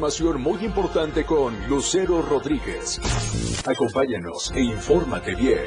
información 0.00 0.40
muy 0.40 0.64
importante 0.64 1.26
con 1.26 1.68
Lucero 1.68 2.22
Rodríguez. 2.22 2.98
Acompáñanos 3.66 4.50
e 4.54 4.62
infórmate 4.62 5.34
bien. 5.34 5.66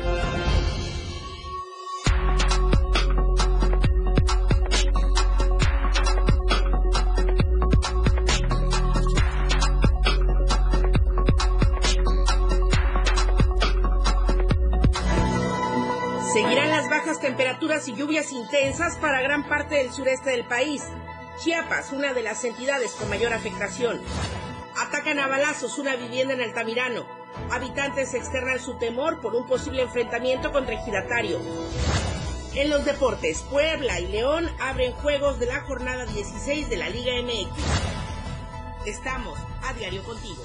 Seguirán 16.33 16.69
las 16.69 16.89
bajas 16.89 17.19
temperaturas 17.19 17.87
y 17.87 17.93
lluvias 17.93 18.31
intensas 18.31 18.97
para 18.97 19.21
gran 19.21 19.47
parte 19.47 19.75
del 19.75 19.91
sureste 19.91 20.31
del 20.31 20.47
país. 20.47 20.81
Chiapas, 21.43 21.91
una 21.91 22.13
de 22.13 22.23
las 22.23 22.41
entidades 22.45 22.93
con 22.93 23.09
mayor 23.09 23.33
afectación. 23.33 23.99
Atacan 24.77 25.19
a 25.19 25.27
balazos 25.27 25.77
una 25.77 25.97
vivienda 25.97 26.33
en 26.33 26.39
Altamirano. 26.39 27.05
Habitantes 27.51 28.13
externan 28.13 28.61
su 28.61 28.77
temor 28.77 29.19
por 29.19 29.35
un 29.35 29.45
posible 29.45 29.81
enfrentamiento 29.81 30.53
contra 30.53 30.75
ejidatario. 30.75 31.41
En 32.55 32.69
los 32.69 32.85
deportes, 32.85 33.41
Puebla 33.41 33.99
y 33.99 34.07
León 34.07 34.49
abren 34.61 34.93
juegos 34.93 35.37
de 35.37 35.47
la 35.47 35.59
jornada 35.59 36.05
16 36.05 36.69
de 36.69 36.77
la 36.77 36.87
Liga 36.87 37.11
MX. 37.21 38.87
Estamos 38.87 39.37
a 39.63 39.73
diario 39.73 40.01
contigo. 40.03 40.43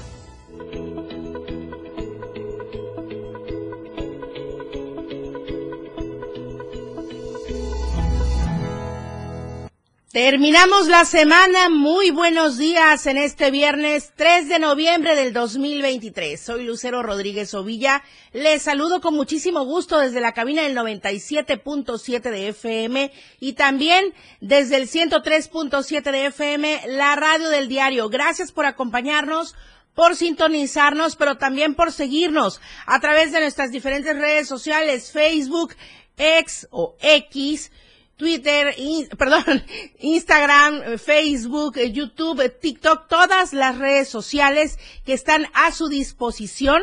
Terminamos 10.20 10.88
la 10.88 11.04
semana. 11.04 11.68
Muy 11.68 12.10
buenos 12.10 12.58
días 12.58 13.06
en 13.06 13.18
este 13.18 13.52
viernes 13.52 14.12
3 14.16 14.48
de 14.48 14.58
noviembre 14.58 15.14
del 15.14 15.32
2023. 15.32 16.40
Soy 16.40 16.64
Lucero 16.64 17.04
Rodríguez 17.04 17.54
Ovilla. 17.54 18.02
Les 18.32 18.62
saludo 18.62 19.00
con 19.00 19.14
muchísimo 19.14 19.64
gusto 19.64 19.96
desde 20.00 20.20
la 20.20 20.34
cabina 20.34 20.64
del 20.64 20.76
97.7 20.76 22.20
de 22.32 22.48
FM 22.48 23.12
y 23.38 23.52
también 23.52 24.12
desde 24.40 24.74
el 24.78 24.88
103.7 24.88 26.10
de 26.10 26.26
FM, 26.26 26.80
la 26.88 27.14
radio 27.14 27.48
del 27.48 27.68
diario. 27.68 28.08
Gracias 28.08 28.50
por 28.50 28.66
acompañarnos 28.66 29.54
por 29.94 30.16
sintonizarnos, 30.16 31.14
pero 31.14 31.38
también 31.38 31.76
por 31.76 31.92
seguirnos 31.92 32.60
a 32.86 32.98
través 32.98 33.30
de 33.30 33.38
nuestras 33.38 33.70
diferentes 33.70 34.18
redes 34.18 34.48
sociales, 34.48 35.12
Facebook, 35.12 35.76
X 36.16 36.66
o 36.72 36.96
X, 37.00 37.70
Twitter, 38.18 38.74
perdón, 39.18 39.64
Instagram, 40.00 40.98
Facebook, 40.98 41.78
YouTube, 41.78 42.52
TikTok, 42.60 43.08
todas 43.08 43.54
las 43.54 43.78
redes 43.78 44.08
sociales 44.08 44.78
que 45.06 45.14
están 45.14 45.46
a 45.54 45.72
su 45.72 45.88
disposición 45.88 46.82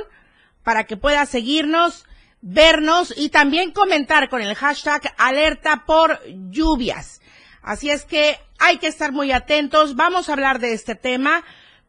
para 0.63 0.85
que 0.85 0.97
pueda 0.97 1.27
seguirnos, 1.27 2.05
vernos 2.41 3.13
y 3.15 3.29
también 3.29 3.71
comentar 3.71 4.29
con 4.29 4.41
el 4.41 4.55
hashtag 4.55 5.13
alerta 5.17 5.83
por 5.85 6.19
lluvias. 6.49 7.21
Así 7.61 7.89
es 7.89 8.05
que 8.05 8.39
hay 8.59 8.77
que 8.77 8.87
estar 8.87 9.11
muy 9.11 9.31
atentos. 9.31 9.95
Vamos 9.95 10.29
a 10.29 10.33
hablar 10.33 10.59
de 10.59 10.73
este 10.73 10.95
tema 10.95 11.43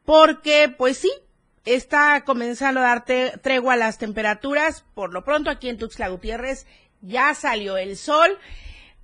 porque, 0.05 0.75
pues 0.77 0.99
sí, 0.99 1.11
está 1.65 2.23
comenzando 2.25 2.81
a 2.81 2.85
darte 2.85 3.35
tregua 3.43 3.75
a 3.75 3.77
las 3.77 3.99
temperaturas. 3.99 4.85
Por 4.95 5.13
lo 5.13 5.25
pronto 5.25 5.51
aquí 5.51 5.69
en 5.69 5.79
Tuxtla 5.79 6.09
Gutiérrez 6.09 6.67
ya 7.03 7.35
salió 7.35 7.77
el 7.77 7.97
sol 7.97 8.39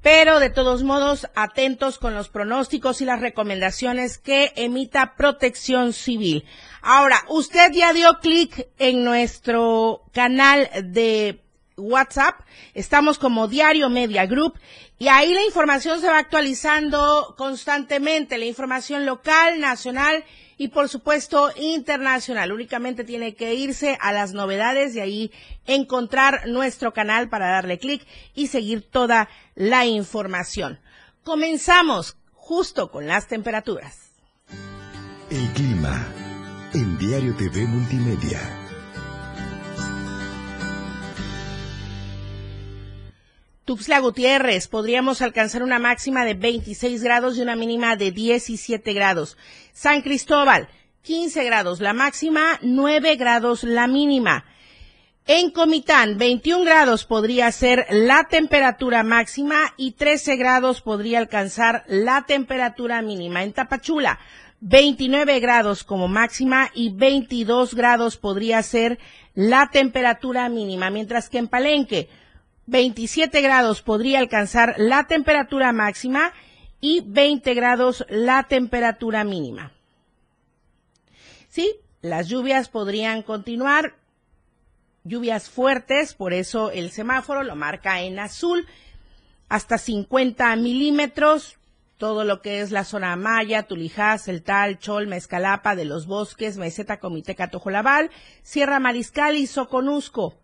pero 0.02 0.40
de 0.40 0.50
todos 0.50 0.82
modos 0.82 1.28
atentos 1.34 1.98
con 1.98 2.14
los 2.14 2.28
pronósticos 2.28 3.00
y 3.00 3.04
las 3.04 3.20
recomendaciones 3.20 4.18
que 4.18 4.52
emita 4.56 5.14
Protección 5.16 5.92
Civil. 5.92 6.44
Ahora, 6.82 7.24
usted 7.28 7.70
ya 7.72 7.92
dio 7.92 8.18
clic 8.20 8.68
en 8.78 9.04
nuestro 9.04 10.02
canal 10.12 10.68
de 10.82 11.40
WhatsApp, 11.76 12.40
estamos 12.74 13.18
como 13.18 13.48
Diario 13.48 13.88
Media 13.88 14.26
Group. 14.26 14.58
Y 14.98 15.08
ahí 15.08 15.32
la 15.32 15.44
información 15.44 16.00
se 16.00 16.08
va 16.08 16.18
actualizando 16.18 17.34
constantemente, 17.36 18.38
la 18.38 18.44
información 18.44 19.06
local, 19.06 19.60
nacional 19.60 20.24
y 20.62 20.68
por 20.68 20.88
supuesto 20.88 21.50
internacional. 21.56 22.52
Únicamente 22.52 23.02
tiene 23.02 23.34
que 23.34 23.52
irse 23.54 23.98
a 24.00 24.12
las 24.12 24.32
novedades 24.32 24.94
y 24.94 25.00
ahí 25.00 25.32
encontrar 25.66 26.46
nuestro 26.46 26.92
canal 26.92 27.28
para 27.28 27.48
darle 27.50 27.80
clic 27.80 28.06
y 28.36 28.46
seguir 28.46 28.88
toda 28.88 29.28
la 29.56 29.86
información. 29.86 30.78
Comenzamos 31.24 32.16
justo 32.34 32.92
con 32.92 33.08
las 33.08 33.26
temperaturas. 33.26 34.12
El 35.30 35.48
clima 35.48 36.06
en 36.74 36.96
Diario 36.96 37.34
TV 37.34 37.66
Multimedia. 37.66 38.61
Tuxtla 43.64 44.00
Gutiérrez, 44.00 44.66
podríamos 44.66 45.22
alcanzar 45.22 45.62
una 45.62 45.78
máxima 45.78 46.24
de 46.24 46.34
26 46.34 47.00
grados 47.04 47.38
y 47.38 47.42
una 47.42 47.54
mínima 47.54 47.94
de 47.94 48.10
17 48.10 48.92
grados. 48.92 49.36
San 49.72 50.02
Cristóbal, 50.02 50.68
15 51.02 51.44
grados 51.44 51.80
la 51.80 51.92
máxima, 51.92 52.58
9 52.62 53.14
grados 53.14 53.62
la 53.62 53.86
mínima. 53.86 54.44
En 55.28 55.52
Comitán, 55.52 56.18
21 56.18 56.64
grados 56.64 57.04
podría 57.04 57.52
ser 57.52 57.86
la 57.90 58.24
temperatura 58.24 59.04
máxima 59.04 59.72
y 59.76 59.92
13 59.92 60.34
grados 60.34 60.80
podría 60.80 61.20
alcanzar 61.20 61.84
la 61.86 62.24
temperatura 62.26 63.00
mínima. 63.00 63.44
En 63.44 63.52
Tapachula, 63.52 64.18
29 64.58 65.38
grados 65.38 65.84
como 65.84 66.08
máxima 66.08 66.68
y 66.74 66.90
22 66.90 67.74
grados 67.74 68.16
podría 68.16 68.60
ser 68.64 68.98
la 69.34 69.70
temperatura 69.70 70.48
mínima, 70.48 70.90
mientras 70.90 71.28
que 71.28 71.38
en 71.38 71.46
Palenque, 71.46 72.08
27 72.66 73.40
grados 73.40 73.82
podría 73.82 74.18
alcanzar 74.18 74.74
la 74.78 75.06
temperatura 75.06 75.72
máxima 75.72 76.32
y 76.80 77.02
20 77.06 77.54
grados 77.54 78.04
la 78.08 78.44
temperatura 78.44 79.24
mínima. 79.24 79.72
Sí, 81.48 81.76
las 82.00 82.28
lluvias 82.28 82.68
podrían 82.68 83.22
continuar, 83.22 83.94
lluvias 85.04 85.50
fuertes, 85.50 86.14
por 86.14 86.32
eso 86.32 86.70
el 86.70 86.90
semáforo 86.90 87.42
lo 87.42 87.56
marca 87.56 88.02
en 88.02 88.18
azul, 88.18 88.66
hasta 89.48 89.78
50 89.78 90.56
milímetros, 90.56 91.58
todo 91.98 92.24
lo 92.24 92.42
que 92.42 92.60
es 92.60 92.72
la 92.72 92.84
zona 92.84 93.14
Maya, 93.14 93.64
Tulijá, 93.64 94.18
Celtal, 94.18 94.78
Chol, 94.78 95.06
Mezcalapa, 95.06 95.76
de 95.76 95.84
los 95.84 96.06
Bosques, 96.06 96.56
Meseta, 96.56 96.98
Comiteca, 96.98 97.50
Tojolabal, 97.50 98.10
Sierra 98.42 98.80
Mariscal 98.80 99.36
y 99.36 99.46
Soconusco. 99.46 100.41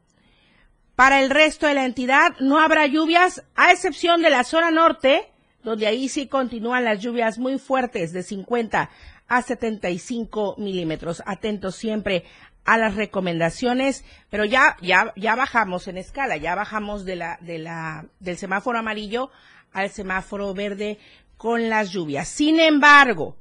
Para 0.98 1.20
el 1.20 1.30
resto 1.30 1.68
de 1.68 1.74
la 1.74 1.84
entidad 1.84 2.34
no 2.40 2.58
habrá 2.58 2.88
lluvias, 2.88 3.44
a 3.54 3.70
excepción 3.70 4.20
de 4.20 4.30
la 4.30 4.42
zona 4.42 4.72
norte, 4.72 5.30
donde 5.62 5.86
ahí 5.86 6.08
sí 6.08 6.26
continúan 6.26 6.84
las 6.84 6.98
lluvias 6.98 7.38
muy 7.38 7.60
fuertes 7.60 8.12
de 8.12 8.24
50 8.24 8.90
a 9.28 9.42
75 9.42 10.56
milímetros. 10.58 11.22
Atentos 11.24 11.76
siempre 11.76 12.24
a 12.64 12.78
las 12.78 12.96
recomendaciones, 12.96 14.04
pero 14.28 14.44
ya, 14.44 14.76
ya, 14.82 15.12
ya 15.14 15.36
bajamos 15.36 15.86
en 15.86 15.98
escala, 15.98 16.36
ya 16.36 16.56
bajamos 16.56 17.04
de 17.04 17.14
la, 17.14 17.38
de 17.42 17.60
la, 17.60 18.06
del 18.18 18.36
semáforo 18.36 18.80
amarillo 18.80 19.30
al 19.72 19.90
semáforo 19.90 20.52
verde 20.52 20.98
con 21.36 21.68
las 21.68 21.92
lluvias. 21.92 22.26
Sin 22.26 22.58
embargo, 22.58 23.36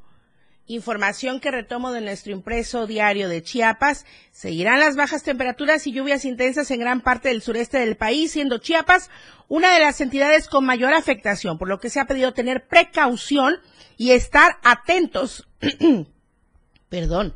Información 0.69 1.39
que 1.39 1.49
retomo 1.49 1.93
de 1.93 2.01
nuestro 2.01 2.33
impreso 2.33 2.87
diario 2.87 3.29
de 3.29 3.41
Chiapas. 3.41 4.05
Seguirán 4.31 4.81
las 4.81 4.97
bajas 4.97 5.23
temperaturas 5.23 5.87
y 5.87 5.93
lluvias 5.93 6.25
intensas 6.25 6.69
en 6.71 6.81
gran 6.81 6.99
parte 6.99 7.29
del 7.29 7.41
sureste 7.41 7.79
del 7.79 7.95
país, 7.95 8.33
siendo 8.33 8.57
Chiapas 8.57 9.09
una 9.47 9.73
de 9.73 9.79
las 9.79 10.01
entidades 10.01 10.49
con 10.49 10.65
mayor 10.65 10.93
afectación, 10.93 11.57
por 11.57 11.69
lo 11.69 11.79
que 11.79 11.89
se 11.89 12.01
ha 12.01 12.05
pedido 12.05 12.33
tener 12.33 12.67
precaución 12.67 13.55
y 13.95 14.11
estar 14.11 14.57
atentos, 14.61 15.47
perdón, 16.89 17.33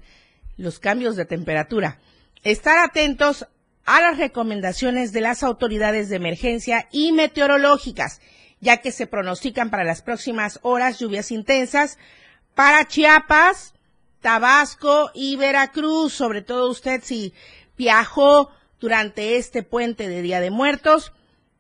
los 0.58 0.80
cambios 0.80 1.16
de 1.16 1.24
temperatura, 1.24 2.00
estar 2.44 2.80
atentos 2.80 3.48
a 3.86 4.02
las 4.02 4.18
recomendaciones 4.18 5.14
de 5.14 5.22
las 5.22 5.42
autoridades 5.42 6.10
de 6.10 6.18
emergencia 6.18 6.90
y 6.92 7.14
meteorológicas, 7.14 8.20
ya 8.60 8.78
que 8.78 8.92
se 8.92 9.08
pronostican 9.08 9.70
para 9.70 9.86
las 9.86 10.02
próximas 10.02 10.60
horas 10.64 11.00
lluvias 11.00 11.32
intensas, 11.32 11.98
para 12.56 12.88
Chiapas, 12.88 13.74
Tabasco 14.22 15.12
y 15.14 15.36
Veracruz, 15.36 16.14
sobre 16.14 16.42
todo 16.42 16.70
usted 16.70 17.02
si 17.04 17.34
viajó 17.78 18.52
durante 18.80 19.38
este 19.38 19.64
puente 19.64 20.08
de 20.08 20.22
Día 20.22 20.40
de 20.40 20.52
Muertos, 20.52 21.14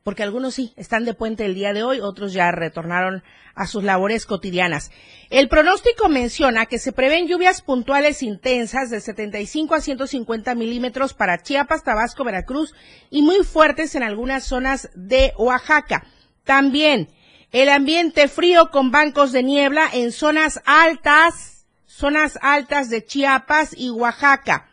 porque 0.03 0.23
algunos 0.23 0.55
sí 0.55 0.73
están 0.75 1.05
de 1.05 1.13
puente 1.13 1.45
el 1.45 1.53
día 1.53 1.73
de 1.73 1.83
hoy, 1.83 1.99
otros 1.99 2.33
ya 2.33 2.51
retornaron 2.51 3.23
a 3.53 3.67
sus 3.67 3.83
labores 3.83 4.25
cotidianas. 4.25 4.91
El 5.29 5.47
pronóstico 5.47 6.09
menciona 6.09 6.65
que 6.65 6.79
se 6.79 6.91
prevén 6.91 7.27
lluvias 7.27 7.61
puntuales 7.61 8.23
intensas 8.23 8.89
de 8.89 8.99
75 8.99 9.75
a 9.75 9.81
150 9.81 10.55
milímetros 10.55 11.13
para 11.13 11.41
Chiapas, 11.41 11.83
Tabasco, 11.83 12.23
Veracruz 12.23 12.73
y 13.09 13.21
muy 13.21 13.43
fuertes 13.43 13.93
en 13.95 14.03
algunas 14.03 14.45
zonas 14.45 14.89
de 14.95 15.33
Oaxaca. 15.37 16.05
También 16.43 17.09
el 17.51 17.69
ambiente 17.69 18.27
frío 18.27 18.71
con 18.71 18.91
bancos 18.91 19.31
de 19.31 19.43
niebla 19.43 19.89
en 19.91 20.11
zonas 20.11 20.61
altas, 20.65 21.65
zonas 21.85 22.39
altas 22.41 22.89
de 22.89 23.05
Chiapas 23.05 23.75
y 23.75 23.89
Oaxaca. 23.89 24.69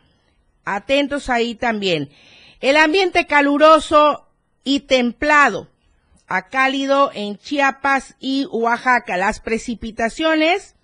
Atentos 0.63 1.29
ahí 1.29 1.55
también. 1.55 2.09
El 2.61 2.77
ambiente 2.77 3.25
caluroso 3.25 4.27
y 4.63 4.81
templado 4.81 5.69
a 6.27 6.47
cálido 6.47 7.11
en 7.13 7.37
Chiapas 7.37 8.15
y 8.19 8.45
Oaxaca. 8.51 9.17
Las 9.17 9.41
precipitaciones 9.41 10.75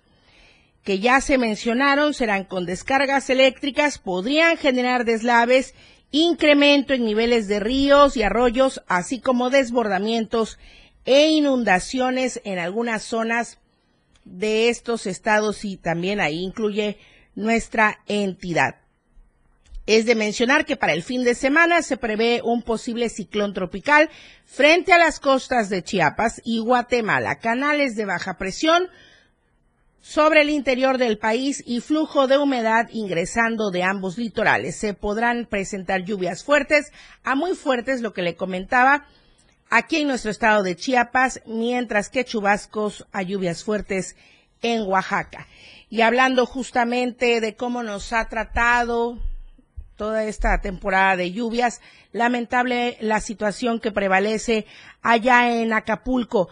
que 0.84 0.98
ya 0.98 1.20
se 1.20 1.38
mencionaron 1.38 2.14
serán 2.14 2.44
con 2.44 2.66
descargas 2.66 3.28
eléctricas, 3.30 3.98
podrían 3.98 4.56
generar 4.56 5.04
deslaves, 5.04 5.74
incremento 6.12 6.94
en 6.94 7.04
niveles 7.04 7.48
de 7.48 7.58
ríos 7.58 8.16
y 8.16 8.22
arroyos, 8.22 8.82
así 8.86 9.20
como 9.20 9.50
desbordamientos 9.50 10.58
e 11.06 11.28
inundaciones 11.28 12.40
en 12.44 12.58
algunas 12.58 13.02
zonas 13.02 13.58
de 14.24 14.68
estos 14.68 15.06
estados 15.06 15.64
y 15.64 15.76
también 15.76 16.20
ahí 16.20 16.42
incluye 16.42 16.98
nuestra 17.34 18.00
entidad. 18.06 18.76
Es 19.86 20.04
de 20.04 20.16
mencionar 20.16 20.64
que 20.64 20.76
para 20.76 20.94
el 20.94 21.04
fin 21.04 21.22
de 21.22 21.36
semana 21.36 21.80
se 21.80 21.96
prevé 21.96 22.40
un 22.42 22.62
posible 22.62 23.08
ciclón 23.08 23.54
tropical 23.54 24.10
frente 24.44 24.92
a 24.92 24.98
las 24.98 25.20
costas 25.20 25.68
de 25.68 25.84
Chiapas 25.84 26.42
y 26.44 26.58
Guatemala, 26.58 27.38
canales 27.38 27.94
de 27.94 28.04
baja 28.04 28.36
presión 28.36 28.88
sobre 30.00 30.40
el 30.40 30.50
interior 30.50 30.98
del 30.98 31.18
país 31.18 31.62
y 31.66 31.80
flujo 31.80 32.26
de 32.26 32.38
humedad 32.38 32.88
ingresando 32.92 33.70
de 33.70 33.84
ambos 33.84 34.18
litorales. 34.18 34.76
Se 34.76 34.92
podrán 34.92 35.46
presentar 35.46 36.04
lluvias 36.04 36.42
fuertes 36.42 36.92
a 37.22 37.36
muy 37.36 37.54
fuertes, 37.54 38.02
lo 38.02 38.12
que 38.12 38.22
le 38.22 38.34
comentaba, 38.34 39.06
aquí 39.70 39.96
en 39.96 40.08
nuestro 40.08 40.30
estado 40.30 40.62
de 40.62 40.76
Chiapas, 40.76 41.40
mientras 41.46 42.08
que 42.08 42.24
chubascos 42.24 43.06
a 43.12 43.22
lluvias 43.22 43.64
fuertes 43.64 44.16
en 44.62 44.82
Oaxaca. 44.82 45.46
Y 45.88 46.00
hablando 46.00 46.46
justamente 46.46 47.40
de 47.40 47.54
cómo 47.54 47.82
nos 47.82 48.12
ha 48.12 48.28
tratado 48.28 49.18
toda 49.96 50.24
esta 50.24 50.60
temporada 50.60 51.16
de 51.16 51.32
lluvias. 51.32 51.80
Lamentable 52.12 52.96
la 53.00 53.20
situación 53.20 53.80
que 53.80 53.92
prevalece 53.92 54.66
allá 55.02 55.60
en 55.60 55.72
Acapulco. 55.72 56.48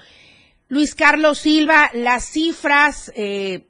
Luis 0.68 0.94
Carlos 0.94 1.38
Silva, 1.38 1.90
las 1.92 2.24
cifras 2.24 3.12
eh, 3.14 3.66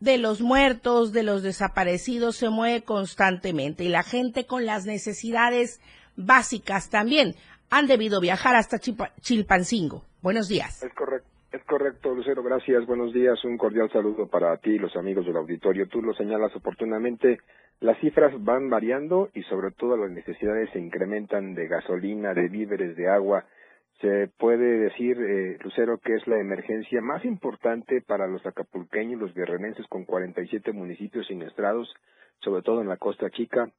de 0.00 0.18
los 0.18 0.40
muertos, 0.40 1.12
de 1.12 1.22
los 1.22 1.42
desaparecidos, 1.42 2.36
se 2.36 2.48
mueve 2.48 2.82
constantemente 2.82 3.84
y 3.84 3.88
la 3.88 4.02
gente 4.02 4.46
con 4.46 4.66
las 4.66 4.84
necesidades 4.84 5.80
básicas 6.16 6.90
también 6.90 7.36
han 7.74 7.86
debido 7.88 8.20
viajar 8.20 8.54
hasta 8.54 8.78
Chilpancingo. 8.78 10.04
Buenos 10.22 10.48
días. 10.48 10.82
Es 10.82 10.94
correcto. 10.94 11.28
Es 11.50 11.62
correcto, 11.64 12.12
Lucero, 12.12 12.42
gracias. 12.42 12.84
Buenos 12.86 13.12
días. 13.12 13.44
Un 13.44 13.56
cordial 13.56 13.88
saludo 13.92 14.28
para 14.28 14.56
ti 14.56 14.70
y 14.70 14.78
los 14.78 14.96
amigos 14.96 15.24
del 15.24 15.36
auditorio. 15.36 15.88
Tú 15.88 16.02
lo 16.02 16.12
señalas 16.14 16.54
oportunamente. 16.56 17.38
Las 17.80 17.98
cifras 18.00 18.32
van 18.42 18.70
variando 18.70 19.28
y 19.34 19.42
sobre 19.44 19.70
todo 19.70 19.96
las 19.96 20.10
necesidades 20.10 20.70
se 20.72 20.80
incrementan 20.80 21.54
de 21.54 21.68
gasolina, 21.68 22.34
de 22.34 22.48
víveres, 22.48 22.96
de 22.96 23.08
agua. 23.08 23.44
Se 24.00 24.28
puede 24.36 24.78
decir, 24.78 25.16
eh, 25.20 25.58
Lucero, 25.62 25.98
que 25.98 26.14
es 26.14 26.26
la 26.26 26.40
emergencia 26.40 27.00
más 27.00 27.24
importante 27.24 28.02
para 28.02 28.26
los 28.26 28.44
acapulqueños, 28.46 29.20
los 29.20 29.34
guerrerenses, 29.34 29.86
con 29.88 30.04
47 30.04 30.72
municipios 30.72 31.26
siniestrados, 31.26 31.92
sobre 32.40 32.62
todo 32.62 32.82
en 32.82 32.88
la 32.88 32.96
Costa 32.96 33.30
Chica, 33.30 33.70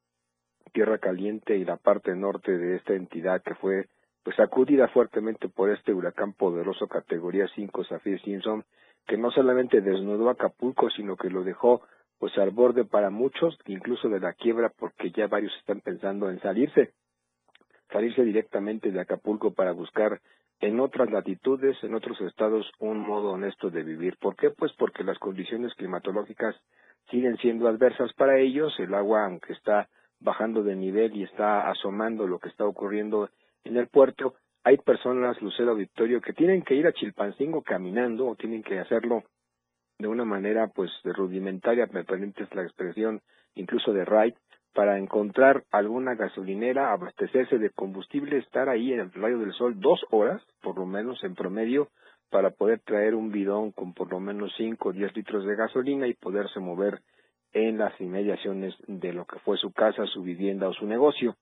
Tierra 0.72 0.98
Caliente 0.98 1.58
y 1.58 1.66
la 1.66 1.78
parte 1.78 2.16
norte 2.16 2.58
de 2.58 2.78
esta 2.78 2.94
entidad 2.94 3.42
que 3.42 3.56
fue 3.56 3.88
pues 4.24 4.36
sacudida 4.38 4.88
fuertemente 4.88 5.50
por 5.50 5.70
este 5.70 5.94
huracán 5.94 6.34
poderoso 6.34 6.88
categoría 6.88 7.48
5 7.54 7.84
Zafir 7.86 8.20
Simpson, 8.22 8.66
que 9.06 9.18
no 9.18 9.30
solamente 9.30 9.82
desnudó 9.82 10.30
Acapulco, 10.30 10.90
sino 10.90 11.16
que 11.16 11.30
lo 11.30 11.44
dejó 11.44 11.84
pues 12.18 12.36
al 12.38 12.52
borde 12.52 12.86
para 12.86 13.10
muchos, 13.10 13.58
incluso 13.68 14.10
de 14.10 14.20
la 14.20 14.34
quiebra, 14.34 14.70
porque 14.70 15.12
ya 15.12 15.28
varios 15.28 15.56
están 15.58 15.82
pensando 15.82 16.30
en 16.30 16.40
salirse, 16.40 16.94
salirse 17.92 18.24
directamente 18.24 18.92
de 18.92 19.00
Acapulco 19.00 19.54
para 19.54 19.74
buscar 19.74 20.22
en 20.60 20.80
otras 20.80 21.12
latitudes, 21.12 21.78
en 21.84 21.94
otros 21.94 22.20
estados, 22.22 22.72
un 22.80 23.00
modo 23.00 23.32
honesto 23.32 23.70
de 23.70 23.84
vivir. 23.84 24.18
¿Por 24.18 24.36
qué? 24.36 24.50
Pues 24.50 24.72
porque 24.74 25.04
las 25.04 25.20
condiciones 25.20 25.74
climatológicas 25.76 26.56
siguen 27.12 27.38
siendo 27.38 27.68
adversas 27.68 28.14
para 28.14 28.40
ellos, 28.40 28.74
el 28.80 28.94
agua, 28.94 29.26
aunque 29.26 29.54
está 29.54 29.90
bajando 30.26 30.64
de 30.64 30.76
nivel 30.76 31.16
y 31.16 31.24
está 31.24 31.70
asomando 31.70 32.28
lo 32.28 32.40
que 32.40 32.50
está 32.50 32.66
ocurriendo 32.66 33.30
en 33.64 33.78
el 33.78 33.88
puerto, 33.88 34.36
hay 34.66 34.78
personas, 34.78 35.42
Lucero 35.42 35.76
Victorio, 35.76 36.20
que 36.20 36.34
tienen 36.34 36.64
que 36.64 36.76
ir 36.76 36.88
a 36.88 36.92
Chilpancingo 36.92 37.62
caminando 37.62 38.28
o 38.28 38.36
tienen 38.36 38.64
que 38.64 38.80
hacerlo 38.80 39.24
de 40.00 40.08
una 40.08 40.26
manera 40.26 40.68
pues 40.68 40.92
rudimentaria, 41.04 41.88
me 41.94 42.04
permites 42.04 42.54
la 42.54 42.64
expresión, 42.64 43.22
incluso 43.54 43.94
de 43.94 44.04
ride, 44.04 44.36
para 44.74 44.98
encontrar 44.98 45.64
alguna 45.72 46.16
gasolinera, 46.16 46.92
abastecerse 46.92 47.58
de 47.60 47.70
combustible, 47.70 48.40
estar 48.40 48.68
ahí 48.68 48.92
en 48.92 49.00
el 49.00 49.14
rayo 49.14 49.40
del 49.40 49.54
sol 49.54 49.80
dos 49.80 50.02
horas, 50.10 50.42
por 50.62 50.78
lo 50.78 50.86
menos 50.86 51.24
en 51.24 51.34
promedio, 51.34 51.90
para 52.30 52.50
poder 52.50 52.80
traer 52.80 53.16
un 53.16 53.32
bidón 53.32 53.72
con 53.72 53.94
por 53.94 54.12
lo 54.12 54.20
menos 54.20 54.52
cinco 54.58 54.90
o 54.90 54.92
diez 54.92 55.16
litros 55.16 55.46
de 55.46 55.56
gasolina 55.56 56.08
y 56.08 56.14
poderse 56.14 56.60
mover 56.60 57.00
en 57.56 57.78
las 57.78 58.00
inmediaciones 58.02 58.76
de 58.86 59.14
lo 59.14 59.26
que 59.26 59.40
fue 59.40 59.58
su 59.58 59.72
casa, 59.72 60.06
su 60.08 60.22
vivienda 60.22 60.68
o 60.68 60.74
su 60.74 60.86
negocio. 60.86 61.38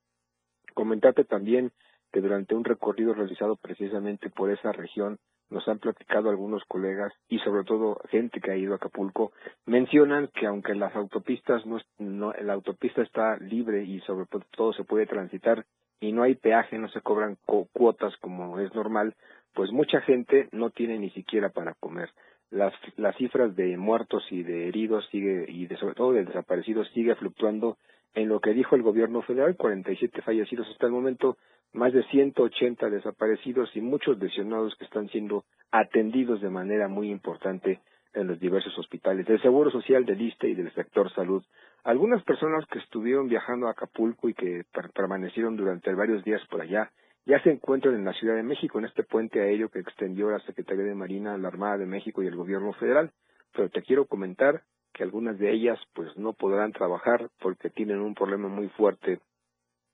Comentate 0.75 1.25
también 1.25 1.71
que 2.11 2.21
durante 2.21 2.53
un 2.53 2.63
recorrido 2.63 3.15
realizado 3.15 3.55
precisamente 3.55 4.29
por 4.29 4.51
esa 4.51 4.71
región 4.71 5.17
nos 5.49 5.67
han 5.67 5.79
platicado 5.79 6.29
algunos 6.29 6.63
colegas 6.65 7.11
y 7.29 7.39
sobre 7.39 7.63
todo 7.63 7.99
gente 8.09 8.39
que 8.41 8.51
ha 8.51 8.55
ido 8.55 8.73
a 8.73 8.75
Acapulco, 8.75 9.31
mencionan 9.65 10.29
que 10.35 10.45
aunque 10.45 10.75
las 10.75 10.95
autopistas 10.95 11.65
no, 11.65 11.79
no 11.97 12.31
la 12.33 12.53
autopista 12.53 13.01
está 13.01 13.37
libre 13.37 13.83
y 13.83 13.99
sobre 14.01 14.27
todo 14.51 14.71
se 14.73 14.83
puede 14.83 15.07
transitar 15.07 15.65
y 15.99 16.11
no 16.11 16.21
hay 16.21 16.35
peaje, 16.35 16.77
no 16.77 16.89
se 16.89 17.01
cobran 17.01 17.37
cuotas 17.45 18.15
como 18.17 18.59
es 18.59 18.73
normal, 18.75 19.15
pues 19.53 19.71
mucha 19.71 19.99
gente 20.01 20.47
no 20.51 20.69
tiene 20.69 20.99
ni 20.99 21.09
siquiera 21.09 21.49
para 21.49 21.73
comer. 21.73 22.09
Las, 22.53 22.73
las 22.97 23.15
cifras 23.17 23.55
de 23.55 23.77
muertos 23.77 24.23
y 24.29 24.43
de 24.43 24.67
heridos 24.67 25.07
sigue 25.09 25.45
y 25.49 25.65
de 25.65 25.75
sobre 25.77 25.95
todo 25.95 26.11
de 26.11 26.23
desaparecidos 26.23 26.87
sigue 26.93 27.15
fluctuando 27.15 27.77
en 28.13 28.29
lo 28.29 28.39
que 28.39 28.53
dijo 28.53 28.75
el 28.75 28.83
gobierno 28.83 29.23
federal, 29.23 29.55
47 29.55 30.21
fallecidos 30.21 30.67
hasta 30.69 30.85
el 30.85 30.91
momento, 30.91 31.37
más 31.73 31.91
de 31.93 32.03
180 32.03 32.91
desaparecidos 32.91 33.75
y 33.75 33.81
muchos 33.81 34.19
lesionados 34.19 34.75
que 34.75 34.85
están 34.85 35.09
siendo 35.09 35.45
atendidos 35.71 36.41
de 36.41 36.51
manera 36.51 36.87
muy 36.87 37.09
importante 37.09 37.79
en 38.13 38.27
los 38.27 38.39
diversos 38.39 38.77
hospitales 38.77 39.25
del 39.25 39.41
Seguro 39.41 39.71
Social, 39.71 40.05
del 40.05 40.21
ISTE 40.21 40.49
y 40.49 40.53
del 40.53 40.71
sector 40.75 41.11
salud. 41.13 41.43
Algunas 41.83 42.23
personas 42.23 42.65
que 42.67 42.77
estuvieron 42.77 43.27
viajando 43.27 43.67
a 43.67 43.71
Acapulco 43.71 44.29
y 44.29 44.35
que 44.35 44.63
permanecieron 44.93 45.57
durante 45.57 45.91
varios 45.95 46.23
días 46.23 46.41
por 46.51 46.61
allá 46.61 46.91
ya 47.25 47.41
se 47.41 47.51
encuentran 47.51 47.95
en 47.95 48.05
la 48.05 48.13
Ciudad 48.13 48.35
de 48.35 48.43
México 48.43 48.79
en 48.79 48.85
este 48.85 49.03
puente 49.03 49.41
aéreo 49.41 49.69
que 49.69 49.79
extendió 49.79 50.29
la 50.29 50.39
Secretaría 50.39 50.83
de 50.83 50.95
Marina, 50.95 51.37
la 51.37 51.47
Armada 51.47 51.77
de 51.77 51.85
México 51.85 52.21
y 52.21 52.27
el 52.27 52.35
Gobierno 52.35 52.73
Federal. 52.73 53.11
Pero 53.53 53.69
te 53.69 53.81
quiero 53.81 54.05
comentar 54.05 54.63
que 54.93 55.03
algunas 55.03 55.39
de 55.39 55.51
ellas 55.51 55.79
pues 55.93 56.15
no 56.17 56.33
podrán 56.33 56.71
trabajar 56.71 57.29
porque 57.39 57.69
tienen 57.69 57.99
un 57.99 58.13
problema 58.13 58.47
muy 58.47 58.67
fuerte 58.69 59.19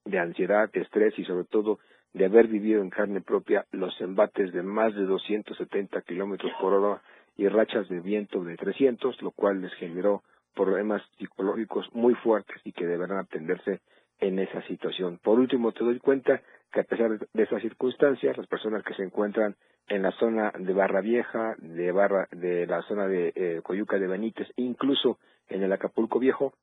de 0.06 0.20
ansiedad, 0.20 0.72
de 0.72 0.82
estrés 0.82 1.18
y 1.18 1.26
sobre 1.26 1.46
todo 1.46 1.80
de 2.14 2.26
haber 2.26 2.48
vivido 2.48 2.82
en 2.82 2.90
carne 2.90 3.22
propia 3.22 3.66
los 3.72 4.00
embates 4.02 4.52
de 4.52 4.64
más 4.64 4.96
de 4.96 5.04
270 5.04 6.02
kilómetros 6.02 6.52
por 6.60 6.74
hora 6.74 7.02
y 7.38 7.48
rachas 7.48 7.88
de 7.88 8.00
viento 8.00 8.44
de 8.44 8.58
300, 8.58 9.22
lo 9.22 9.32
cual 9.32 9.62
les 9.62 9.74
generó 9.76 10.24
problemas 10.56 11.02
psicológicos 11.18 11.88
muy 11.94 12.16
fuertes 12.16 12.58
y 12.66 12.74
que 12.74 12.88
deberán 12.88 13.20
atenderse 13.20 13.82
en 14.20 14.40
esa 14.40 14.62
situación. 14.64 15.20
Por 15.24 15.40
último, 15.40 15.72
te 15.72 15.84
doy 15.84 16.00
cuenta 16.00 16.42
que 16.72 16.82
a 16.82 16.84
pesar 16.84 17.20
de 17.20 17.44
esas 17.44 17.62
circunstancias, 17.62 18.38
las 18.38 18.48
personas 18.48 18.84
que 18.84 18.94
se 18.94 19.04
encuentran 19.04 19.56
en 19.88 20.04
la 20.04 20.12
zona 20.12 20.54
de 20.58 20.74
Barra 20.74 21.02
Vieja, 21.02 21.56
de 21.58 21.92
Barra, 21.92 22.28
de 22.32 22.68
la 22.68 22.82
zona 22.84 23.08
de 23.08 23.34
eh, 23.36 23.62
Coyuca 23.64 23.98
de 23.98 24.08
Benítez, 24.08 24.48
incluso 24.56 25.18
en 25.48 25.64
el 25.64 25.72
Acapulco 25.72 26.20
Viejo, 26.20 26.54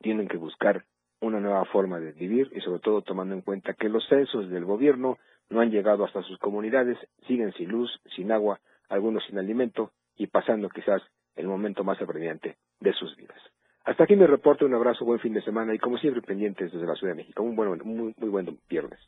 tienen 0.00 0.28
que 0.28 0.36
buscar 0.36 0.84
una 1.20 1.40
nueva 1.40 1.64
forma 1.66 2.00
de 2.00 2.12
vivir 2.12 2.50
y 2.54 2.60
sobre 2.60 2.80
todo 2.80 3.02
tomando 3.02 3.34
en 3.34 3.42
cuenta 3.42 3.74
que 3.74 3.88
los 3.88 4.06
censos 4.08 4.48
del 4.50 4.64
gobierno 4.64 5.18
no 5.48 5.60
han 5.60 5.70
llegado 5.70 6.04
hasta 6.04 6.22
sus 6.22 6.38
comunidades, 6.38 6.98
siguen 7.26 7.52
sin 7.54 7.70
luz, 7.70 7.90
sin 8.14 8.32
agua, 8.32 8.60
algunos 8.88 9.24
sin 9.24 9.38
alimento 9.38 9.92
y 10.16 10.26
pasando 10.26 10.68
quizás 10.68 11.02
el 11.36 11.46
momento 11.46 11.84
más 11.84 12.00
apremiante 12.00 12.56
de 12.80 12.92
sus 12.92 13.16
vidas. 13.16 13.38
Hasta 13.84 14.04
aquí 14.04 14.16
mi 14.16 14.26
reporte, 14.26 14.64
un 14.64 14.74
abrazo, 14.74 15.04
buen 15.04 15.20
fin 15.20 15.32
de 15.32 15.42
semana 15.42 15.74
y 15.74 15.78
como 15.78 15.98
siempre 15.98 16.22
pendientes 16.22 16.70
desde 16.72 16.86
la 16.86 16.94
Ciudad 16.94 17.14
de 17.14 17.22
México. 17.22 17.42
Un 17.42 17.56
buen, 17.56 17.80
muy, 17.84 18.14
muy 18.16 18.28
buen 18.28 18.58
viernes. 18.68 19.00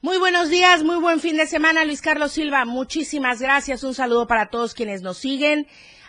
Muy 0.00 0.16
buenos 0.18 0.48
días, 0.48 0.84
muy 0.84 1.00
buen 1.00 1.18
fin 1.18 1.36
de 1.36 1.48
semana, 1.48 1.84
Luis 1.84 2.02
Carlos 2.02 2.30
Silva. 2.30 2.64
Muchísimas 2.64 3.40
gracias. 3.40 3.82
Un 3.82 3.94
saludo 3.94 4.28
para 4.28 4.48
todos 4.48 4.72
quienes 4.72 5.02
nos 5.02 5.18
siguen 5.18 5.66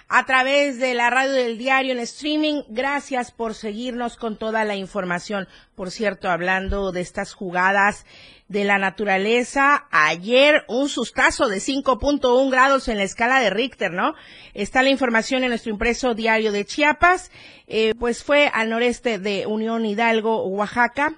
a 0.08 0.28
través 0.28 0.78
de 0.78 0.94
la 0.94 1.10
radio 1.10 1.32
del 1.32 1.58
diario 1.58 1.94
en 1.94 2.00
streaming. 2.02 2.62
Gracias 2.70 3.32
por 3.32 3.56
seguirnos 3.56 4.16
con 4.16 4.38
toda 4.38 4.64
la 4.64 4.76
información. 4.76 5.48
Por 5.74 5.90
cierto, 5.90 6.30
hablando 6.30 6.92
de 6.92 7.02
estas 7.02 7.34
jugadas 7.34 8.06
de 8.48 8.64
la 8.64 8.78
naturaleza, 8.78 9.88
ayer 9.90 10.66
un 10.68 10.88
sustazo 10.88 11.48
de 11.48 11.58
5.1 11.58 12.52
grados 12.52 12.90
en 12.90 12.98
la 12.98 13.04
escala 13.06 13.40
de 13.40 13.50
Richter, 13.50 13.92
¿no? 13.92 14.14
Está 14.54 14.84
la 14.84 14.90
información 14.92 15.42
en 15.42 15.50
nuestro 15.50 15.72
impreso 15.72 16.14
diario 16.14 16.52
de 16.52 16.64
Chiapas, 16.64 17.32
eh, 17.66 17.96
pues 17.98 18.24
fue 18.24 18.52
al 18.54 18.70
noreste 18.70 19.18
de 19.18 19.48
Unión 19.48 19.84
Hidalgo, 19.84 20.46
Oaxaca, 20.46 21.16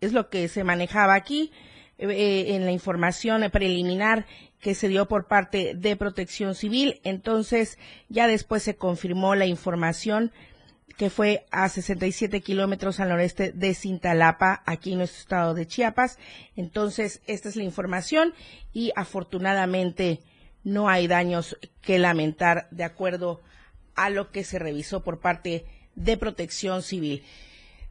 es 0.00 0.12
lo 0.12 0.28
que 0.28 0.48
se 0.48 0.64
manejaba 0.64 1.14
aquí 1.14 1.52
eh, 1.98 2.54
en 2.54 2.64
la 2.64 2.72
información 2.72 3.48
preliminar 3.50 4.26
que 4.60 4.74
se 4.74 4.88
dio 4.88 5.06
por 5.06 5.26
parte 5.26 5.74
de 5.74 5.96
Protección 5.96 6.54
Civil. 6.54 7.00
Entonces, 7.04 7.78
ya 8.08 8.26
después 8.26 8.62
se 8.62 8.76
confirmó 8.76 9.34
la 9.34 9.46
información 9.46 10.32
que 10.96 11.10
fue 11.10 11.44
a 11.50 11.68
67 11.68 12.40
kilómetros 12.40 13.00
al 13.00 13.08
noreste 13.08 13.52
de 13.52 13.74
Cintalapa, 13.74 14.62
aquí 14.64 14.92
en 14.92 14.98
nuestro 14.98 15.20
estado 15.20 15.54
de 15.54 15.66
Chiapas. 15.66 16.18
Entonces, 16.56 17.20
esta 17.26 17.48
es 17.48 17.56
la 17.56 17.64
información 17.64 18.32
y 18.72 18.92
afortunadamente 18.96 20.20
no 20.62 20.88
hay 20.88 21.06
daños 21.06 21.58
que 21.82 21.98
lamentar 21.98 22.68
de 22.70 22.84
acuerdo 22.84 23.42
a 23.94 24.08
lo 24.10 24.30
que 24.30 24.44
se 24.44 24.58
revisó 24.58 25.04
por 25.04 25.20
parte 25.20 25.66
de 25.94 26.16
Protección 26.16 26.82
Civil. 26.82 27.22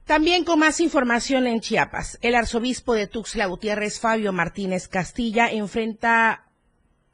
También 0.05 0.43
con 0.43 0.59
más 0.59 0.81
información 0.81 1.47
en 1.47 1.61
Chiapas, 1.61 2.19
el 2.21 2.35
arzobispo 2.35 2.93
de 2.93 3.07
Tuxtla 3.07 3.45
Gutiérrez, 3.45 4.01
Fabio 4.01 4.33
Martínez 4.33 4.89
Castilla, 4.89 5.49
enfrenta 5.49 6.43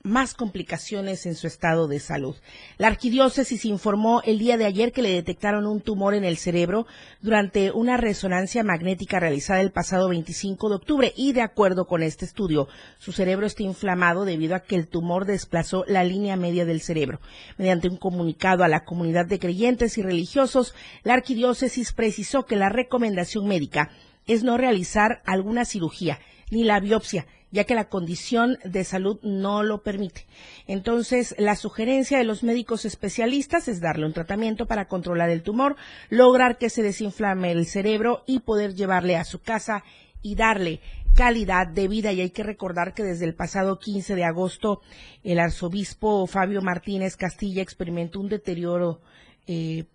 más 0.10 0.34
complicaciones 0.34 1.26
en 1.26 1.36
su 1.36 1.48
estado 1.48 1.88
de 1.88 2.00
salud. 2.00 2.36
La 2.78 2.88
arquidiócesis 2.88 3.64
informó 3.66 4.22
el 4.26 4.40
día 4.40 4.58
de 4.58 4.66
ayer 4.66 4.92
que 4.92 5.02
le 5.02 5.14
detectaron 5.14 5.66
un 5.66 5.82
tumor 5.82 6.16
en 6.16 6.26
el 6.26 6.38
cerebro 6.38 6.88
durante 7.22 7.72
una 7.72 7.96
resonancia 7.96 8.64
magnética 8.64 9.20
realizada 9.20 9.62
el 9.62 9.72
pasado 9.72 10.10
25 10.10 10.70
de 10.70 10.76
octubre 10.76 11.14
y 11.16 11.34
de 11.34 11.42
acuerdo 11.42 11.86
con 11.86 12.04
este 12.04 12.26
estudio, 12.26 12.68
su 12.98 13.12
cerebro 13.12 13.46
está 13.46 13.64
inflamado 13.64 14.26
debido 14.26 14.56
a 14.56 14.62
que 14.62 14.76
el 14.76 14.88
tumor 14.88 15.26
desplazó 15.26 15.86
la 15.88 16.04
línea 16.04 16.36
media 16.36 16.66
del 16.66 16.82
cerebro. 16.82 17.20
Mediante 17.58 17.88
un 17.88 17.98
comunicado 17.98 18.64
a 18.64 18.68
la 18.68 18.84
comunidad 18.84 19.28
de 19.28 19.40
creyentes 19.40 19.98
y 19.98 20.02
religiosos, 20.02 20.74
la 21.04 21.14
arquidiócesis 21.14 21.94
precisó 21.94 22.46
que 22.46 22.56
la 22.56 22.70
recomendación 22.70 23.48
médica 23.48 23.92
es 24.26 24.44
no 24.44 24.58
realizar 24.58 25.22
alguna 25.26 25.66
cirugía 25.66 26.20
ni 26.52 26.64
la 26.64 26.80
biopsia 26.80 27.26
ya 27.52 27.64
que 27.64 27.76
la 27.76 27.90
condición 27.90 28.58
de 28.64 28.84
salud 28.84 29.20
no 29.24 29.64
lo 29.64 29.82
permite. 29.82 30.26
Entonces, 30.68 31.36
la 31.38 31.56
sugerencia 31.56 32.18
de 32.18 32.24
los 32.24 32.44
médicos 32.44 32.86
especialistas 32.86 33.68
es 33.68 33.82
darle 33.82 34.06
un 34.06 34.14
tratamiento 34.14 34.68
para 34.68 34.88
controlar 34.88 35.30
el 35.30 35.44
tumor, 35.44 35.76
lograr 36.10 36.58
que 36.58 36.70
se 36.70 36.84
desinflame 36.84 37.52
el 37.52 37.66
cerebro 37.66 38.24
y 38.28 38.40
poder 38.40 38.76
llevarle 38.76 39.16
a 39.16 39.24
su 39.24 39.40
casa 39.40 39.84
y 40.22 40.36
darle 40.36 40.82
calidad 41.16 41.68
de 41.68 41.88
vida. 41.88 42.12
Y 42.12 42.22
hay 42.22 42.30
que 42.30 42.44
recordar 42.44 42.94
que 42.94 43.04
desde 43.04 43.26
el 43.26 43.36
pasado 43.36 43.80
15 43.80 44.16
de 44.16 44.24
agosto 44.24 44.82
el 45.24 45.40
arzobispo 45.40 46.28
Fabio 46.28 46.62
Martínez 46.62 47.16
Castilla 47.18 47.62
experimentó 47.62 48.20
un 48.20 48.30
deterioro 48.30 49.02
eh, 49.48 49.86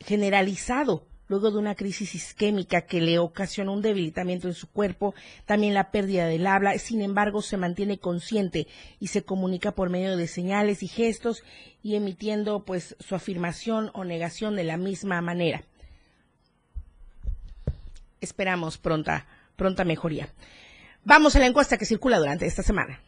generalizado 0.00 1.06
luego 1.30 1.52
de 1.52 1.58
una 1.58 1.76
crisis 1.76 2.16
isquémica 2.16 2.82
que 2.82 3.00
le 3.00 3.20
ocasionó 3.20 3.72
un 3.72 3.82
debilitamiento 3.82 4.48
en 4.48 4.54
su 4.54 4.66
cuerpo, 4.66 5.14
también 5.46 5.74
la 5.74 5.92
pérdida 5.92 6.26
del 6.26 6.44
habla, 6.44 6.76
sin 6.76 7.00
embargo 7.00 7.40
se 7.40 7.56
mantiene 7.56 8.00
consciente 8.00 8.66
y 8.98 9.06
se 9.06 9.22
comunica 9.22 9.70
por 9.70 9.90
medio 9.90 10.16
de 10.16 10.26
señales 10.26 10.82
y 10.82 10.88
gestos 10.88 11.44
y 11.84 11.94
emitiendo 11.94 12.64
pues 12.64 12.96
su 12.98 13.14
afirmación 13.14 13.92
o 13.94 14.02
negación 14.02 14.56
de 14.56 14.64
la 14.64 14.76
misma 14.76 15.20
manera. 15.20 15.62
Esperamos 18.20 18.76
pronta, 18.76 19.28
pronta 19.54 19.84
mejoría. 19.84 20.30
Vamos 21.04 21.36
a 21.36 21.38
la 21.38 21.46
encuesta 21.46 21.78
que 21.78 21.86
circula 21.86 22.18
durante 22.18 22.44
esta 22.44 22.64
semana. 22.64 23.00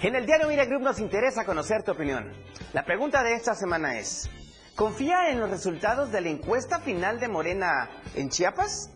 En 0.00 0.14
el 0.14 0.26
diario 0.26 0.46
Mira 0.46 0.64
Group 0.64 0.82
nos 0.82 1.00
interesa 1.00 1.44
conocer 1.44 1.82
tu 1.82 1.90
opinión. 1.90 2.32
La 2.72 2.84
pregunta 2.84 3.24
de 3.24 3.34
esta 3.34 3.56
semana 3.56 3.98
es, 3.98 4.30
¿confía 4.76 5.30
en 5.30 5.40
los 5.40 5.50
resultados 5.50 6.12
de 6.12 6.20
la 6.20 6.28
encuesta 6.28 6.78
final 6.78 7.18
de 7.18 7.26
Morena 7.26 7.90
en 8.14 8.28
Chiapas? 8.30 8.90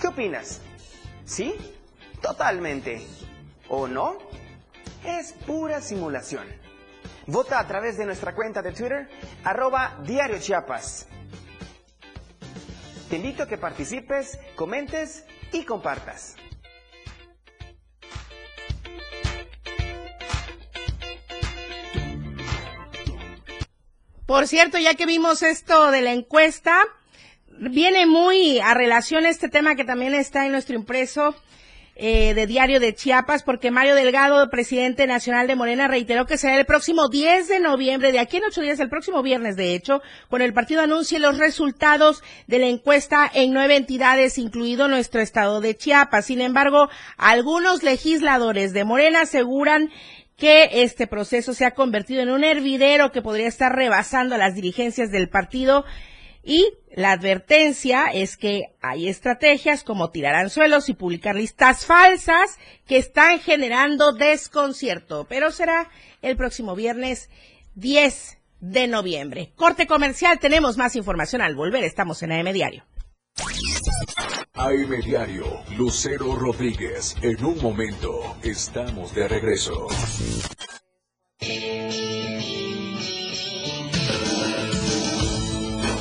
¿Qué 0.00 0.06
opinas? 0.06 0.62
¿Sí? 1.26 1.54
Totalmente. 2.22 3.06
¿O 3.68 3.86
no? 3.86 4.16
Es 5.04 5.34
pura 5.34 5.82
simulación. 5.82 6.46
Vota 7.26 7.58
a 7.58 7.66
través 7.66 7.98
de 7.98 8.06
nuestra 8.06 8.34
cuenta 8.34 8.62
de 8.62 8.72
Twitter, 8.72 9.10
arroba 9.44 9.98
Diario 10.04 10.38
Chiapas. 10.38 11.06
Te 13.10 13.16
invito 13.16 13.42
a 13.42 13.46
que 13.46 13.58
participes, 13.58 14.38
comentes 14.56 15.26
y 15.52 15.66
compartas. 15.66 16.36
Por 24.26 24.48
cierto, 24.48 24.78
ya 24.78 24.94
que 24.94 25.04
vimos 25.04 25.42
esto 25.42 25.90
de 25.90 26.00
la 26.00 26.12
encuesta, 26.12 26.78
viene 27.58 28.06
muy 28.06 28.58
a 28.58 28.72
relación 28.72 29.26
este 29.26 29.50
tema 29.50 29.76
que 29.76 29.84
también 29.84 30.14
está 30.14 30.46
en 30.46 30.52
nuestro 30.52 30.76
impreso 30.76 31.34
eh, 31.96 32.32
de 32.32 32.46
Diario 32.46 32.80
de 32.80 32.94
Chiapas, 32.94 33.42
porque 33.42 33.70
Mario 33.70 33.94
Delgado, 33.94 34.48
presidente 34.48 35.06
nacional 35.06 35.46
de 35.46 35.56
Morena, 35.56 35.88
reiteró 35.88 36.24
que 36.24 36.38
será 36.38 36.58
el 36.58 36.64
próximo 36.64 37.08
10 37.10 37.48
de 37.48 37.60
noviembre, 37.60 38.12
de 38.12 38.18
aquí 38.18 38.38
en 38.38 38.44
ocho 38.44 38.62
días, 38.62 38.80
el 38.80 38.88
próximo 38.88 39.22
viernes, 39.22 39.56
de 39.56 39.74
hecho, 39.74 40.00
cuando 40.30 40.46
el 40.46 40.54
partido 40.54 40.80
anuncie 40.80 41.18
los 41.18 41.36
resultados 41.36 42.22
de 42.46 42.58
la 42.60 42.66
encuesta 42.66 43.30
en 43.32 43.52
nueve 43.52 43.76
entidades, 43.76 44.38
incluido 44.38 44.88
nuestro 44.88 45.20
estado 45.20 45.60
de 45.60 45.76
Chiapas. 45.76 46.24
Sin 46.24 46.40
embargo, 46.40 46.88
algunos 47.18 47.82
legisladores 47.82 48.72
de 48.72 48.84
Morena 48.84 49.20
aseguran 49.20 49.90
que 50.36 50.82
este 50.82 51.06
proceso 51.06 51.54
se 51.54 51.64
ha 51.64 51.72
convertido 51.72 52.22
en 52.22 52.30
un 52.30 52.44
hervidero 52.44 53.12
que 53.12 53.22
podría 53.22 53.48
estar 53.48 53.74
rebasando 53.74 54.36
las 54.36 54.54
dirigencias 54.54 55.10
del 55.10 55.28
partido 55.28 55.84
y 56.44 56.74
la 56.94 57.12
advertencia 57.12 58.06
es 58.12 58.36
que 58.36 58.74
hay 58.82 59.08
estrategias 59.08 59.82
como 59.82 60.10
tirar 60.10 60.34
anzuelos 60.34 60.88
y 60.90 60.94
publicar 60.94 61.36
listas 61.36 61.86
falsas 61.86 62.58
que 62.86 62.98
están 62.98 63.40
generando 63.40 64.12
desconcierto, 64.12 65.26
pero 65.28 65.50
será 65.50 65.88
el 66.20 66.36
próximo 66.36 66.74
viernes 66.76 67.30
10 67.76 68.38
de 68.60 68.86
noviembre. 68.88 69.52
Corte 69.56 69.86
comercial, 69.86 70.38
tenemos 70.38 70.76
más 70.76 70.96
información 70.96 71.40
al 71.40 71.54
volver, 71.54 71.82
estamos 71.82 72.22
en 72.22 72.32
AM 72.32 72.52
Diario. 72.52 72.84
AM 74.56 75.00
Diario, 75.02 75.44
Lucero 75.76 76.36
Rodríguez. 76.36 77.16
En 77.22 77.44
un 77.44 77.60
momento, 77.60 78.36
estamos 78.40 79.12
de 79.12 79.26
regreso. 79.26 79.88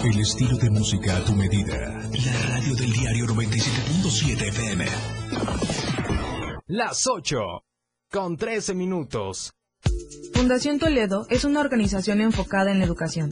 El 0.04 0.20
estilo 0.20 0.58
de 0.58 0.70
música 0.70 1.18
a 1.18 1.26
tu 1.26 1.34
medida. 1.34 2.00
La 2.14 2.48
radio 2.48 2.76
del 2.76 2.94
diario 2.94 3.26
97.7 3.26 4.48
FM. 4.50 4.86
Las 6.68 7.08
8. 7.08 7.40
Con 8.12 8.38
13 8.38 8.76
minutos. 8.76 9.56
Fundación 10.36 10.78
Toledo 10.78 11.26
es 11.32 11.44
una 11.44 11.60
organización 11.60 12.22
enfocada 12.22 12.72
en 12.72 12.78
la 12.78 12.86
educación 12.86 13.32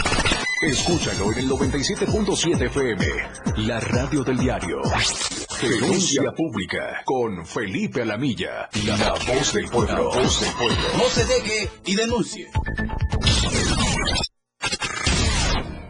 Escúchalo 0.61 1.31
en 1.31 1.39
el 1.39 1.49
97.7 1.49 2.65
FM, 2.67 3.05
la 3.67 3.79
radio 3.79 4.23
del 4.23 4.37
diario. 4.37 4.77
Denuncia 5.59 6.31
pública 6.37 7.01
con 7.03 7.43
Felipe 7.47 8.03
Alamilla, 8.03 8.69
la 8.85 9.13
voz 9.27 9.53
del 9.53 9.67
pueblo. 9.69 10.11
voz 10.13 10.39
del 10.39 10.53
pueblo. 10.53 10.77
No 10.97 11.09
se 11.09 11.25
deje 11.25 11.69
y 11.85 11.95
denuncie. 11.95 12.47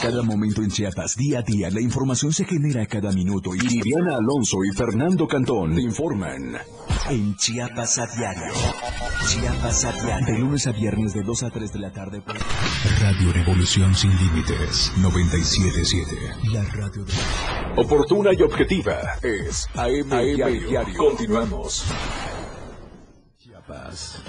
Cada 0.00 0.22
momento 0.22 0.62
en 0.62 0.70
Chiapas, 0.70 1.14
día 1.16 1.40
a 1.40 1.42
día, 1.42 1.68
la 1.70 1.80
información 1.80 2.32
se 2.32 2.44
genera 2.44 2.86
cada 2.86 3.12
minuto 3.12 3.54
y 3.54 3.58
Viviana 3.58 4.16
Alonso 4.16 4.58
y 4.64 4.74
Fernando 4.74 5.28
Cantón 5.28 5.74
te 5.74 5.82
informan. 5.82 6.56
en 7.10 7.36
Chiapas 7.36 7.98
a 7.98 8.06
diario. 8.06 8.52
Chiapas 9.28 9.84
a 9.84 9.92
diario. 9.92 10.26
De 10.26 10.38
lunes 10.38 10.66
a 10.66 10.72
viernes 10.72 11.12
de 11.12 11.22
2 11.22 11.42
a 11.42 11.50
3 11.50 11.72
de 11.72 11.78
la 11.78 11.92
tarde. 11.92 12.22
por 12.22 12.36
Radio 13.00 13.32
Revolución 13.32 13.94
Sin 13.94 14.10
Límites 14.16 14.92
977. 14.98 16.16
La 16.52 16.64
radio 16.64 17.04
de... 17.04 17.12
Oportuna 17.76 18.30
y 18.32 18.42
objetiva 18.42 18.98
es 19.22 19.66
AM, 19.74 20.12
AM 20.12 20.68
Diario. 20.68 20.96
Continuamos. 20.96 21.84
Chiapas. 23.38 24.22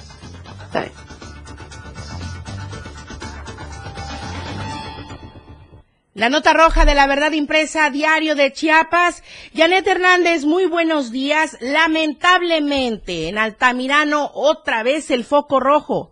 La 6.14 6.28
nota 6.28 6.52
roja 6.52 6.84
de 6.84 6.94
la 6.94 7.08
verdad 7.08 7.32
impresa 7.32 7.90
diario 7.90 8.36
de 8.36 8.52
Chiapas. 8.52 9.24
Janet 9.56 9.88
Hernández, 9.88 10.44
muy 10.44 10.66
buenos 10.66 11.10
días. 11.10 11.58
Lamentablemente, 11.62 13.30
en 13.30 13.38
Altamirano, 13.38 14.30
otra 14.34 14.84
vez 14.84 15.10
el 15.10 15.24
foco 15.24 15.62
rojo. 15.62 16.12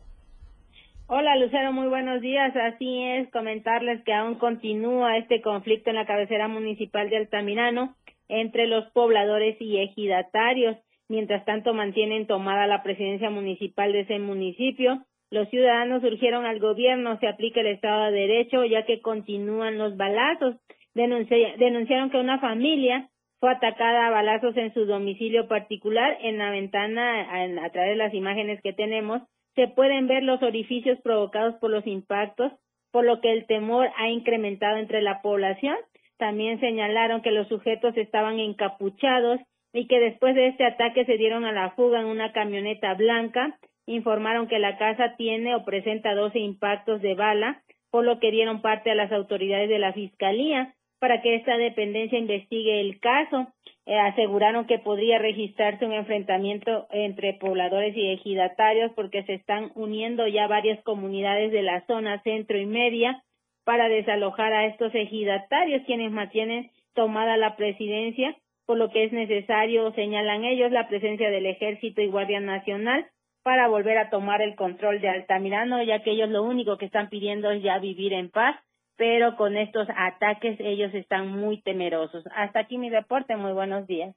Hola 1.08 1.36
Lucero, 1.36 1.74
muy 1.74 1.90
buenos 1.90 2.22
días. 2.22 2.56
Así 2.56 3.04
es, 3.04 3.30
comentarles 3.32 4.02
que 4.06 4.14
aún 4.14 4.36
continúa 4.36 5.18
este 5.18 5.42
conflicto 5.42 5.90
en 5.90 5.98
la 5.98 6.06
cabecera 6.06 6.48
municipal 6.48 7.10
de 7.10 7.18
Altamirano 7.18 7.98
entre 8.30 8.68
los 8.68 8.90
pobladores 8.92 9.58
y 9.60 9.80
ejidatarios. 9.80 10.78
Mientras 11.10 11.44
tanto, 11.44 11.74
mantienen 11.74 12.26
tomada 12.26 12.68
la 12.68 12.84
presidencia 12.84 13.30
municipal 13.30 13.92
de 13.92 14.02
ese 14.02 14.18
municipio. 14.18 15.04
Los 15.32 15.48
ciudadanos 15.50 16.04
urgieron 16.04 16.46
al 16.46 16.60
gobierno 16.60 17.20
se 17.20 17.28
aplique 17.28 17.60
el 17.60 17.68
Estado 17.68 18.06
de 18.06 18.20
Derecho, 18.20 18.66
ya 18.66 18.86
que 18.86 19.02
continúan 19.02 19.78
los 19.78 19.96
balazos. 19.96 20.56
Denunci- 20.96 21.56
denunciaron 21.58 22.10
que 22.10 22.18
una 22.18 22.40
familia 22.40 23.10
fue 23.40 23.52
atacada 23.52 24.08
a 24.08 24.12
balazos 24.12 24.58
en 24.58 24.74
su 24.74 24.86
domicilio 24.86 25.48
particular. 25.48 26.18
En 26.22 26.40
la 26.40 26.50
ventana, 26.50 27.44
en- 27.46 27.60
a 27.60 27.70
través 27.70 27.92
de 27.92 27.96
las 27.96 28.14
imágenes 28.14 28.60
que 28.62 28.74
tenemos, 28.74 29.22
se 29.56 29.68
pueden 29.68 30.08
ver 30.08 30.24
los 30.24 30.42
orificios 30.42 31.00
provocados 31.02 31.56
por 31.56 31.70
los 31.70 31.86
impactos, 31.86 32.52
por 32.92 33.06
lo 33.06 33.22
que 33.22 33.32
el 33.32 33.46
temor 33.46 33.90
ha 33.98 34.10
incrementado 34.10 34.78
entre 34.78 35.02
la 35.02 35.22
población. 35.22 35.76
También 36.18 36.60
señalaron 36.60 37.22
que 37.22 37.32
los 37.32 37.48
sujetos 37.48 37.96
estaban 37.98 38.40
encapuchados 38.40 39.40
y 39.74 39.88
que 39.88 40.00
después 40.00 40.34
de 40.34 40.48
este 40.48 40.66
ataque 40.66 41.06
se 41.06 41.18
dieron 41.18 41.46
a 41.46 41.52
la 41.52 41.70
fuga 41.72 42.02
en 42.02 42.08
una 42.08 42.32
camioneta 42.34 42.96
blanca. 42.96 43.58
Informaron 43.90 44.48
que 44.48 44.60
la 44.60 44.78
casa 44.78 45.16
tiene 45.18 45.56
o 45.56 45.66
presenta 45.66 46.14
12 46.14 46.38
impactos 46.38 47.02
de 47.02 47.16
bala, 47.16 47.64
por 47.90 48.06
lo 48.06 48.20
que 48.20 48.30
dieron 48.30 48.62
parte 48.62 48.92
a 48.92 48.96
las 48.96 49.12
autoridades 49.12 49.68
de 49.68 49.80
la 49.80 49.94
Fiscalía 49.94 50.76
para 51.00 51.24
que 51.24 51.34
esta 51.34 51.58
dependencia 51.58 52.20
investigue 52.20 52.82
el 52.82 53.00
caso. 53.00 53.48
Eh, 53.88 53.98
aseguraron 53.98 54.68
que 54.68 54.78
podría 54.78 55.18
registrarse 55.18 55.88
un 55.88 55.94
enfrentamiento 55.94 56.86
entre 56.92 57.34
pobladores 57.34 57.98
y 57.98 58.12
ejidatarios 58.12 58.92
porque 58.94 59.24
se 59.24 59.34
están 59.34 59.72
uniendo 59.74 60.28
ya 60.28 60.46
varias 60.46 60.80
comunidades 60.84 61.52
de 61.52 61.64
la 61.64 61.84
zona 61.88 62.22
centro 62.22 62.60
y 62.60 62.68
media 62.68 63.24
para 63.64 63.90
desalojar 63.90 64.54
a 64.54 64.68
estos 64.68 64.94
ejidatarios 64.94 65.82
quienes 65.88 66.12
mantienen 66.12 66.70
tomada 66.94 67.38
la 67.38 67.56
presidencia, 67.56 68.36
por 68.68 68.78
lo 68.78 68.92
que 68.92 69.06
es 69.06 69.12
necesario, 69.12 69.92
señalan 69.94 70.46
ellos, 70.46 70.72
la 70.72 70.88
presencia 70.88 71.32
del 71.32 71.48
Ejército 71.48 72.04
y 72.04 72.08
Guardia 72.08 72.40
Nacional 72.40 73.08
para 73.50 73.68
volver 73.68 73.98
a 73.98 74.12
tomar 74.12 74.44
el 74.44 74.56
control 74.56 75.02
de 75.02 75.10
Altamirano, 75.10 75.82
ya 75.82 76.04
que 76.04 76.12
ellos 76.12 76.30
lo 76.30 76.44
único 76.44 76.78
que 76.78 76.86
están 76.86 77.10
pidiendo 77.10 77.50
es 77.50 77.64
ya 77.64 77.80
vivir 77.80 78.14
en 78.14 78.30
paz, 78.30 78.56
pero 78.96 79.36
con 79.38 79.58
estos 79.58 79.88
ataques 79.98 80.60
ellos 80.60 80.94
están 80.94 81.30
muy 81.30 81.60
temerosos. 81.64 82.24
Hasta 82.36 82.60
aquí 82.60 82.78
mi 82.78 82.92
reporte, 82.92 83.36
muy 83.38 83.52
buenos 83.54 83.88
días. 83.88 84.16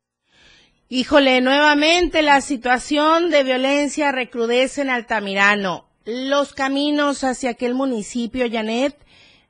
Híjole, 0.91 1.41
nuevamente 1.41 2.21
la 2.21 2.43
situación 2.43 3.31
de 3.31 3.43
violencia 3.43 4.13
recrudece 4.13 4.83
en 4.83 4.91
Altamirano. 4.91 5.87
Los 6.05 6.53
caminos 6.53 7.25
hacia 7.25 7.53
aquel 7.53 7.73
municipio, 7.73 8.45
Janet, 8.53 8.95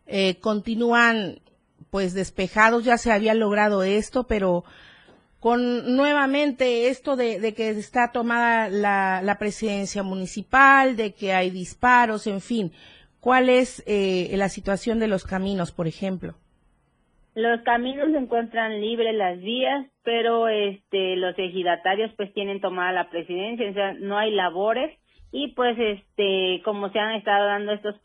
eh, 0.06 0.36
continúan 0.38 1.40
pues 1.90 2.14
despejados. 2.14 2.84
Ya 2.84 2.98
se 2.98 3.10
había 3.10 3.34
logrado 3.34 3.82
esto, 3.82 4.28
pero 4.28 4.62
con 5.42 5.96
nuevamente 5.96 6.86
esto 6.86 7.16
de, 7.16 7.52
que 7.56 7.70
está 7.70 8.12
tomada 8.12 8.68
la, 8.68 9.22
la 9.24 9.38
presidencia 9.40 10.04
municipal, 10.04 10.94
de 10.94 11.14
que 11.14 11.32
hay 11.32 11.50
disparos, 11.50 12.28
en 12.28 12.40
fin. 12.40 12.70
¿Cuál 13.18 13.48
es 13.48 13.82
eh, 13.88 14.30
la 14.36 14.48
situación 14.48 15.00
de 15.00 15.08
los 15.08 15.24
caminos, 15.24 15.72
por 15.72 15.88
ejemplo? 15.88 16.34
Los 17.34 17.60
caminos 17.62 18.12
se 18.12 18.18
encuentran 18.18 18.80
libres 18.80 19.16
las 19.16 19.40
vías, 19.40 19.84
pero 20.04 20.46
este 20.46 21.16
los 21.16 21.36
ejidatarios 21.36 22.12
pues 22.16 22.32
tienen 22.34 22.60
tomada 22.60 22.92
la 22.92 23.10
presidencia, 23.10 23.68
o 23.68 23.74
sea, 23.74 23.94
no 23.94 24.18
hay 24.18 24.30
labores 24.30 24.96
y 25.32 25.54
pues 25.54 25.76
este 25.76 26.62
como 26.64 26.90
se 26.90 27.00
han 27.00 27.16
estado 27.16 27.46
dando 27.46 27.72
estos 27.72 27.96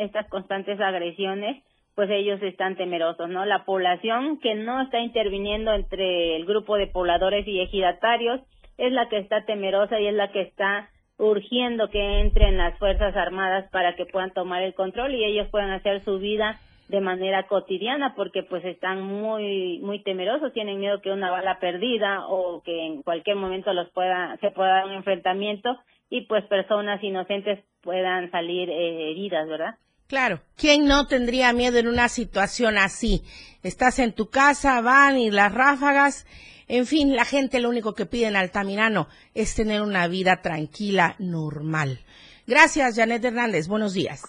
estas 0.00 0.28
constantes 0.28 0.80
agresiones, 0.80 1.62
pues 1.94 2.08
ellos 2.10 2.40
están 2.42 2.76
temerosos, 2.76 3.28
¿no? 3.28 3.44
La 3.44 3.64
población 3.64 4.38
que 4.40 4.54
no 4.54 4.82
está 4.82 5.00
interviniendo 5.00 5.72
entre 5.72 6.36
el 6.36 6.46
grupo 6.46 6.76
de 6.76 6.86
pobladores 6.86 7.46
y 7.46 7.60
ejidatarios 7.60 8.40
es 8.78 8.92
la 8.92 9.08
que 9.08 9.18
está 9.18 9.44
temerosa 9.44 10.00
y 10.00 10.06
es 10.06 10.14
la 10.14 10.32
que 10.32 10.42
está 10.42 10.88
urgiendo 11.18 11.90
que 11.90 12.20
entren 12.20 12.56
las 12.56 12.78
Fuerzas 12.78 13.14
Armadas 13.14 13.68
para 13.70 13.94
que 13.94 14.06
puedan 14.06 14.32
tomar 14.32 14.62
el 14.62 14.74
control 14.74 15.14
y 15.14 15.24
ellos 15.24 15.48
puedan 15.50 15.70
hacer 15.70 16.02
su 16.02 16.18
vida 16.18 16.58
de 16.88 17.00
manera 17.00 17.46
cotidiana 17.46 18.14
porque 18.16 18.42
pues 18.42 18.64
están 18.64 19.02
muy 19.02 19.78
muy 19.80 20.02
temerosos, 20.02 20.52
tienen 20.52 20.80
miedo 20.80 21.00
que 21.00 21.12
una 21.12 21.30
bala 21.30 21.60
perdida 21.60 22.26
o 22.26 22.62
que 22.62 22.86
en 22.86 23.02
cualquier 23.02 23.36
momento 23.36 23.72
los 23.72 23.90
pueda 23.90 24.36
se 24.40 24.50
pueda 24.50 24.76
dar 24.76 24.86
un 24.86 24.94
enfrentamiento 24.94 25.78
y 26.08 26.22
pues 26.22 26.44
personas 26.46 27.02
inocentes 27.02 27.60
puedan 27.82 28.30
salir 28.30 28.68
eh, 28.68 29.10
heridas, 29.12 29.46
¿verdad? 29.46 29.74
Claro, 30.10 30.40
¿quién 30.56 30.86
no 30.86 31.06
tendría 31.06 31.52
miedo 31.52 31.78
en 31.78 31.86
una 31.86 32.08
situación 32.08 32.78
así? 32.78 33.22
Estás 33.62 34.00
en 34.00 34.12
tu 34.12 34.28
casa, 34.28 34.80
van 34.80 35.16
y 35.16 35.30
las 35.30 35.54
ráfagas, 35.54 36.26
en 36.66 36.88
fin, 36.88 37.14
la 37.14 37.24
gente 37.24 37.60
lo 37.60 37.68
único 37.68 37.94
que 37.94 38.06
pide 38.06 38.26
en 38.26 38.34
Altamirano 38.34 39.06
es 39.34 39.54
tener 39.54 39.82
una 39.82 40.08
vida 40.08 40.42
tranquila, 40.42 41.14
normal. 41.20 42.00
Gracias, 42.44 42.96
Janet 42.96 43.24
Hernández, 43.24 43.68
buenos 43.68 43.94
días. 43.94 44.22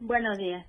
Buenos 0.00 0.38
días. 0.38 0.64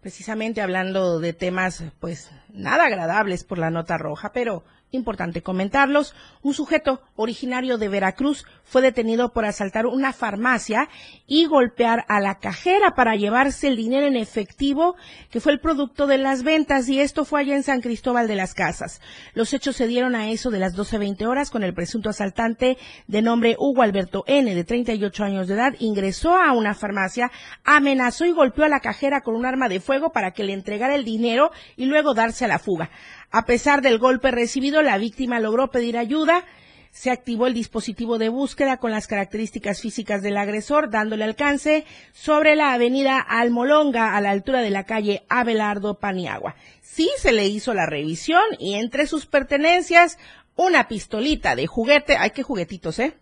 Precisamente 0.00 0.62
hablando 0.62 1.20
de 1.20 1.34
temas, 1.34 1.84
pues, 2.00 2.30
nada 2.48 2.86
agradables 2.86 3.44
por 3.44 3.58
la 3.58 3.70
nota 3.70 3.98
roja, 3.98 4.32
pero 4.32 4.64
importante 4.92 5.42
comentarlos, 5.42 6.14
un 6.42 6.54
sujeto 6.54 7.00
originario 7.16 7.78
de 7.78 7.88
Veracruz 7.88 8.44
fue 8.64 8.82
detenido 8.82 9.32
por 9.32 9.44
asaltar 9.44 9.86
una 9.86 10.12
farmacia 10.12 10.88
y 11.26 11.46
golpear 11.46 12.04
a 12.08 12.20
la 12.20 12.38
cajera 12.38 12.94
para 12.94 13.16
llevarse 13.16 13.68
el 13.68 13.76
dinero 13.76 14.06
en 14.06 14.16
efectivo 14.16 14.96
que 15.30 15.40
fue 15.40 15.52
el 15.52 15.60
producto 15.60 16.06
de 16.06 16.18
las 16.18 16.42
ventas 16.42 16.88
y 16.88 17.00
esto 17.00 17.24
fue 17.24 17.40
allá 17.40 17.54
en 17.54 17.62
San 17.62 17.80
Cristóbal 17.80 18.28
de 18.28 18.36
las 18.36 18.54
Casas. 18.54 19.00
Los 19.34 19.52
hechos 19.52 19.76
se 19.76 19.86
dieron 19.86 20.14
a 20.14 20.30
eso 20.30 20.50
de 20.50 20.58
las 20.58 20.76
12.20 20.76 21.26
horas 21.26 21.50
con 21.50 21.62
el 21.62 21.74
presunto 21.74 22.10
asaltante 22.10 22.78
de 23.06 23.22
nombre 23.22 23.56
Hugo 23.58 23.82
Alberto 23.82 24.24
N, 24.26 24.54
de 24.54 24.64
38 24.64 25.24
años 25.24 25.48
de 25.48 25.54
edad, 25.54 25.74
ingresó 25.78 26.36
a 26.36 26.52
una 26.52 26.74
farmacia, 26.74 27.30
amenazó 27.64 28.24
y 28.24 28.32
golpeó 28.32 28.64
a 28.64 28.68
la 28.68 28.80
cajera 28.80 29.20
con 29.20 29.34
un 29.34 29.46
arma 29.46 29.68
de 29.68 29.80
fuego 29.80 30.10
para 30.10 30.32
que 30.32 30.44
le 30.44 30.52
entregara 30.52 30.94
el 30.94 31.04
dinero 31.04 31.50
y 31.76 31.86
luego 31.86 32.14
darse 32.14 32.44
a 32.44 32.48
la 32.48 32.58
fuga. 32.58 32.90
A 33.36 33.44
pesar 33.44 33.82
del 33.82 33.98
golpe 33.98 34.30
recibido, 34.30 34.80
la 34.80 34.96
víctima 34.96 35.40
logró 35.40 35.70
pedir 35.70 35.98
ayuda. 35.98 36.46
Se 36.90 37.10
activó 37.10 37.46
el 37.46 37.52
dispositivo 37.52 38.16
de 38.16 38.30
búsqueda 38.30 38.78
con 38.78 38.90
las 38.90 39.06
características 39.06 39.82
físicas 39.82 40.22
del 40.22 40.38
agresor, 40.38 40.88
dándole 40.88 41.24
alcance 41.24 41.84
sobre 42.14 42.56
la 42.56 42.72
avenida 42.72 43.20
Almolonga, 43.20 44.16
a 44.16 44.22
la 44.22 44.30
altura 44.30 44.62
de 44.62 44.70
la 44.70 44.84
calle 44.84 45.26
Abelardo 45.28 45.98
Paniagua. 45.98 46.56
Sí 46.80 47.10
se 47.18 47.32
le 47.32 47.46
hizo 47.46 47.74
la 47.74 47.84
revisión 47.84 48.42
y 48.58 48.76
entre 48.76 49.06
sus 49.06 49.26
pertenencias, 49.26 50.16
una 50.54 50.88
pistolita 50.88 51.56
de 51.56 51.66
juguete. 51.66 52.16
Ay, 52.16 52.30
qué 52.30 52.42
juguetitos, 52.42 52.98
¿eh? 53.00 53.18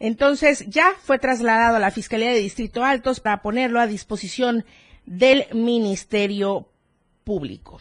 Entonces 0.00 0.64
ya 0.66 0.90
fue 1.04 1.20
trasladado 1.20 1.76
a 1.76 1.78
la 1.78 1.92
Fiscalía 1.92 2.32
de 2.32 2.40
Distrito 2.40 2.82
Altos 2.82 3.20
para 3.20 3.42
ponerlo 3.42 3.78
a 3.78 3.86
disposición 3.86 4.64
del 5.06 5.46
Ministerio 5.52 6.66
Público. 7.22 7.78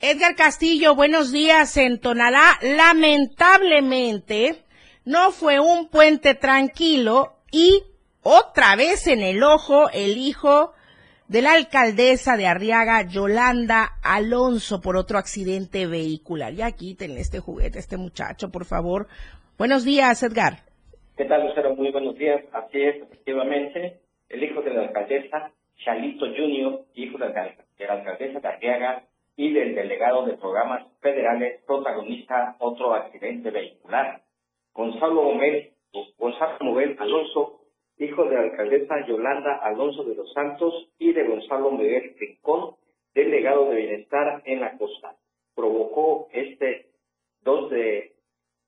Edgar 0.00 0.36
Castillo, 0.36 0.94
buenos 0.94 1.32
días. 1.32 1.74
En 1.78 1.98
Tonalá, 1.98 2.58
lamentablemente, 2.60 4.56
no 5.06 5.30
fue 5.30 5.58
un 5.58 5.88
puente 5.88 6.34
tranquilo 6.34 7.32
y 7.50 7.82
otra 8.22 8.76
vez 8.76 9.06
en 9.06 9.22
el 9.22 9.42
ojo 9.42 9.88
el 9.94 10.18
hijo 10.18 10.74
de 11.28 11.40
la 11.40 11.54
alcaldesa 11.54 12.36
de 12.36 12.46
Arriaga, 12.46 13.08
Yolanda 13.08 13.88
Alonso, 14.02 14.82
por 14.82 14.98
otro 14.98 15.16
accidente 15.16 15.86
vehicular. 15.86 16.52
Ya 16.52 16.72
quítenle 16.72 17.20
este 17.20 17.40
juguete 17.40 17.78
este 17.78 17.96
muchacho, 17.96 18.50
por 18.50 18.66
favor. 18.66 19.06
Buenos 19.56 19.82
días, 19.82 20.22
Edgar. 20.22 20.58
¿Qué 21.16 21.24
tal, 21.24 21.46
Lucero? 21.46 21.74
Muy 21.74 21.90
buenos 21.90 22.18
días. 22.18 22.44
Así 22.52 22.82
es, 22.82 22.96
efectivamente, 22.96 23.98
el 24.28 24.44
hijo 24.44 24.60
de 24.60 24.74
la 24.74 24.82
alcaldesa, 24.82 25.52
Chalito 25.82 26.26
Junior, 26.26 26.84
hijo 26.94 27.16
de 27.16 27.30
la 27.30 27.92
alcaldesa 27.94 28.40
de 28.40 28.48
Arriaga, 28.48 29.02
y 29.36 29.52
del 29.52 29.74
delegado 29.74 30.24
de 30.24 30.38
programas 30.38 30.86
federales 31.00 31.62
protagoniza 31.66 32.56
otro 32.58 32.94
accidente 32.94 33.50
vehicular. 33.50 34.22
Gonzalo 34.72 35.34
Miguel, 35.34 35.72
Gonzalo 36.18 36.58
Miguel 36.60 36.96
Alonso, 36.98 37.60
hijo 37.98 38.24
de 38.24 38.34
la 38.34 38.42
alcaldesa 38.42 39.06
Yolanda 39.06 39.56
Alonso 39.56 40.04
de 40.04 40.14
los 40.14 40.32
Santos 40.32 40.88
y 40.98 41.12
de 41.12 41.24
Gonzalo 41.24 41.70
Miguel 41.72 42.14
Rincón, 42.18 42.76
delegado 43.14 43.70
de 43.70 43.76
bienestar 43.76 44.42
en 44.46 44.60
la 44.60 44.76
costa. 44.76 45.16
Provocó 45.54 46.28
este 46.32 46.90
2 47.42 47.70
de, 47.70 48.12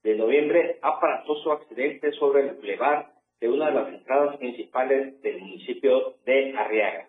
de 0.03 0.17
noviembre 0.17 0.79
aparatoso 0.83 1.53
accidente 1.53 2.13
sobre 2.13 2.49
el 2.49 2.55
bulevar 2.57 3.13
de 3.41 3.49
una 3.49 3.67
de 3.67 3.75
las 3.75 3.89
entradas 3.89 4.37
principales 4.37 5.21
del 5.23 5.41
municipio 5.41 6.15
de 6.25 6.57
Arriaga. 6.57 7.09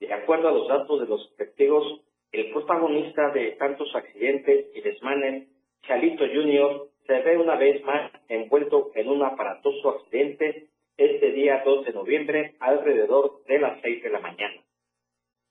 De 0.00 0.12
acuerdo 0.12 0.48
a 0.48 0.52
los 0.52 0.68
datos 0.68 1.00
de 1.00 1.06
los 1.06 1.36
testigos, 1.36 2.05
el 2.36 2.52
protagonista 2.52 3.30
de 3.30 3.52
tantos 3.52 3.88
accidentes 3.94 4.66
y 4.74 4.82
desmanes, 4.82 5.48
Chalito 5.86 6.26
Jr., 6.26 6.88
se 7.06 7.20
ve 7.20 7.38
una 7.38 7.56
vez 7.56 7.82
más 7.84 8.12
envuelto 8.28 8.90
en 8.94 9.08
un 9.08 9.22
aparatoso 9.22 9.90
accidente 9.90 10.66
este 10.98 11.32
día 11.32 11.62
2 11.64 11.86
de 11.86 11.92
noviembre 11.94 12.54
alrededor 12.60 13.42
de 13.46 13.58
las 13.58 13.80
6 13.80 14.02
de 14.02 14.10
la 14.10 14.20
mañana. 14.20 14.60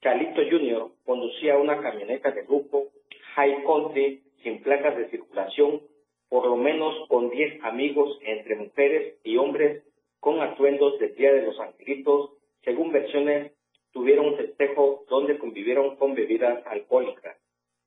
Chalito 0.03 0.41
Jr. 0.47 0.91
conducía 1.03 1.57
una 1.57 1.81
camioneta 1.81 2.29
de 2.29 2.43
grupo 2.43 2.89
High 3.33 3.63
Country 3.63 4.21
sin 4.43 4.61
placas 4.61 4.95
de 4.95 5.09
circulación, 5.09 5.81
por 6.29 6.45
lo 6.45 6.55
menos 6.55 7.07
con 7.07 7.31
10 7.31 7.63
amigos 7.63 8.19
entre 8.21 8.57
mujeres 8.57 9.15
y 9.23 9.37
hombres 9.37 9.83
con 10.19 10.39
atuendos 10.39 10.99
del 10.99 11.15
Día 11.15 11.33
de 11.33 11.47
los 11.47 11.59
Angelitos, 11.59 12.33
según 12.63 12.91
versiones 12.91 13.53
tuvieron 13.95 14.25
un 14.25 14.35
festejo 14.35 15.05
donde 15.07 15.39
convivieron 15.39 15.95
con 15.95 16.15
bebidas 16.15 16.67
alcohólicas. 16.67 17.37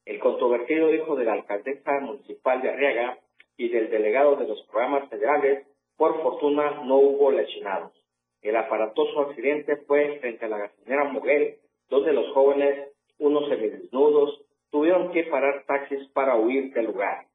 El 0.06 0.18
controvertido 0.20 0.92
hijo 0.94 1.14
de 1.16 1.26
la 1.26 1.34
alcaldesa 1.34 2.00
municipal 2.00 2.62
de 2.62 2.70
Arriaga 2.70 3.18
y 3.58 3.68
del 3.68 3.90
delegado 3.90 4.36
de 4.36 4.48
los 4.48 4.62
programas 4.68 5.10
federales, 5.10 5.66
por 5.98 6.22
fortuna 6.22 6.82
no 6.86 6.96
hubo 6.96 7.30
lesionados. 7.30 7.92
El 8.40 8.56
aparatoso 8.56 9.20
accidente 9.20 9.76
fue 9.86 10.18
frente 10.20 10.46
a 10.46 10.48
la 10.48 10.56
gasolinera 10.56 11.04
Moguel, 11.04 11.56
donde 11.90 12.14
los 12.14 12.32
jóvenes, 12.32 12.88
unos 13.18 13.46
semidesnudos, 13.50 14.40
tuvieron 14.70 15.12
que 15.12 15.24
parar 15.24 15.64
taxis 15.66 16.08
para 16.14 16.36
huir 16.36 16.72
del 16.72 16.86
lugar, 16.86 17.26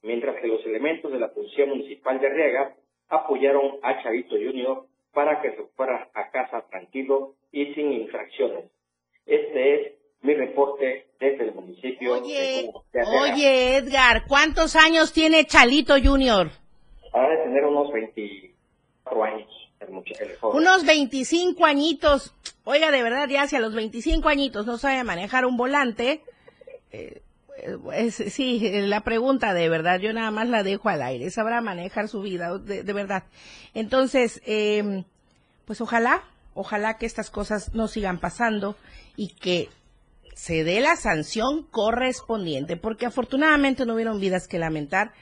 mientras 0.00 0.40
que 0.40 0.48
los 0.48 0.64
elementos 0.64 1.12
de 1.12 1.18
la 1.18 1.34
Policía 1.34 1.66
Municipal 1.66 2.18
de 2.18 2.28
Arriaga 2.28 2.76
apoyaron 3.10 3.78
a 3.82 4.02
Chavito 4.02 4.36
Jr. 4.36 4.86
para 5.12 5.40
que 5.42 5.50
se 5.50 5.62
fuera 5.76 6.08
a 6.14 6.30
casa 6.30 6.62
tranquilo 6.70 7.34
y 7.52 7.74
sin 7.74 7.92
infracciones. 7.92 8.64
Este 9.26 9.74
es 9.74 9.92
mi 10.22 10.34
reporte 10.34 11.06
desde 11.20 11.44
el 11.44 11.54
municipio 11.54 12.14
oye, 12.14 12.70
de 12.92 13.02
Oye, 13.02 13.76
Edgar, 13.76 14.24
¿cuántos 14.26 14.76
años 14.76 15.12
tiene 15.12 15.44
Chalito 15.44 15.94
Junior? 16.02 16.50
Ha 17.12 17.28
de 17.28 17.36
tener 17.38 17.64
unos 17.64 17.92
24 17.92 19.24
años. 19.24 19.48
El 19.80 19.88
unos 20.42 20.86
25 20.86 21.64
añitos. 21.66 22.32
Oiga, 22.62 22.92
de 22.92 23.02
verdad, 23.02 23.28
ya 23.28 23.48
si 23.48 23.56
a 23.56 23.60
los 23.60 23.74
25 23.74 24.28
añitos 24.28 24.64
no 24.64 24.78
sabe 24.78 25.02
manejar 25.02 25.44
un 25.44 25.56
volante, 25.56 26.22
eh, 27.62 28.10
sí, 28.10 28.70
la 28.82 29.00
pregunta 29.00 29.54
de 29.54 29.68
verdad, 29.68 30.00
yo 30.00 30.12
nada 30.12 30.30
más 30.30 30.48
la 30.48 30.62
dejo 30.62 30.88
al 30.88 31.02
aire. 31.02 31.30
Sabrá 31.30 31.60
manejar 31.60 32.08
su 32.08 32.22
vida, 32.22 32.58
de, 32.58 32.82
de 32.82 32.92
verdad. 32.92 33.24
Entonces, 33.74 34.42
eh, 34.46 35.04
pues 35.64 35.80
ojalá, 35.80 36.24
Ojalá 36.54 36.98
que 36.98 37.06
estas 37.06 37.30
cosas 37.30 37.74
no 37.74 37.88
sigan 37.88 38.18
pasando 38.18 38.76
y 39.16 39.34
que 39.34 39.68
se 40.34 40.64
dé 40.64 40.80
la 40.80 40.96
sanción 40.96 41.62
correspondiente, 41.62 42.76
porque 42.76 43.06
afortunadamente 43.06 43.86
no 43.86 43.94
hubieron 43.94 44.20
vidas 44.20 44.48
que 44.48 44.58
lamentar, 44.58 45.12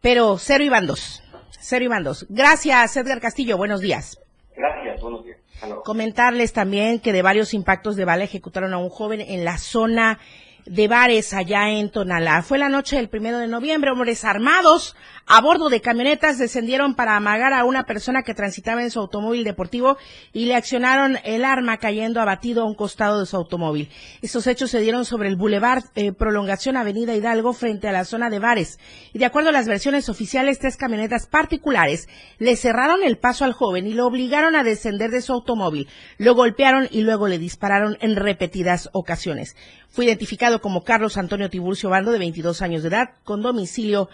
pero 0.00 0.38
cero 0.38 0.64
y 0.64 0.68
bandos, 0.68 1.22
cero 1.60 1.84
y 1.84 1.88
bandos. 1.88 2.26
Gracias, 2.28 2.96
Edgar 2.96 3.20
Castillo, 3.20 3.56
buenos 3.56 3.80
días. 3.80 4.18
Gracias, 4.56 5.00
buenos 5.00 5.24
días. 5.24 5.38
Comentarles 5.84 6.52
también 6.52 6.98
que 6.98 7.12
de 7.12 7.22
varios 7.22 7.54
impactos 7.54 7.94
de 7.94 8.04
bala 8.04 8.24
ejecutaron 8.24 8.74
a 8.74 8.78
un 8.78 8.88
joven 8.88 9.20
en 9.20 9.44
la 9.44 9.58
zona 9.58 10.18
de 10.66 10.88
bares 10.88 11.34
allá 11.34 11.70
en 11.70 11.90
Tonalá. 11.90 12.42
Fue 12.42 12.58
la 12.58 12.68
noche 12.68 12.96
del 12.96 13.08
primero 13.08 13.38
de 13.38 13.48
noviembre. 13.48 13.90
Hombres 13.90 14.24
armados 14.24 14.96
a 15.26 15.40
bordo 15.40 15.68
de 15.68 15.80
camionetas 15.80 16.38
descendieron 16.38 16.94
para 16.94 17.16
amagar 17.16 17.52
a 17.52 17.64
una 17.64 17.84
persona 17.84 18.22
que 18.22 18.34
transitaba 18.34 18.82
en 18.82 18.90
su 18.90 19.00
automóvil 19.00 19.44
deportivo 19.44 19.96
y 20.32 20.46
le 20.46 20.54
accionaron 20.54 21.18
el 21.24 21.44
arma 21.44 21.78
cayendo 21.78 22.20
abatido 22.20 22.62
a 22.62 22.66
un 22.66 22.74
costado 22.74 23.20
de 23.20 23.26
su 23.26 23.36
automóvil. 23.36 23.88
Estos 24.20 24.46
hechos 24.46 24.70
se 24.70 24.80
dieron 24.80 25.04
sobre 25.04 25.28
el 25.28 25.36
Boulevard 25.36 25.84
eh, 25.94 26.12
Prolongación 26.12 26.76
Avenida 26.76 27.14
Hidalgo 27.14 27.52
frente 27.52 27.88
a 27.88 27.92
la 27.92 28.04
zona 28.04 28.30
de 28.30 28.38
bares. 28.38 28.78
Y 29.12 29.18
de 29.18 29.24
acuerdo 29.24 29.50
a 29.50 29.52
las 29.52 29.68
versiones 29.68 30.08
oficiales, 30.08 30.58
tres 30.58 30.76
camionetas 30.76 31.26
particulares 31.26 32.08
le 32.38 32.56
cerraron 32.56 33.02
el 33.02 33.18
paso 33.18 33.44
al 33.44 33.52
joven 33.52 33.86
y 33.86 33.94
lo 33.94 34.06
obligaron 34.06 34.56
a 34.56 34.64
descender 34.64 35.10
de 35.10 35.22
su 35.22 35.32
automóvil. 35.32 35.88
Lo 36.18 36.34
golpearon 36.34 36.88
y 36.90 37.02
luego 37.02 37.28
le 37.28 37.38
dispararon 37.38 37.96
en 38.00 38.16
repetidas 38.16 38.90
ocasiones. 38.92 39.56
Fue 39.92 40.06
identificado 40.06 40.62
como 40.62 40.84
Carlos 40.84 41.18
Antonio 41.18 41.50
Tiburcio 41.50 41.90
Bando, 41.90 42.12
de 42.12 42.18
22 42.18 42.62
años 42.62 42.82
de 42.82 42.88
edad, 42.88 43.10
con 43.24 43.42
domicilio 43.42 44.08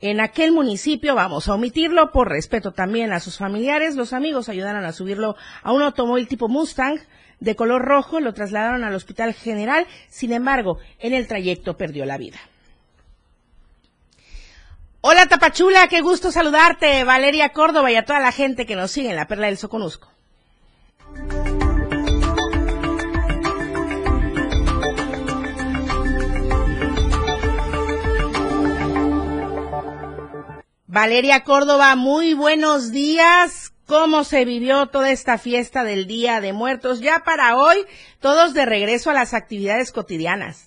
en 0.00 0.20
aquel 0.20 0.50
municipio. 0.50 1.14
Vamos 1.14 1.48
a 1.48 1.54
omitirlo 1.54 2.10
por 2.10 2.28
respeto 2.28 2.72
también 2.72 3.12
a 3.12 3.20
sus 3.20 3.38
familiares. 3.38 3.94
Los 3.94 4.12
amigos 4.12 4.48
ayudaron 4.48 4.84
a 4.84 4.92
subirlo 4.92 5.36
a 5.62 5.72
un 5.72 5.82
automóvil 5.82 6.26
tipo 6.26 6.48
Mustang 6.48 6.98
de 7.38 7.54
color 7.54 7.82
rojo, 7.82 8.18
lo 8.18 8.34
trasladaron 8.34 8.82
al 8.82 8.92
Hospital 8.92 9.32
General. 9.32 9.86
Sin 10.08 10.32
embargo, 10.32 10.78
en 10.98 11.14
el 11.14 11.28
trayecto 11.28 11.76
perdió 11.76 12.04
la 12.06 12.18
vida. 12.18 12.38
Hola 15.02 15.26
Tapachula, 15.26 15.86
qué 15.86 16.00
gusto 16.00 16.32
saludarte. 16.32 17.04
Valeria 17.04 17.50
Córdoba 17.50 17.92
y 17.92 17.94
a 17.94 18.04
toda 18.04 18.18
la 18.18 18.32
gente 18.32 18.66
que 18.66 18.74
nos 18.74 18.90
sigue 18.90 19.10
en 19.10 19.16
la 19.16 19.28
Perla 19.28 19.46
del 19.46 19.58
Soconusco. 19.58 20.10
Valeria 30.92 31.44
Córdoba, 31.44 31.94
muy 31.94 32.34
buenos 32.34 32.90
días. 32.90 33.72
¿Cómo 33.86 34.24
se 34.24 34.44
vivió 34.44 34.88
toda 34.88 35.12
esta 35.12 35.38
fiesta 35.38 35.84
del 35.84 36.08
Día 36.08 36.40
de 36.40 36.52
Muertos? 36.52 36.98
Ya 36.98 37.22
para 37.24 37.56
hoy, 37.56 37.76
todos 38.18 38.54
de 38.54 38.66
regreso 38.66 39.08
a 39.10 39.14
las 39.14 39.32
actividades 39.32 39.92
cotidianas. 39.92 40.66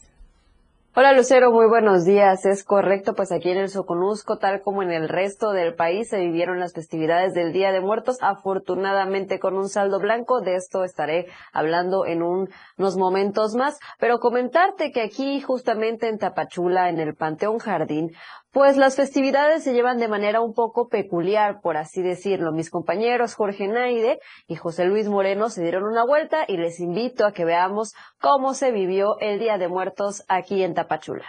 Hola 0.95 1.11
Lucero, 1.11 1.51
muy 1.51 1.67
buenos 1.67 2.05
días. 2.05 2.45
Es 2.45 2.63
correcto, 2.63 3.15
pues 3.15 3.31
aquí 3.31 3.49
en 3.49 3.57
el 3.57 3.69
Soconusco, 3.69 4.37
tal 4.37 4.61
como 4.61 4.83
en 4.83 4.91
el 4.91 5.09
resto 5.09 5.51
del 5.51 5.73
país, 5.73 6.07
se 6.09 6.19
vivieron 6.19 6.59
las 6.59 6.73
festividades 6.73 7.33
del 7.33 7.51
Día 7.51 7.71
de 7.71 7.81
Muertos, 7.81 8.17
afortunadamente 8.21 9.39
con 9.39 9.57
un 9.57 9.67
saldo 9.67 9.99
blanco. 9.99 10.39
De 10.41 10.55
esto 10.55 10.83
estaré 10.83 11.25
hablando 11.51 12.05
en 12.05 12.21
unos 12.21 12.95
momentos 12.95 13.55
más. 13.55 13.79
Pero 13.99 14.19
comentarte 14.19 14.91
que 14.91 15.01
aquí, 15.01 15.41
justamente 15.41 16.07
en 16.07 16.19
Tapachula, 16.19 16.89
en 16.89 16.99
el 16.99 17.15
Panteón 17.15 17.57
Jardín, 17.57 18.11
pues 18.53 18.77
las 18.77 18.95
festividades 18.95 19.63
se 19.63 19.73
llevan 19.73 19.97
de 19.97 20.07
manera 20.07 20.39
un 20.39 20.53
poco 20.53 20.87
peculiar, 20.87 21.59
por 21.59 21.75
así 21.75 22.03
decirlo. 22.03 22.51
Mis 22.51 22.69
compañeros 22.69 23.33
Jorge 23.33 23.67
Naide 23.67 24.19
y 24.47 24.55
José 24.55 24.85
Luis 24.85 25.09
Moreno 25.09 25.49
se 25.49 25.63
dieron 25.63 25.85
una 25.85 26.05
vuelta 26.05 26.45
y 26.47 26.57
les 26.57 26.79
invito 26.79 27.25
a 27.25 27.33
que 27.33 27.45
veamos 27.45 27.95
cómo 28.21 28.53
se 28.53 28.71
vivió 28.71 29.17
el 29.19 29.39
Día 29.39 29.57
de 29.57 29.67
Muertos 29.67 30.23
aquí 30.27 30.61
en 30.61 30.75
Tapachula. 30.75 31.25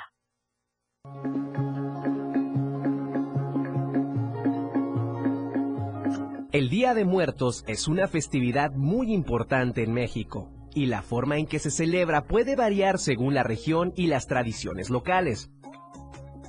El 6.52 6.68
Día 6.68 6.92
de 6.92 7.06
Muertos 7.06 7.64
es 7.66 7.88
una 7.88 8.06
festividad 8.06 8.72
muy 8.72 9.12
importante 9.14 9.82
en 9.82 9.94
México 9.94 10.50
y 10.74 10.86
la 10.86 11.00
forma 11.00 11.38
en 11.38 11.46
que 11.46 11.58
se 11.58 11.70
celebra 11.70 12.26
puede 12.26 12.54
variar 12.54 12.98
según 12.98 13.32
la 13.32 13.42
región 13.42 13.94
y 13.96 14.08
las 14.08 14.26
tradiciones 14.26 14.90
locales. 14.90 15.50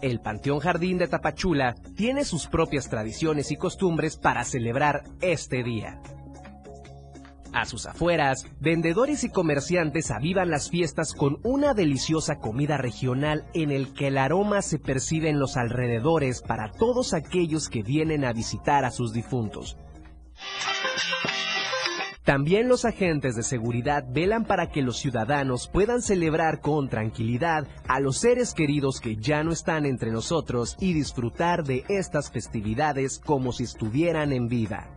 El 0.06 0.20
Panteón 0.20 0.60
Jardín 0.60 1.00
de 1.00 1.08
Tapachula 1.08 1.74
tiene 1.96 2.26
sus 2.26 2.46
propias 2.46 2.89
tradiciones 2.91 3.50
y 3.50 3.56
costumbres 3.56 4.18
para 4.18 4.44
celebrar 4.44 5.02
este 5.20 5.63
día. 5.63 6.00
A 7.52 7.65
sus 7.65 7.88
afueras, 7.88 8.46
vendedores 8.60 9.24
y 9.24 9.30
comerciantes 9.30 10.12
avivan 10.12 10.52
las 10.52 10.70
fiestas 10.70 11.15
con 11.15 11.39
una 11.41 11.74
deliciosa 11.74 12.36
comida 12.36 12.78
regional 12.78 13.48
en 13.56 13.72
el 13.72 13.96
que 13.96 14.10
el 14.10 14.20
aroma 14.20 14.62
se 14.62 14.78
percibe 14.78 15.30
en 15.30 15.39
los 15.39 15.58
alrededores 15.58 16.44
para 16.44 16.72
todos 16.72 17.15
aquellos 17.15 17.68
que 17.68 17.82
vienen 17.82 18.26
a 18.26 18.34
visitar 18.34 18.86
a 18.86 18.91
sus 18.91 19.12
difuntos. 19.12 19.76
También 22.26 22.68
los 22.68 22.86
agentes 22.86 23.36
de 23.36 23.44
seguridad 23.44 24.04
velan 24.10 24.46
para 24.46 24.72
que 24.72 24.82
los 24.82 24.98
ciudadanos 24.98 25.68
puedan 25.68 26.02
celebrar 26.02 26.60
con 26.60 26.90
tranquilidad 26.90 27.68
a 27.88 28.00
los 28.00 28.18
seres 28.18 28.56
queridos 28.56 29.00
que 29.00 29.16
ya 29.16 29.44
no 29.44 29.52
están 29.52 29.86
entre 29.86 30.12
nosotros 30.12 30.76
y 30.80 30.94
disfrutar 30.94 31.64
de 31.64 31.86
estas 31.88 32.32
festividades 32.32 33.22
como 33.24 33.52
si 33.52 33.66
estuvieran 33.66 34.34
en 34.34 34.48
vida. 34.48 34.90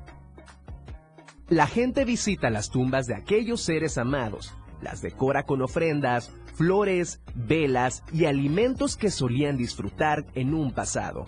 La 1.50 1.66
gente 1.66 2.06
visita 2.06 2.48
las 2.48 2.70
tumbas 2.70 3.06
de 3.06 3.16
aquellos 3.16 3.60
seres 3.60 3.98
amados, 3.98 4.54
las 4.80 5.02
decora 5.02 5.42
con 5.42 5.60
ofrendas, 5.60 6.32
flores, 6.54 7.20
velas 7.34 8.04
y 8.10 8.24
alimentos 8.24 8.96
que 8.96 9.10
solían 9.10 9.58
disfrutar 9.58 10.24
en 10.34 10.54
un 10.54 10.72
pasado. 10.72 11.26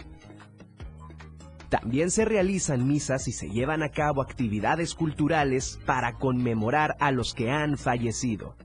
También 1.71 2.11
se 2.11 2.25
realizan 2.25 2.87
misas 2.87 3.29
y 3.29 3.33
se 3.33 3.49
llevan 3.49 3.85
a 3.85 3.91
cabo 3.91 4.23
actividades 4.23 4.95
culturales 4.97 5.79
para 5.87 6.15
conmemorar 6.15 6.97
a 6.99 7.13
los 7.13 7.33
que 7.33 7.51
han 7.51 7.79
fallecido. 7.79 8.57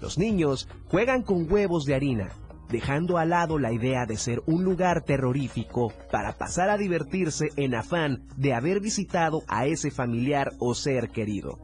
Los 0.00 0.16
niños 0.16 0.68
juegan 0.88 1.22
con 1.22 1.52
huevos 1.52 1.84
de 1.84 1.94
harina, 1.94 2.30
dejando 2.70 3.18
al 3.18 3.30
lado 3.30 3.58
la 3.58 3.74
idea 3.74 4.06
de 4.06 4.16
ser 4.16 4.42
un 4.46 4.64
lugar 4.64 5.04
terrorífico 5.04 5.92
para 6.10 6.38
pasar 6.38 6.70
a 6.70 6.78
divertirse 6.78 7.50
en 7.56 7.74
afán 7.74 8.26
de 8.38 8.54
haber 8.54 8.80
visitado 8.80 9.42
a 9.46 9.66
ese 9.66 9.90
familiar 9.90 10.52
o 10.60 10.74
ser 10.74 11.10
querido. 11.10 11.58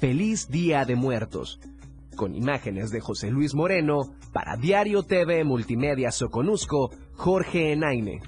Feliz 0.00 0.48
Día 0.48 0.86
de 0.86 0.96
Muertos. 0.96 1.60
Con 2.16 2.34
imágenes 2.34 2.90
de 2.90 3.00
José 3.00 3.30
Luis 3.30 3.54
Moreno, 3.54 4.14
para 4.32 4.56
Diario 4.56 5.02
TV 5.02 5.44
Multimedia 5.44 6.10
Soconusco, 6.10 6.90
Jorge 7.14 7.72
Enaime. 7.72 8.20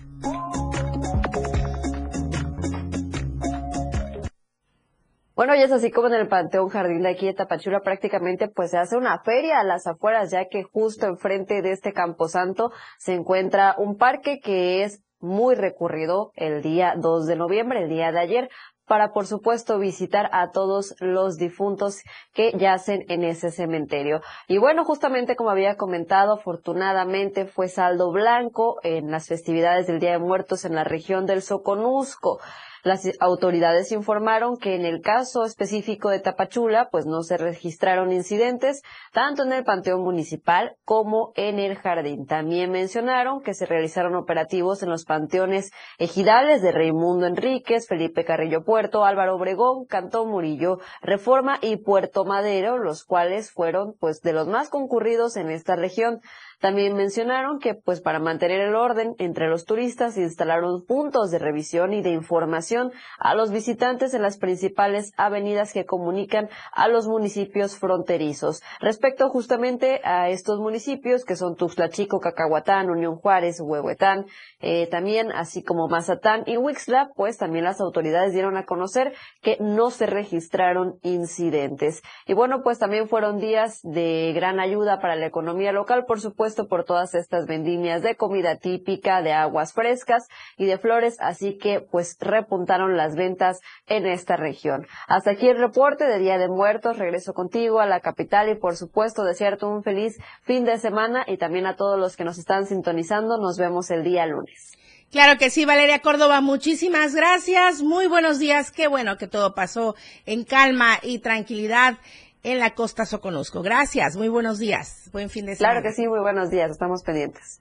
Bueno, 5.37 5.57
y 5.57 5.63
es 5.63 5.73
así 5.73 5.91
como 5.91 6.07
en 6.07 6.15
el 6.15 6.29
Panteón 6.29 6.69
Jardín 6.69 7.03
de 7.03 7.11
aquí 7.11 7.27
de 7.27 7.35
Tapachula 7.35 7.81
prácticamente 7.81 8.49
pues 8.49 8.71
se 8.71 8.79
hace 8.79 8.97
una 8.97 9.19
feria 9.25 9.59
a 9.59 9.65
las 9.65 9.87
afueras, 9.87 10.31
ya 10.31 10.47
que 10.49 10.63
justo 10.63 11.07
enfrente 11.07 11.61
de 11.61 11.73
este 11.73 11.93
camposanto 11.93 12.71
se 12.99 13.15
encuentra 13.15 13.75
un 13.77 13.97
parque 13.97 14.39
que 14.39 14.85
es 14.85 15.03
muy 15.19 15.57
recurrido 15.57 16.31
el 16.37 16.63
día 16.63 16.95
2 16.97 17.27
de 17.27 17.37
noviembre, 17.37 17.83
el 17.83 17.89
día 17.89 18.13
de 18.13 18.21
ayer, 18.21 18.49
para 18.87 19.13
por 19.13 19.27
supuesto 19.27 19.79
visitar 19.79 20.29
a 20.33 20.51
todos 20.51 20.95
los 21.01 21.37
difuntos 21.37 22.03
que 22.33 22.53
yacen 22.53 23.05
en 23.09 23.25
ese 23.25 23.51
cementerio. 23.51 24.21
Y 24.49 24.59
bueno, 24.59 24.85
justamente 24.85 25.37
como 25.37 25.51
había 25.51 25.77
comentado, 25.77 26.35
afortunadamente 26.35 27.47
fue 27.47 27.69
saldo 27.69 28.13
blanco 28.13 28.79
en 28.83 29.11
las 29.11 29.29
festividades 29.29 29.87
del 29.87 30.01
Día 30.01 30.13
de 30.13 30.19
Muertos 30.19 30.65
en 30.65 30.75
la 30.75 30.85
región 30.85 31.27
del 31.27 31.43
Soconusco. 31.43 32.41
Las 32.85 33.11
autoridades 33.19 33.93
informaron 33.93 34.59
que 34.59 34.75
en 34.75 34.85
el 34.85 35.01
caso 35.01 35.47
específico 35.47 36.11
de 36.11 36.21
Tapachula, 36.21 36.91
pues 36.91 37.07
no 37.07 37.23
se 37.23 37.39
registraron 37.39 38.13
incidentes, 38.13 38.83
tanto 39.11 39.43
en 39.43 39.55
el 39.55 39.65
Panteón 39.65 40.03
Municipal 40.03 40.77
como 40.85 41.33
en 41.35 41.59
el 41.59 41.77
Jardín. 41.77 42.27
También 42.27 42.71
mencionaron 42.71 43.41
que 43.41 43.55
se 43.55 43.65
realizaron 43.65 44.15
operativos 44.17 44.83
en 44.83 44.91
los 44.91 45.07
panteones 45.07 45.71
ejidales 45.99 46.61
de 46.61 46.73
Raimundo 46.73 47.27
Enríquez, 47.27 47.89
Felipe 47.89 48.23
Carrillo 48.27 48.65
Puerto, 48.65 49.07
Álvaro 49.07 49.37
Obregón, 49.37 49.87
Cantón 49.87 50.29
Murillo, 50.29 50.79
Reforma 51.01 51.57
y 51.63 51.79
Puerto 51.79 52.27
Madero, 52.27 52.77
los 52.77 53.05
cuales 53.05 53.51
fueron 53.51 53.95
pues 53.99 54.21
de 54.21 54.35
los 54.35 54.47
más 54.47 54.69
concurridos 54.69 55.39
en 55.39 55.49
esta 55.49 55.75
región. 55.75 56.21
También 56.65 56.97
mencionaron 56.97 57.59
que, 57.59 57.75
pues, 57.75 58.01
para 58.01 58.21
mantener 58.21 58.63
el 58.63 58.75
orden 58.75 59.17
entre 59.19 59.51
los 59.51 59.67
turistas, 59.67 60.17
instalaron 60.17 60.87
puntos 60.87 61.31
de 61.31 61.39
revisión 61.39 61.93
y 61.93 62.01
de 62.01 62.09
información 62.09 62.91
a 63.19 63.35
los 63.35 63.51
visitantes 63.51 64.15
en 64.15 64.23
las 64.23 64.39
principales 64.39 65.13
avenidas 65.19 65.75
que 65.75 65.85
comunican 65.85 66.49
a 66.73 66.89
los 66.89 67.07
municipios 67.07 67.77
fronterizos. 67.79 68.63
Respecto 68.81 69.29
justamente 69.29 70.01
a 70.05 70.31
estos 70.31 70.59
municipios, 70.59 71.27
que 71.27 71.37
son 71.37 71.55
Tuxtla 71.55 71.91
Chico, 71.91 72.19
Cacahuatán, 72.19 72.89
Unión 72.89 73.17
Juárez, 73.17 73.61
Huehuetán, 73.61 74.25
eh, 74.61 74.87
también, 74.87 75.33
así 75.33 75.63
como 75.63 75.89
Mazatán 75.89 76.45
y 76.47 76.57
Huixla, 76.57 77.11
pues 77.15 77.37
también 77.37 77.67
las 77.67 77.83
autoridades 77.83 78.33
dieron 78.33 78.57
a 78.57 78.65
conocer 78.65 79.13
que 79.43 79.59
no 79.61 79.91
se 79.91 80.07
registraron 80.07 80.95
incidentes. 81.03 82.01
Y 82.27 82.33
bueno, 82.33 82.63
pues 82.63 82.79
también 82.79 83.07
fueron 83.07 83.39
días 83.39 83.81
de 83.83 84.33
gran 84.35 84.61
ayuda 84.61 84.99
para 84.99 85.15
la 85.15 85.27
economía 85.27 85.71
local, 85.71 86.07
por 86.07 86.23
supuesto, 86.23 86.54
por 86.63 86.85
todas 86.85 87.15
estas 87.15 87.47
vendimias 87.47 88.03
de 88.03 88.17
comida 88.17 88.57
típica, 88.57 89.23
de 89.23 89.33
aguas 89.33 89.73
frescas 89.73 90.29
y 90.57 90.67
de 90.67 90.79
flores, 90.79 91.17
así 91.21 91.59
que 91.59 91.81
pues 91.81 92.17
repuntaron 92.21 92.97
las 92.97 93.17
ventas 93.17 93.61
en 93.87 94.07
esta 94.07 94.37
región. 94.37 94.87
Hasta 95.09 95.33
aquí 95.33 95.49
el 95.49 95.59
reporte 95.59 96.05
de 96.05 96.19
Día 96.19 96.39
de 96.39 96.49
Muertos. 96.49 96.99
Regreso 96.99 97.35
contigo 97.35 97.81
a 97.81 97.87
la 97.87 98.01
capital 98.01 98.49
y 98.49 98.55
por 98.55 98.77
supuesto 98.77 99.25
desearte 99.25 99.67
un 99.67 99.83
feliz 99.83 100.19
fin 100.43 100.65
de 100.65 100.79
semana 100.79 101.25
y 101.27 101.37
también 101.37 101.67
a 101.67 101.77
todos 101.77 101.99
los 101.99 102.17
que 102.17 102.25
nos 102.25 102.39
están 102.39 102.67
sintonizando. 102.67 103.39
Nos 103.39 103.59
vemos 103.59 103.91
el 103.91 104.05
día 104.05 104.27
lunes. 104.27 104.73
Claro 105.15 105.39
que 105.39 105.49
sí, 105.49 105.65
Valeria 105.65 106.01
Córdoba, 106.01 106.41
muchísimas 106.41 107.15
gracias. 107.15 107.83
Muy 107.83 108.09
buenos 108.09 108.41
días. 108.41 108.73
Qué 108.73 108.89
bueno 108.89 109.17
que 109.17 109.29
todo 109.29 109.55
pasó 109.55 109.95
en 110.27 110.43
calma 110.43 110.99
y 111.03 111.21
tranquilidad 111.21 111.99
en 112.45 112.61
la 112.61 112.75
costa 112.75 113.05
Soconusco. 113.05 113.63
Gracias, 113.63 114.17
muy 114.17 114.29
buenos 114.29 114.59
días. 114.59 115.09
Buen 115.13 115.31
fin 115.31 115.47
de 115.47 115.57
semana. 115.57 115.81
Claro 115.81 115.89
que 115.89 115.95
sí, 115.95 116.07
muy 116.07 116.21
buenos 116.21 116.51
días. 116.51 116.71
Estamos 116.71 117.03
pendientes. 117.03 117.61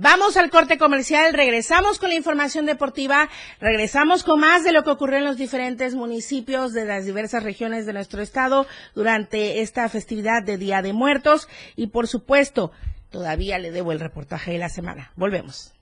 Vamos 0.00 0.36
al 0.36 0.48
corte 0.48 0.78
comercial, 0.78 1.34
regresamos 1.34 1.98
con 1.98 2.10
la 2.10 2.14
información 2.14 2.66
deportiva, 2.66 3.28
regresamos 3.60 4.22
con 4.22 4.38
más 4.38 4.62
de 4.62 4.70
lo 4.70 4.84
que 4.84 4.90
ocurrió 4.90 5.18
en 5.18 5.24
los 5.24 5.36
diferentes 5.36 5.96
municipios 5.96 6.72
de 6.72 6.84
las 6.84 7.04
diversas 7.04 7.42
regiones 7.42 7.84
de 7.84 7.94
nuestro 7.94 8.22
estado 8.22 8.68
durante 8.94 9.60
esta 9.60 9.88
festividad 9.88 10.44
de 10.44 10.56
Día 10.56 10.82
de 10.82 10.92
Muertos 10.92 11.48
y 11.74 11.88
por 11.88 12.06
supuesto, 12.06 12.70
todavía 13.10 13.58
le 13.58 13.72
debo 13.72 13.90
el 13.90 13.98
reportaje 13.98 14.52
de 14.52 14.58
la 14.58 14.68
semana. 14.68 15.10
Volvemos. 15.16 15.74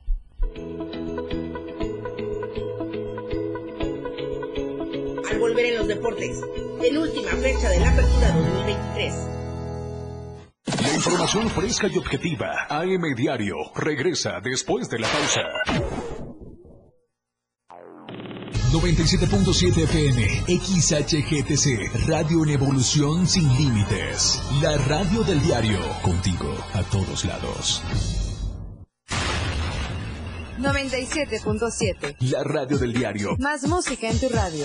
Al 5.37 5.42
volver 5.42 5.66
en 5.66 5.77
los 5.77 5.87
deportes 5.87 6.40
última 6.96 7.31
fecha 7.33 7.68
de 7.68 7.79
la 7.79 7.90
apertura 7.90 8.33
2023. 8.33 9.14
La 10.81 10.94
información 10.94 11.51
fresca 11.51 11.88
y 11.88 11.99
objetiva. 11.99 12.66
AM 12.70 13.14
Diario 13.14 13.57
regresa 13.75 14.40
después 14.42 14.88
de 14.88 14.99
la 14.99 15.09
pausa. 15.09 15.42
97.7 18.72 19.83
FM, 19.85 20.44
XHGTC, 20.59 22.09
Radio 22.09 22.42
en 22.44 22.51
Evolución 22.51 23.27
Sin 23.27 23.46
Límites. 23.59 24.42
La 24.62 24.79
radio 24.79 25.22
del 25.22 25.42
diario, 25.42 25.81
contigo 26.03 26.51
a 26.72 26.83
todos 26.85 27.27
lados. 27.27 27.83
97.7. 30.59 32.16
La 32.20 32.42
radio 32.42 32.79
del 32.79 32.94
diario. 32.94 33.37
Más 33.38 33.64
música 33.64 34.09
en 34.09 34.18
tu 34.18 34.29
radio. 34.31 34.64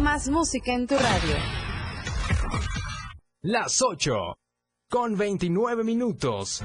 Más 0.00 0.28
música 0.28 0.72
en 0.72 0.86
tu 0.86 0.94
radio. 0.96 1.36
Las 3.42 3.82
8 3.82 4.38
con 4.88 5.16
29 5.16 5.84
minutos. 5.84 6.62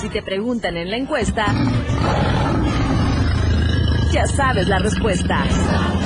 Si 0.00 0.08
te 0.08 0.22
preguntan 0.22 0.76
en 0.76 0.90
la 0.90 0.96
encuesta, 0.96 1.46
ya 4.12 4.26
sabes 4.26 4.66
la 4.66 4.78
respuesta. 4.78 6.05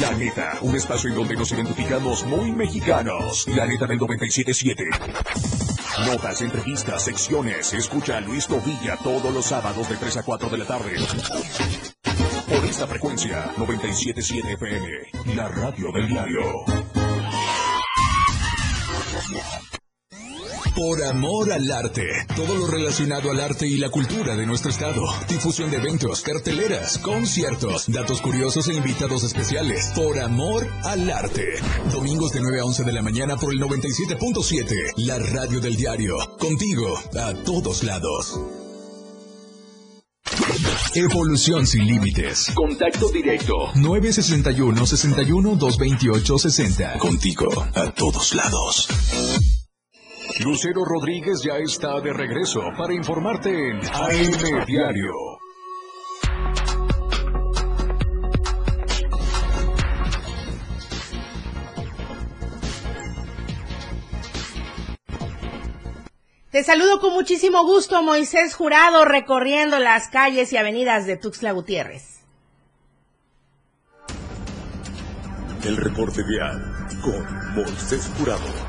La 0.00 0.10
neta, 0.12 0.58
un 0.62 0.74
espacio 0.74 1.10
en 1.10 1.16
donde 1.16 1.36
nos 1.36 1.52
identificamos 1.52 2.24
muy 2.24 2.50
mexicanos. 2.52 3.46
La 3.48 3.66
neta 3.66 3.86
del 3.86 3.98
977. 3.98 4.88
Notas, 6.06 6.40
entrevistas, 6.40 7.04
secciones. 7.04 7.72
Escucha 7.74 8.16
a 8.16 8.20
Luis 8.20 8.46
Tovilla 8.46 8.96
todos 9.02 9.32
los 9.32 9.44
sábados 9.44 9.88
de 9.88 9.96
3 9.96 10.16
a 10.16 10.22
4 10.22 10.48
de 10.48 10.58
la 10.58 10.64
tarde. 10.64 10.94
Por 12.48 12.64
esta 12.64 12.86
frecuencia, 12.86 13.52
977 13.58 14.52
FM. 14.54 15.36
La 15.36 15.48
radio 15.48 15.92
del 15.92 16.08
diario. 16.08 16.42
Por 20.74 21.04
amor 21.04 21.52
al 21.52 21.70
arte. 21.70 22.06
Todo 22.34 22.56
lo 22.56 22.66
relacionado 22.66 23.30
al 23.30 23.40
arte 23.40 23.66
y 23.66 23.76
la 23.76 23.90
cultura 23.90 24.36
de 24.36 24.46
nuestro 24.46 24.70
estado. 24.70 25.02
Difusión 25.28 25.70
de 25.70 25.76
eventos, 25.76 26.22
carteleras, 26.22 26.98
conciertos, 26.98 27.84
datos 27.88 28.22
curiosos 28.22 28.68
e 28.68 28.74
invitados 28.74 29.22
especiales. 29.22 29.92
Por 29.94 30.18
amor 30.18 30.66
al 30.84 31.10
arte. 31.10 31.44
Domingos 31.92 32.32
de 32.32 32.40
9 32.40 32.60
a 32.60 32.64
11 32.64 32.84
de 32.84 32.92
la 32.92 33.02
mañana 33.02 33.36
por 33.36 33.52
el 33.52 33.60
97.7. 33.60 34.94
La 34.96 35.18
radio 35.18 35.60
del 35.60 35.76
diario. 35.76 36.16
Contigo 36.38 36.98
a 37.20 37.34
todos 37.44 37.82
lados. 37.82 38.40
Evolución 40.94 41.66
sin 41.66 41.86
límites. 41.86 42.50
Contacto 42.54 43.10
directo. 43.10 43.54
961 43.74 44.86
61 44.86 45.56
228 45.56 46.38
60. 46.38 46.98
Contigo 46.98 47.66
a 47.74 47.90
todos 47.92 48.34
lados. 48.34 48.88
Lucero 50.44 50.84
Rodríguez 50.84 51.40
ya 51.44 51.56
está 51.58 52.00
de 52.00 52.12
regreso 52.12 52.60
para 52.76 52.92
informarte 52.92 53.48
en 53.50 53.76
AM 53.76 54.66
Diario. 54.66 55.12
Te 66.50 66.64
saludo 66.64 67.00
con 67.00 67.14
muchísimo 67.14 67.64
gusto, 67.64 68.02
Moisés 68.02 68.54
Jurado, 68.54 69.04
recorriendo 69.04 69.78
las 69.78 70.08
calles 70.08 70.52
y 70.52 70.56
avenidas 70.56 71.06
de 71.06 71.16
Tuxtla 71.16 71.52
Gutiérrez. 71.52 72.20
El 75.64 75.76
reporte 75.76 76.22
vial 76.24 76.88
con 77.00 77.54
Moisés 77.54 78.10
Jurado. 78.18 78.61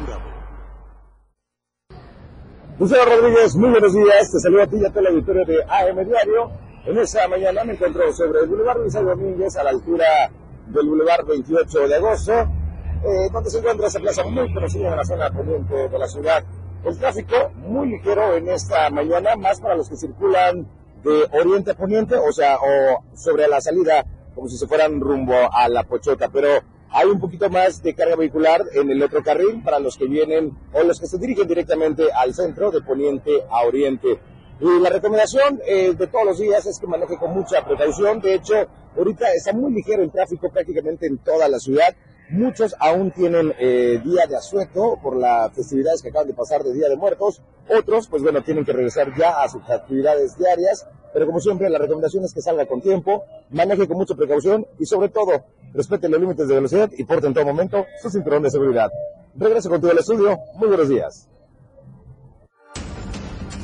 Lucero 2.84 3.06
Rodríguez, 3.06 3.56
muy 3.56 3.70
buenos 3.70 3.94
días. 3.94 4.30
Te 4.30 4.40
saludo 4.42 4.64
a 4.64 4.68
ti 4.68 4.76
y 4.76 4.86
a 4.86 4.90
todo 4.90 5.08
el 5.08 5.24
de 5.24 5.64
AM 5.70 6.06
Diario. 6.06 6.52
En 6.86 6.98
esta 6.98 7.26
mañana 7.30 7.64
me 7.64 7.76
encuentro 7.76 8.12
sobre 8.12 8.42
el 8.42 8.50
Boulevard 8.50 8.80
Luis 8.80 8.94
Domínguez, 8.94 9.56
a 9.56 9.64
la 9.64 9.70
altura 9.70 10.30
del 10.68 10.90
Boulevard 10.90 11.26
28 11.26 11.88
de 11.88 11.96
agosto, 11.96 12.34
eh, 12.34 13.30
donde 13.32 13.50
se 13.50 13.60
encuentra 13.60 13.88
esa 13.88 14.02
plaza 14.02 14.26
muy 14.26 14.54
conocida 14.54 14.90
en 14.90 14.98
la 14.98 15.06
zona 15.06 15.32
poniente 15.32 15.88
de 15.88 15.98
la 15.98 16.08
ciudad. 16.10 16.44
El 16.84 17.00
tráfico 17.00 17.52
muy 17.56 17.88
ligero 17.88 18.36
en 18.36 18.50
esta 18.50 18.90
mañana, 18.90 19.38
más 19.38 19.62
para 19.62 19.78
los 19.78 19.88
que 19.88 19.96
circulan 19.96 20.68
de 21.06 21.30
oriente 21.40 21.72
a 21.72 21.76
poniente, 21.76 22.16
o 22.16 22.34
sea, 22.34 22.58
o 22.58 23.16
sobre 23.16 23.48
la 23.48 23.62
salida, 23.62 24.04
como 24.36 24.50
si 24.50 24.58
se 24.58 24.68
fueran 24.68 25.00
rumbo 25.00 25.36
a 25.54 25.70
la 25.70 25.84
Pochota, 25.86 26.28
pero 26.28 26.50
hay 26.94 27.08
un 27.08 27.20
poquito 27.20 27.50
más 27.50 27.82
de 27.82 27.96
carga 27.96 28.16
vehicular 28.16 28.64
en 28.74 28.90
el 28.92 29.02
otro 29.02 29.24
carril 29.24 29.62
para 29.64 29.80
los 29.80 29.98
que 29.98 30.06
vienen 30.06 30.56
o 30.74 30.84
los 30.84 31.00
que 31.00 31.08
se 31.08 31.18
dirigen 31.18 31.48
directamente 31.48 32.12
al 32.12 32.34
centro 32.34 32.70
de 32.70 32.82
poniente 32.82 33.44
a 33.50 33.66
oriente. 33.66 34.20
Y 34.60 34.80
la 34.80 34.90
recomendación 34.90 35.60
eh, 35.66 35.96
de 35.98 36.08
todos 36.08 36.26
los 36.26 36.40
días 36.40 36.66
es 36.68 36.80
que 36.80 36.86
maneje 36.86 37.18
con 37.18 37.34
mucha 37.34 37.66
precaución. 37.66 38.22
De 38.22 38.36
hecho, 38.36 38.54
ahorita 38.96 39.26
está 39.34 39.52
muy 39.54 39.74
ligero 39.74 40.04
el 40.04 40.12
tráfico 40.12 40.52
prácticamente 40.52 41.08
en 41.08 41.18
toda 41.18 41.50
la 41.50 41.58
ciudad. 41.58 41.96
Muchos 42.30 42.76
aún 42.80 43.12
tienen 43.12 43.54
eh, 43.60 44.00
día 44.04 44.28
de 44.28 44.38
asueto 44.38 45.00
por 45.02 45.18
las 45.18 45.52
festividades 45.54 46.02
que 46.02 46.10
acaban 46.10 46.28
de 46.28 46.34
pasar 46.34 46.64
de 46.64 46.74
Día 46.74 46.90
de 46.90 46.96
Muertos. 46.96 47.42
Otros, 47.68 48.08
pues 48.08 48.22
bueno, 48.22 48.44
tienen 48.44 48.66
que 48.66 48.72
regresar 48.72 49.12
ya 49.18 49.42
a 49.42 49.50
sus 49.50 49.68
actividades 49.68 50.38
diarias. 50.38 50.88
Pero 51.14 51.28
como 51.28 51.40
siempre, 51.40 51.70
la 51.70 51.78
recomendación 51.78 52.24
es 52.24 52.34
que 52.34 52.42
salga 52.42 52.66
con 52.66 52.82
tiempo, 52.82 53.24
maneje 53.52 53.88
con 53.88 53.98
mucha 53.98 54.16
precaución 54.16 54.66
y 54.80 54.86
sobre 54.86 55.10
todo, 55.10 55.46
respete 55.74 56.10
los 56.10 56.20
límites 56.20 56.48
de 56.48 56.56
velocidad 56.56 56.90
y 56.98 57.04
porte 57.04 57.28
en 57.28 57.34
todo 57.34 57.46
momento 57.46 57.86
su 58.02 58.10
cinturón 58.10 58.44
de 58.44 58.50
seguridad. 58.50 58.90
Regreso 59.36 59.70
contigo 59.70 59.92
al 59.92 60.00
estudio. 60.00 60.40
Muy 60.56 60.68
buenos 60.68 60.90
días. 60.90 61.30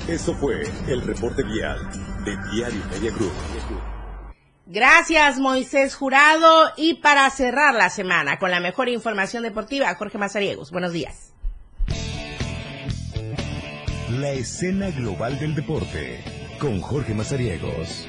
Eso 0.08 0.34
fue 0.36 0.64
el 0.88 1.02
reporte 1.02 1.44
vial 1.44 1.78
de 2.26 2.36
Diario 2.52 2.82
Media 2.92 3.12
Group. 3.12 3.32
Gracias, 4.66 5.40
Moisés 5.40 5.96
Jurado. 5.96 6.72
Y 6.78 6.96
para 6.96 7.30
cerrar 7.32 7.74
la 7.74 7.90
semana 7.90 8.38
con 8.38 8.52
la 8.52 8.60
mejor 8.60 8.90
información 8.90 9.44
deportiva, 9.44 9.94
Jorge 9.96 10.18
Mazariegos. 10.18 10.72
Buenos 10.72 10.94
días. 10.94 11.34
La 14.12 14.32
escena 14.32 14.90
global 14.90 15.38
del 15.40 15.54
deporte 15.54 16.24
con 16.60 16.82
Jorge 16.82 17.14
Mazariegos. 17.14 18.08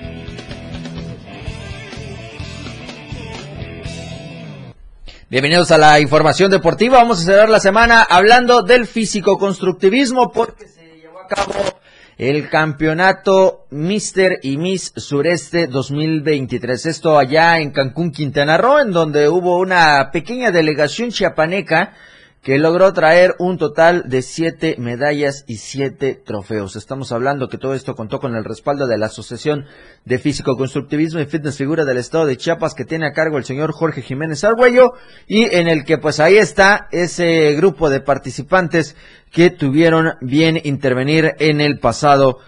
Bienvenidos 5.30 5.70
a 5.70 5.78
la 5.78 6.00
información 6.00 6.50
deportiva. 6.50 6.98
Vamos 6.98 7.20
a 7.20 7.24
cerrar 7.24 7.48
la 7.48 7.60
semana 7.60 8.02
hablando 8.02 8.62
del 8.62 8.86
físico-constructivismo 8.86 10.32
porque 10.32 10.66
se 10.66 10.98
llevó 11.00 11.20
a 11.20 11.28
cabo 11.28 11.54
el 12.18 12.48
campeonato 12.48 13.66
Mister 13.70 14.40
y 14.42 14.56
Miss 14.56 14.92
Sureste 14.96 15.68
2023. 15.68 16.86
Esto 16.86 17.16
allá 17.16 17.60
en 17.60 17.70
Cancún, 17.70 18.10
Quintana 18.10 18.58
Roo, 18.58 18.80
en 18.80 18.90
donde 18.90 19.28
hubo 19.28 19.58
una 19.58 20.10
pequeña 20.10 20.50
delegación 20.50 21.10
chiapaneca 21.10 21.94
que 22.42 22.58
logró 22.58 22.92
traer 22.94 23.34
un 23.38 23.58
total 23.58 24.04
de 24.06 24.22
siete 24.22 24.76
medallas 24.78 25.44
y 25.46 25.58
siete 25.58 26.14
trofeos. 26.14 26.74
Estamos 26.74 27.12
hablando 27.12 27.48
que 27.48 27.58
todo 27.58 27.74
esto 27.74 27.94
contó 27.94 28.18
con 28.18 28.34
el 28.34 28.44
respaldo 28.44 28.86
de 28.86 28.96
la 28.96 29.06
Asociación 29.06 29.66
de 30.06 30.18
Físico 30.18 30.56
Constructivismo 30.56 31.20
y 31.20 31.26
Fitness 31.26 31.58
Figura 31.58 31.84
del 31.84 31.98
Estado 31.98 32.24
de 32.24 32.38
Chiapas 32.38 32.74
que 32.74 32.86
tiene 32.86 33.06
a 33.06 33.12
cargo 33.12 33.36
el 33.36 33.44
señor 33.44 33.72
Jorge 33.72 34.00
Jiménez 34.00 34.42
Argüello 34.42 34.94
y 35.26 35.54
en 35.54 35.68
el 35.68 35.84
que 35.84 35.98
pues 35.98 36.18
ahí 36.18 36.38
está 36.38 36.88
ese 36.92 37.52
grupo 37.56 37.90
de 37.90 38.00
participantes 38.00 38.96
que 39.30 39.50
tuvieron 39.50 40.14
bien 40.22 40.58
intervenir 40.64 41.34
en 41.40 41.60
el 41.60 41.78
pasado 41.78 42.38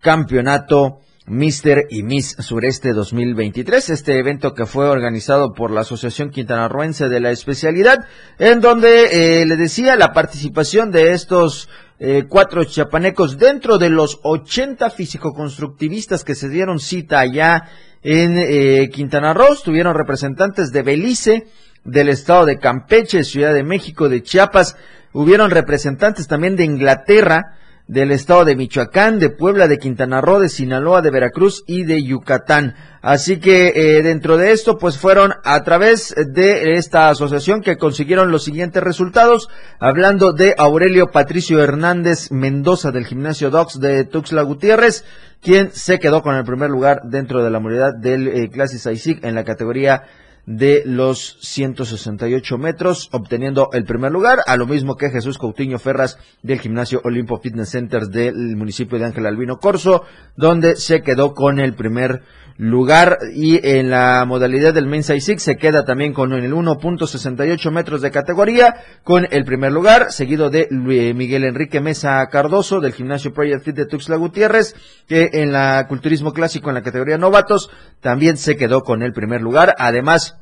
campeonato 0.00 1.00
Mister 1.26 1.86
y 1.88 2.02
Miss 2.02 2.34
Sureste 2.38 2.92
2023, 2.92 3.90
este 3.90 4.18
evento 4.18 4.54
que 4.54 4.66
fue 4.66 4.88
organizado 4.88 5.52
por 5.52 5.70
la 5.70 5.82
Asociación 5.82 6.30
Quintanarroense 6.30 7.08
de 7.08 7.20
la 7.20 7.30
Especialidad, 7.30 8.06
en 8.38 8.60
donde 8.60 9.40
eh, 9.40 9.46
le 9.46 9.56
decía 9.56 9.94
la 9.94 10.12
participación 10.12 10.90
de 10.90 11.12
estos 11.12 11.68
eh, 12.00 12.24
cuatro 12.28 12.64
chapanecos 12.64 13.38
dentro 13.38 13.78
de 13.78 13.88
los 13.88 14.18
80 14.24 14.90
físico-constructivistas 14.90 16.24
que 16.24 16.34
se 16.34 16.48
dieron 16.48 16.80
cita 16.80 17.20
allá 17.20 17.68
en 18.02 18.36
eh, 18.36 18.90
Quintana 18.92 19.32
Roo, 19.32 19.54
tuvieron 19.62 19.94
representantes 19.94 20.72
de 20.72 20.82
Belice, 20.82 21.46
del 21.84 22.08
estado 22.08 22.46
de 22.46 22.58
Campeche, 22.58 23.22
Ciudad 23.22 23.54
de 23.54 23.62
México, 23.62 24.08
de 24.08 24.22
Chiapas, 24.22 24.76
hubieron 25.12 25.50
representantes 25.50 26.26
también 26.26 26.56
de 26.56 26.64
Inglaterra, 26.64 27.58
del 27.86 28.10
estado 28.10 28.44
de 28.44 28.56
Michoacán, 28.56 29.18
de 29.18 29.30
Puebla, 29.30 29.68
de 29.68 29.78
Quintana 29.78 30.20
Roo, 30.20 30.40
de 30.40 30.48
Sinaloa, 30.48 31.02
de 31.02 31.10
Veracruz 31.10 31.64
y 31.66 31.84
de 31.84 32.02
Yucatán. 32.02 32.74
Así 33.02 33.40
que 33.40 33.72
eh, 33.74 34.02
dentro 34.02 34.36
de 34.36 34.52
esto, 34.52 34.78
pues 34.78 34.96
fueron 34.96 35.34
a 35.44 35.62
través 35.64 36.14
de 36.16 36.76
esta 36.76 37.08
asociación 37.08 37.60
que 37.60 37.76
consiguieron 37.76 38.30
los 38.30 38.44
siguientes 38.44 38.82
resultados, 38.82 39.48
hablando 39.80 40.32
de 40.32 40.54
Aurelio 40.56 41.10
Patricio 41.10 41.62
Hernández 41.62 42.30
Mendoza 42.30 42.92
del 42.92 43.06
gimnasio 43.06 43.50
Docs 43.50 43.80
de 43.80 44.04
Tuxtla 44.04 44.42
Gutiérrez, 44.42 45.04
quien 45.40 45.72
se 45.72 45.98
quedó 45.98 46.22
con 46.22 46.36
el 46.36 46.44
primer 46.44 46.70
lugar 46.70 47.02
dentro 47.04 47.42
de 47.42 47.50
la 47.50 47.58
unidad 47.58 47.94
del 48.00 48.28
eh, 48.28 48.50
Clasis 48.50 48.86
ISIC 48.86 49.24
en 49.24 49.34
la 49.34 49.44
categoría 49.44 50.04
de 50.46 50.82
los 50.84 51.38
168 51.40 52.58
metros, 52.58 53.08
obteniendo 53.12 53.70
el 53.72 53.84
primer 53.84 54.10
lugar, 54.10 54.40
a 54.46 54.56
lo 54.56 54.66
mismo 54.66 54.96
que 54.96 55.10
Jesús 55.10 55.38
Coutinho 55.38 55.78
Ferras 55.78 56.18
del 56.42 56.60
gimnasio 56.60 57.00
Olimpo 57.04 57.38
Fitness 57.38 57.70
Center 57.70 58.08
del 58.08 58.56
municipio 58.56 58.98
de 58.98 59.04
Ángel 59.04 59.26
Albino 59.26 59.58
Corso, 59.58 60.04
donde 60.36 60.76
se 60.76 61.02
quedó 61.02 61.34
con 61.34 61.60
el 61.60 61.74
primer 61.74 62.22
lugar. 62.56 63.18
Y 63.34 63.66
en 63.66 63.90
la 63.90 64.24
modalidad 64.26 64.74
del 64.74 64.86
Men's 64.86 65.06
Six 65.06 65.42
se 65.42 65.56
queda 65.56 65.84
también 65.84 66.12
con 66.12 66.32
el 66.32 66.52
1.68 66.52 67.70
metros 67.70 68.02
de 68.02 68.10
categoría 68.10 68.76
con 69.04 69.26
el 69.30 69.44
primer 69.44 69.72
lugar, 69.72 70.12
seguido 70.12 70.50
de 70.50 70.68
Miguel 70.70 71.44
Enrique 71.44 71.80
Mesa 71.80 72.26
Cardoso 72.30 72.80
del 72.80 72.92
gimnasio 72.92 73.32
Project 73.32 73.64
Fit 73.64 73.76
de 73.76 73.86
Tuxtla 73.86 74.16
Gutiérrez, 74.16 74.74
que 75.08 75.30
en 75.32 75.52
la 75.52 75.86
culturismo 75.88 76.32
clásico 76.32 76.68
en 76.68 76.74
la 76.74 76.82
categoría 76.82 77.18
novatos 77.18 77.70
también 78.00 78.36
se 78.36 78.56
quedó 78.56 78.82
con 78.82 79.02
el 79.02 79.12
primer 79.12 79.40
lugar, 79.40 79.74
además 79.78 80.38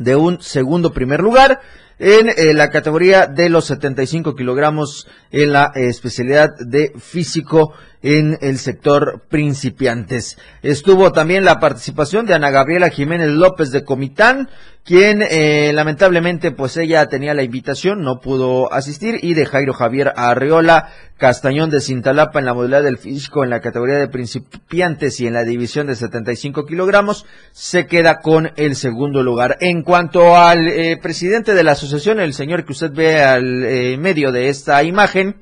de 0.00 0.16
un 0.16 0.40
segundo 0.40 0.92
primer 0.92 1.20
lugar 1.20 1.60
en 1.98 2.30
eh, 2.30 2.54
la 2.54 2.70
categoría 2.70 3.26
de 3.26 3.50
los 3.50 3.66
75 3.66 4.34
kilogramos 4.34 5.06
en 5.30 5.52
la 5.52 5.70
especialidad 5.74 6.48
de 6.58 6.92
físico 6.98 7.74
en 8.02 8.38
el 8.40 8.58
sector 8.58 9.22
principiantes. 9.28 10.38
Estuvo 10.62 11.12
también 11.12 11.44
la 11.44 11.60
participación 11.60 12.26
de 12.26 12.34
Ana 12.34 12.50
Gabriela 12.50 12.90
Jiménez 12.90 13.28
López 13.28 13.70
de 13.70 13.84
Comitán, 13.84 14.48
quien 14.84 15.22
eh, 15.22 15.72
lamentablemente 15.74 16.52
pues 16.52 16.76
ella 16.76 17.06
tenía 17.06 17.34
la 17.34 17.42
invitación, 17.42 18.02
no 18.02 18.20
pudo 18.20 18.72
asistir, 18.72 19.18
y 19.22 19.34
de 19.34 19.44
Jairo 19.44 19.74
Javier 19.74 20.12
Arriola 20.16 20.88
Castañón 21.18 21.68
de 21.68 21.82
Cintalapa 21.82 22.38
en 22.38 22.46
la 22.46 22.54
modalidad 22.54 22.82
del 22.82 22.96
físico 22.96 23.44
en 23.44 23.50
la 23.50 23.60
categoría 23.60 23.98
de 23.98 24.08
principiantes 24.08 25.20
y 25.20 25.26
en 25.26 25.34
la 25.34 25.44
división 25.44 25.86
de 25.86 25.94
75 25.94 26.64
kilogramos, 26.64 27.26
se 27.52 27.86
queda 27.86 28.20
con 28.20 28.52
el 28.56 28.74
segundo 28.74 29.22
lugar. 29.22 29.58
En 29.60 29.82
cuanto 29.82 30.36
al 30.36 30.66
eh, 30.66 30.96
presidente 30.96 31.54
de 31.54 31.62
la 31.62 31.72
asociación, 31.72 32.18
el 32.18 32.32
señor 32.32 32.64
que 32.64 32.72
usted 32.72 32.90
ve 32.92 33.22
al 33.22 33.64
eh, 33.64 33.98
medio 33.98 34.32
de 34.32 34.48
esta 34.48 34.82
imagen, 34.82 35.36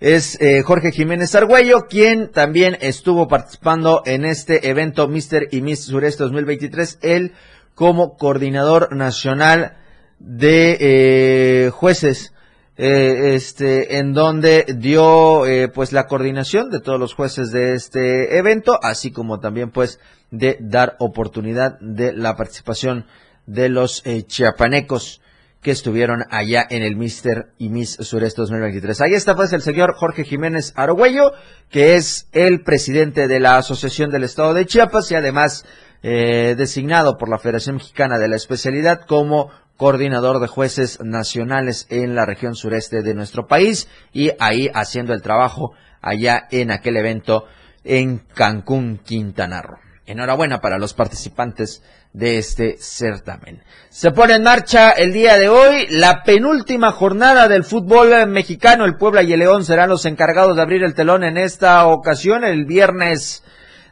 es 0.00 0.40
eh, 0.40 0.62
Jorge 0.62 0.92
Jiménez 0.92 1.34
Argüello, 1.34 1.86
quien 1.88 2.30
también 2.30 2.76
estuvo 2.80 3.26
participando 3.26 4.02
en 4.06 4.24
este 4.24 4.68
evento 4.68 5.08
Mister 5.08 5.48
y 5.50 5.60
Miss 5.60 5.84
Sureste 5.84 6.22
2023, 6.22 6.98
él 7.02 7.32
como 7.74 8.16
coordinador 8.16 8.94
nacional 8.94 9.76
de 10.20 10.76
eh, 10.80 11.70
jueces, 11.70 12.32
eh, 12.76 13.34
este, 13.34 13.98
en 13.98 14.12
donde 14.12 14.66
dio 14.76 15.42
pues 15.74 15.92
la 15.92 16.06
coordinación 16.06 16.70
de 16.70 16.80
todos 16.80 17.00
los 17.00 17.14
jueces 17.14 17.50
de 17.50 17.74
este 17.74 18.38
evento, 18.38 18.78
así 18.80 19.10
como 19.10 19.40
también 19.40 19.70
pues 19.70 19.98
de 20.30 20.58
dar 20.60 20.94
oportunidad 21.00 21.78
de 21.80 22.12
la 22.12 22.36
participación 22.36 23.06
de 23.46 23.68
los 23.68 24.04
chiapanecos 24.28 25.20
que 25.68 25.72
estuvieron 25.72 26.24
allá 26.30 26.66
en 26.70 26.82
el 26.82 26.96
Mister 26.96 27.52
y 27.58 27.68
Miss 27.68 27.98
Sureste 28.00 28.40
2023. 28.40 29.02
Ahí 29.02 29.12
está 29.12 29.36
pues 29.36 29.52
el 29.52 29.60
señor 29.60 29.92
Jorge 29.92 30.24
Jiménez 30.24 30.72
Argüello, 30.76 31.32
que 31.68 31.96
es 31.96 32.26
el 32.32 32.62
presidente 32.62 33.28
de 33.28 33.38
la 33.38 33.58
Asociación 33.58 34.10
del 34.10 34.24
Estado 34.24 34.54
de 34.54 34.64
Chiapas 34.64 35.10
y 35.10 35.14
además 35.14 35.66
eh, 36.02 36.54
designado 36.56 37.18
por 37.18 37.28
la 37.28 37.38
Federación 37.38 37.76
Mexicana 37.76 38.18
de 38.18 38.28
la 38.28 38.36
Especialidad 38.36 39.02
como 39.06 39.50
coordinador 39.76 40.40
de 40.40 40.46
jueces 40.46 41.00
nacionales 41.02 41.86
en 41.90 42.14
la 42.14 42.24
región 42.24 42.54
sureste 42.54 43.02
de 43.02 43.12
nuestro 43.12 43.46
país 43.46 43.88
y 44.14 44.30
ahí 44.40 44.70
haciendo 44.72 45.12
el 45.12 45.20
trabajo 45.20 45.74
allá 46.00 46.48
en 46.50 46.70
aquel 46.70 46.96
evento 46.96 47.44
en 47.84 48.20
Cancún, 48.20 49.02
Quintana 49.04 49.60
Roo. 49.60 49.87
Enhorabuena 50.08 50.62
para 50.62 50.78
los 50.78 50.94
participantes 50.94 51.82
de 52.14 52.38
este 52.38 52.78
certamen. 52.78 53.62
Se 53.90 54.10
pone 54.10 54.36
en 54.36 54.42
marcha 54.42 54.90
el 54.92 55.12
día 55.12 55.36
de 55.36 55.50
hoy 55.50 55.86
la 55.90 56.22
penúltima 56.22 56.92
jornada 56.92 57.46
del 57.46 57.62
fútbol 57.62 58.26
mexicano. 58.26 58.86
El 58.86 58.96
Puebla 58.96 59.22
y 59.22 59.34
el 59.34 59.40
León 59.40 59.66
serán 59.66 59.90
los 59.90 60.06
encargados 60.06 60.56
de 60.56 60.62
abrir 60.62 60.82
el 60.82 60.94
telón 60.94 61.24
en 61.24 61.36
esta 61.36 61.86
ocasión, 61.86 62.42
el 62.42 62.64
viernes 62.64 63.44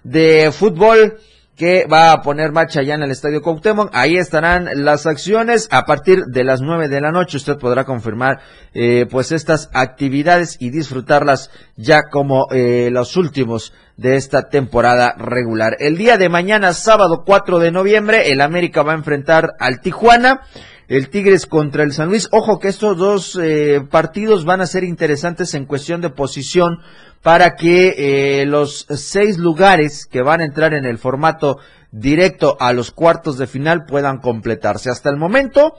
de 0.05 0.51
fútbol 0.53 1.19
que 1.57 1.87
va 1.87 2.13
a 2.13 2.23
poner 2.23 2.53
marcha 2.53 2.83
ya 2.83 2.95
en 2.95 3.03
el 3.03 3.11
Estadio 3.11 3.43
Cuauhtémoc. 3.43 3.91
Ahí 3.93 4.17
estarán 4.17 4.69
las 4.85 5.07
acciones 5.07 5.69
a 5.71 5.85
partir 5.85 6.25
de 6.27 6.45
las 6.45 6.61
nueve 6.61 6.89
de 6.89 7.01
la 7.01 7.11
noche. 7.11 7.39
Usted 7.39 7.57
podrá 7.57 7.85
confirmar 7.85 8.41
eh, 8.75 9.07
pues 9.11 9.33
estas 9.33 9.71
actividades 9.73 10.59
y 10.61 10.71
disfrutarlas 10.71 11.51
ya 11.77 12.05
como 12.11 12.47
eh, 12.53 12.91
los 12.93 13.17
últimos 13.17 13.73
de 13.97 14.17
esta 14.17 14.49
temporada 14.49 15.15
regular. 15.19 15.77
El 15.81 15.97
día 15.97 16.19
de 16.19 16.29
mañana, 16.29 16.73
sábado 16.73 17.25
4 17.25 17.59
de 17.59 17.71
noviembre, 17.71 18.31
el 18.31 18.41
América 18.41 18.83
va 18.83 18.93
a 18.93 18.97
enfrentar 18.97 19.55
al 19.59 19.81
Tijuana. 19.81 20.43
El 20.89 21.09
Tigres 21.09 21.47
contra 21.47 21.83
el 21.83 21.93
San 21.93 22.09
Luis. 22.09 22.29
Ojo 22.31 22.61
que 22.61 22.69
estos 22.69 22.97
dos 22.97 23.37
eh, 23.43 23.83
partidos 23.91 24.45
van 24.45 24.61
a 24.61 24.67
ser 24.67 24.85
interesantes 24.85 25.55
en 25.55 25.65
cuestión 25.65 26.01
de 26.01 26.11
posición 26.11 26.79
para 27.23 27.57
que 27.57 27.95
eh, 28.43 28.47
los 28.47 28.87
seis 28.89 29.37
lugares 29.37 30.07
que 30.07 30.23
van 30.23 30.41
a 30.41 30.45
entrar 30.45 30.75
en 30.75 30.85
el 30.85 30.99
formato 30.99 31.59
directo 31.91 32.57
a 32.61 32.73
los 32.73 32.93
cuartos 32.93 33.37
de 33.37 33.49
final 33.49 33.85
puedan 33.85 34.19
completarse. 34.19 34.91
Hasta 34.91 35.11
el 35.11 35.17
momento 35.17 35.75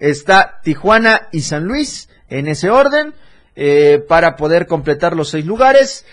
está 0.00 0.58
Tijuana 0.64 1.28
y 1.30 1.42
San 1.42 1.64
Luis 1.64 2.08
en 2.28 2.48
ese 2.48 2.70
orden 2.70 3.14
eh, 3.54 4.02
para 4.08 4.34
poder 4.34 4.66
completar 4.66 5.14
los 5.14 5.28
seis 5.28 5.46
lugares. 5.46 6.04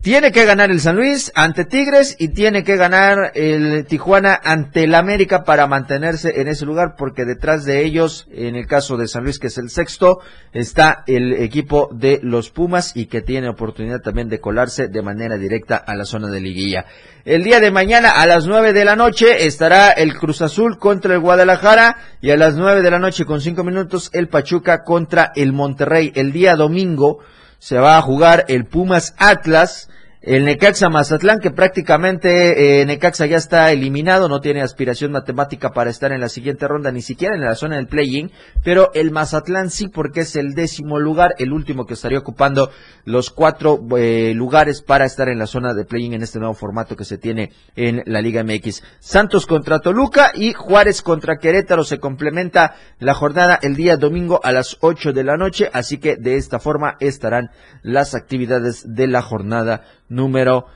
Tiene 0.00 0.30
que 0.30 0.44
ganar 0.44 0.70
el 0.70 0.80
San 0.80 0.94
Luis 0.94 1.32
ante 1.34 1.64
Tigres 1.64 2.14
y 2.20 2.28
tiene 2.28 2.62
que 2.62 2.76
ganar 2.76 3.32
el 3.34 3.84
Tijuana 3.84 4.38
ante 4.40 4.84
el 4.84 4.94
América 4.94 5.42
para 5.42 5.66
mantenerse 5.66 6.40
en 6.40 6.46
ese 6.46 6.64
lugar 6.64 6.94
porque 6.96 7.24
detrás 7.24 7.64
de 7.64 7.84
ellos, 7.84 8.28
en 8.30 8.54
el 8.54 8.68
caso 8.68 8.96
de 8.96 9.08
San 9.08 9.24
Luis 9.24 9.40
que 9.40 9.48
es 9.48 9.58
el 9.58 9.70
sexto, 9.70 10.20
está 10.52 11.02
el 11.08 11.32
equipo 11.32 11.88
de 11.92 12.20
los 12.22 12.50
Pumas 12.50 12.92
y 12.94 13.06
que 13.06 13.22
tiene 13.22 13.48
oportunidad 13.48 14.00
también 14.00 14.28
de 14.28 14.38
colarse 14.38 14.86
de 14.86 15.02
manera 15.02 15.36
directa 15.36 15.76
a 15.76 15.96
la 15.96 16.04
zona 16.04 16.28
de 16.28 16.42
liguilla. 16.42 16.84
El 17.24 17.42
día 17.42 17.58
de 17.58 17.72
mañana 17.72 18.10
a 18.10 18.26
las 18.26 18.46
nueve 18.46 18.72
de 18.72 18.84
la 18.84 18.94
noche 18.94 19.46
estará 19.46 19.90
el 19.90 20.16
Cruz 20.16 20.42
Azul 20.42 20.78
contra 20.78 21.14
el 21.14 21.20
Guadalajara 21.20 21.96
y 22.20 22.30
a 22.30 22.36
las 22.36 22.54
nueve 22.54 22.82
de 22.82 22.90
la 22.92 23.00
noche 23.00 23.24
con 23.24 23.40
cinco 23.40 23.64
minutos 23.64 24.10
el 24.12 24.28
Pachuca 24.28 24.84
contra 24.84 25.32
el 25.34 25.52
Monterrey. 25.52 26.12
El 26.14 26.30
día 26.30 26.54
domingo 26.54 27.18
se 27.58 27.78
va 27.78 27.96
a 27.96 28.02
jugar 28.02 28.44
el 28.48 28.64
Pumas 28.64 29.14
Atlas, 29.18 29.88
el 30.28 30.44
Necaxa 30.44 30.90
Mazatlán, 30.90 31.38
que 31.38 31.50
prácticamente 31.50 32.82
eh, 32.82 32.84
Necaxa 32.84 33.24
ya 33.24 33.38
está 33.38 33.72
eliminado, 33.72 34.28
no 34.28 34.40
tiene 34.40 34.60
aspiración 34.60 35.10
matemática 35.10 35.70
para 35.70 35.88
estar 35.88 36.12
en 36.12 36.20
la 36.20 36.28
siguiente 36.28 36.68
ronda, 36.68 36.92
ni 36.92 37.00
siquiera 37.00 37.34
en 37.34 37.40
la 37.40 37.54
zona 37.54 37.76
del 37.76 37.86
play-in, 37.86 38.30
pero 38.62 38.90
el 38.92 39.10
Mazatlán 39.10 39.70
sí, 39.70 39.88
porque 39.88 40.20
es 40.20 40.36
el 40.36 40.52
décimo 40.52 40.98
lugar, 40.98 41.34
el 41.38 41.50
último 41.50 41.86
que 41.86 41.94
estaría 41.94 42.18
ocupando 42.18 42.70
los 43.06 43.30
cuatro 43.30 43.80
eh, 43.96 44.34
lugares 44.34 44.82
para 44.82 45.06
estar 45.06 45.30
en 45.30 45.38
la 45.38 45.46
zona 45.46 45.72
de 45.72 45.86
play-in 45.86 46.12
en 46.12 46.22
este 46.22 46.38
nuevo 46.38 46.52
formato 46.52 46.94
que 46.94 47.06
se 47.06 47.16
tiene 47.16 47.50
en 47.74 48.02
la 48.04 48.20
Liga 48.20 48.44
MX. 48.44 48.82
Santos 48.98 49.46
contra 49.46 49.78
Toluca 49.78 50.32
y 50.34 50.52
Juárez 50.52 51.00
contra 51.00 51.38
Querétaro 51.38 51.84
se 51.84 52.00
complementa 52.00 52.74
la 52.98 53.14
jornada 53.14 53.58
el 53.62 53.76
día 53.76 53.96
domingo 53.96 54.40
a 54.44 54.52
las 54.52 54.76
ocho 54.80 55.14
de 55.14 55.24
la 55.24 55.38
noche, 55.38 55.70
así 55.72 55.96
que 55.96 56.16
de 56.16 56.36
esta 56.36 56.58
forma 56.58 56.98
estarán 57.00 57.48
las 57.82 58.14
actividades 58.14 58.84
de 58.86 59.06
la 59.06 59.22
jornada 59.22 59.84
número 60.08 60.66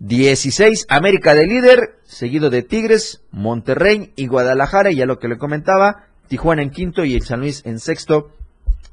16. 0.00 0.86
América 0.88 1.34
de 1.34 1.46
líder, 1.46 1.98
seguido 2.04 2.50
de 2.50 2.62
Tigres, 2.62 3.22
Monterrey 3.30 4.12
y 4.16 4.26
Guadalajara, 4.26 4.90
y 4.90 4.96
ya 4.96 5.06
lo 5.06 5.18
que 5.18 5.28
le 5.28 5.38
comentaba, 5.38 6.06
Tijuana 6.28 6.62
en 6.62 6.70
quinto 6.70 7.04
y 7.04 7.14
el 7.14 7.22
San 7.22 7.40
Luis 7.40 7.62
en 7.66 7.80
sexto. 7.80 8.30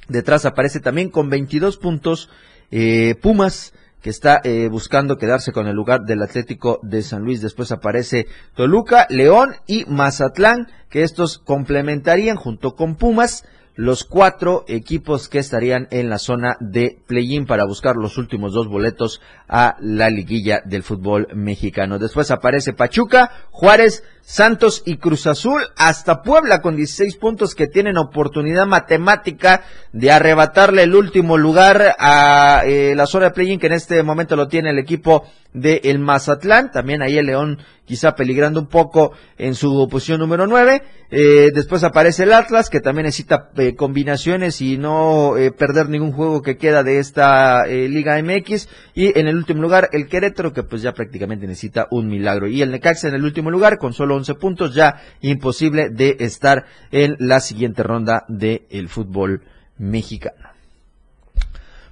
Detrás 0.09 0.45
aparece 0.45 0.79
también 0.79 1.09
con 1.09 1.29
22 1.29 1.77
puntos 1.77 2.29
eh, 2.71 3.15
Pumas, 3.21 3.73
que 4.01 4.09
está 4.09 4.41
eh, 4.43 4.67
buscando 4.69 5.17
quedarse 5.17 5.51
con 5.51 5.67
el 5.67 5.75
lugar 5.75 6.01
del 6.01 6.21
Atlético 6.21 6.79
de 6.83 7.01
San 7.01 7.23
Luis. 7.23 7.41
Después 7.41 7.71
aparece 7.71 8.27
Toluca, 8.55 9.07
León 9.09 9.55
y 9.65 9.85
Mazatlán, 9.85 10.67
que 10.89 11.03
estos 11.03 11.39
complementarían 11.39 12.37
junto 12.37 12.75
con 12.75 12.95
Pumas 12.95 13.45
los 13.77 14.03
cuatro 14.03 14.65
equipos 14.67 15.29
que 15.29 15.37
estarían 15.37 15.87
en 15.91 16.09
la 16.09 16.17
zona 16.17 16.57
de 16.59 16.99
play-in 17.05 17.45
para 17.45 17.65
buscar 17.65 17.95
los 17.95 18.17
últimos 18.17 18.51
dos 18.51 18.67
boletos 18.67 19.21
a 19.47 19.77
la 19.79 20.09
liguilla 20.09 20.61
del 20.65 20.83
fútbol 20.83 21.27
mexicano. 21.35 21.99
Después 21.99 22.31
aparece 22.31 22.73
Pachuca, 22.73 23.31
Juárez, 23.51 24.03
Santos 24.29 24.83
y 24.85 24.97
Cruz 24.97 25.25
Azul, 25.25 25.61
hasta 25.77 26.21
Puebla 26.21 26.61
con 26.61 26.75
16 26.75 27.15
puntos 27.15 27.55
que 27.55 27.67
tienen 27.67 27.97
oportunidad 27.97 28.67
matemática 28.67 29.63
de 29.93 30.11
arrebatarle 30.11 30.83
el 30.83 30.95
último 30.95 31.37
lugar 31.37 31.95
a 31.97 32.63
eh, 32.65 32.93
la 32.93 33.05
zona 33.05 33.27
de 33.27 33.31
play-in 33.31 33.57
que 33.57 33.67
en 33.67 33.73
este 33.73 34.03
momento 34.03 34.35
lo 34.35 34.49
tiene 34.49 34.71
el 34.71 34.79
equipo 34.79 35.23
de 35.53 35.79
el 35.85 35.99
Mazatlán, 35.99 36.71
también 36.71 37.01
ahí 37.01 37.17
el 37.17 37.27
León 37.27 37.59
quizá 37.85 38.15
peligrando 38.15 38.59
un 38.59 38.67
poco 38.67 39.13
en 39.37 39.55
su 39.55 39.87
posición 39.89 40.19
número 40.19 40.45
9. 40.45 40.83
Eh, 41.09 41.51
después 41.55 41.85
aparece 41.85 42.23
el 42.23 42.33
Atlas, 42.33 42.69
que 42.69 42.81
también 42.81 43.05
necesita 43.05 43.49
eh, 43.55 43.75
combinaciones 43.75 44.59
y 44.61 44.77
no 44.77 45.35
perder 45.57 45.87
ningún 45.87 46.11
juego 46.11 46.41
que 46.41 46.57
queda 46.57 46.83
de 46.83 46.99
esta 46.99 47.65
Liga 47.65 48.21
MX. 48.21 48.67
Y 48.93 49.17
en 49.17 49.27
el 49.27 49.37
último 49.37 49.61
lugar, 49.61 49.87
el 49.93 50.07
Querétaro, 50.07 50.51
que 50.51 50.63
pues 50.63 50.81
ya 50.81 50.91
prácticamente 50.91 51.47
necesita 51.47 51.87
un 51.89 52.07
milagro. 52.07 52.47
Y 52.47 52.61
el 52.61 52.71
Necaxa 52.71 53.07
en 53.07 53.15
el 53.15 53.23
último 53.23 53.49
lugar, 53.49 53.77
con 53.77 53.93
solo 53.93 54.16
11 54.17 54.35
puntos, 54.35 54.75
ya 54.75 55.01
imposible 55.21 55.89
de 55.89 56.17
estar 56.19 56.65
en 56.91 57.15
la 57.19 57.39
siguiente 57.39 57.83
ronda 57.83 58.25
del 58.27 58.89
fútbol 58.89 59.43
mexicano. 59.77 60.46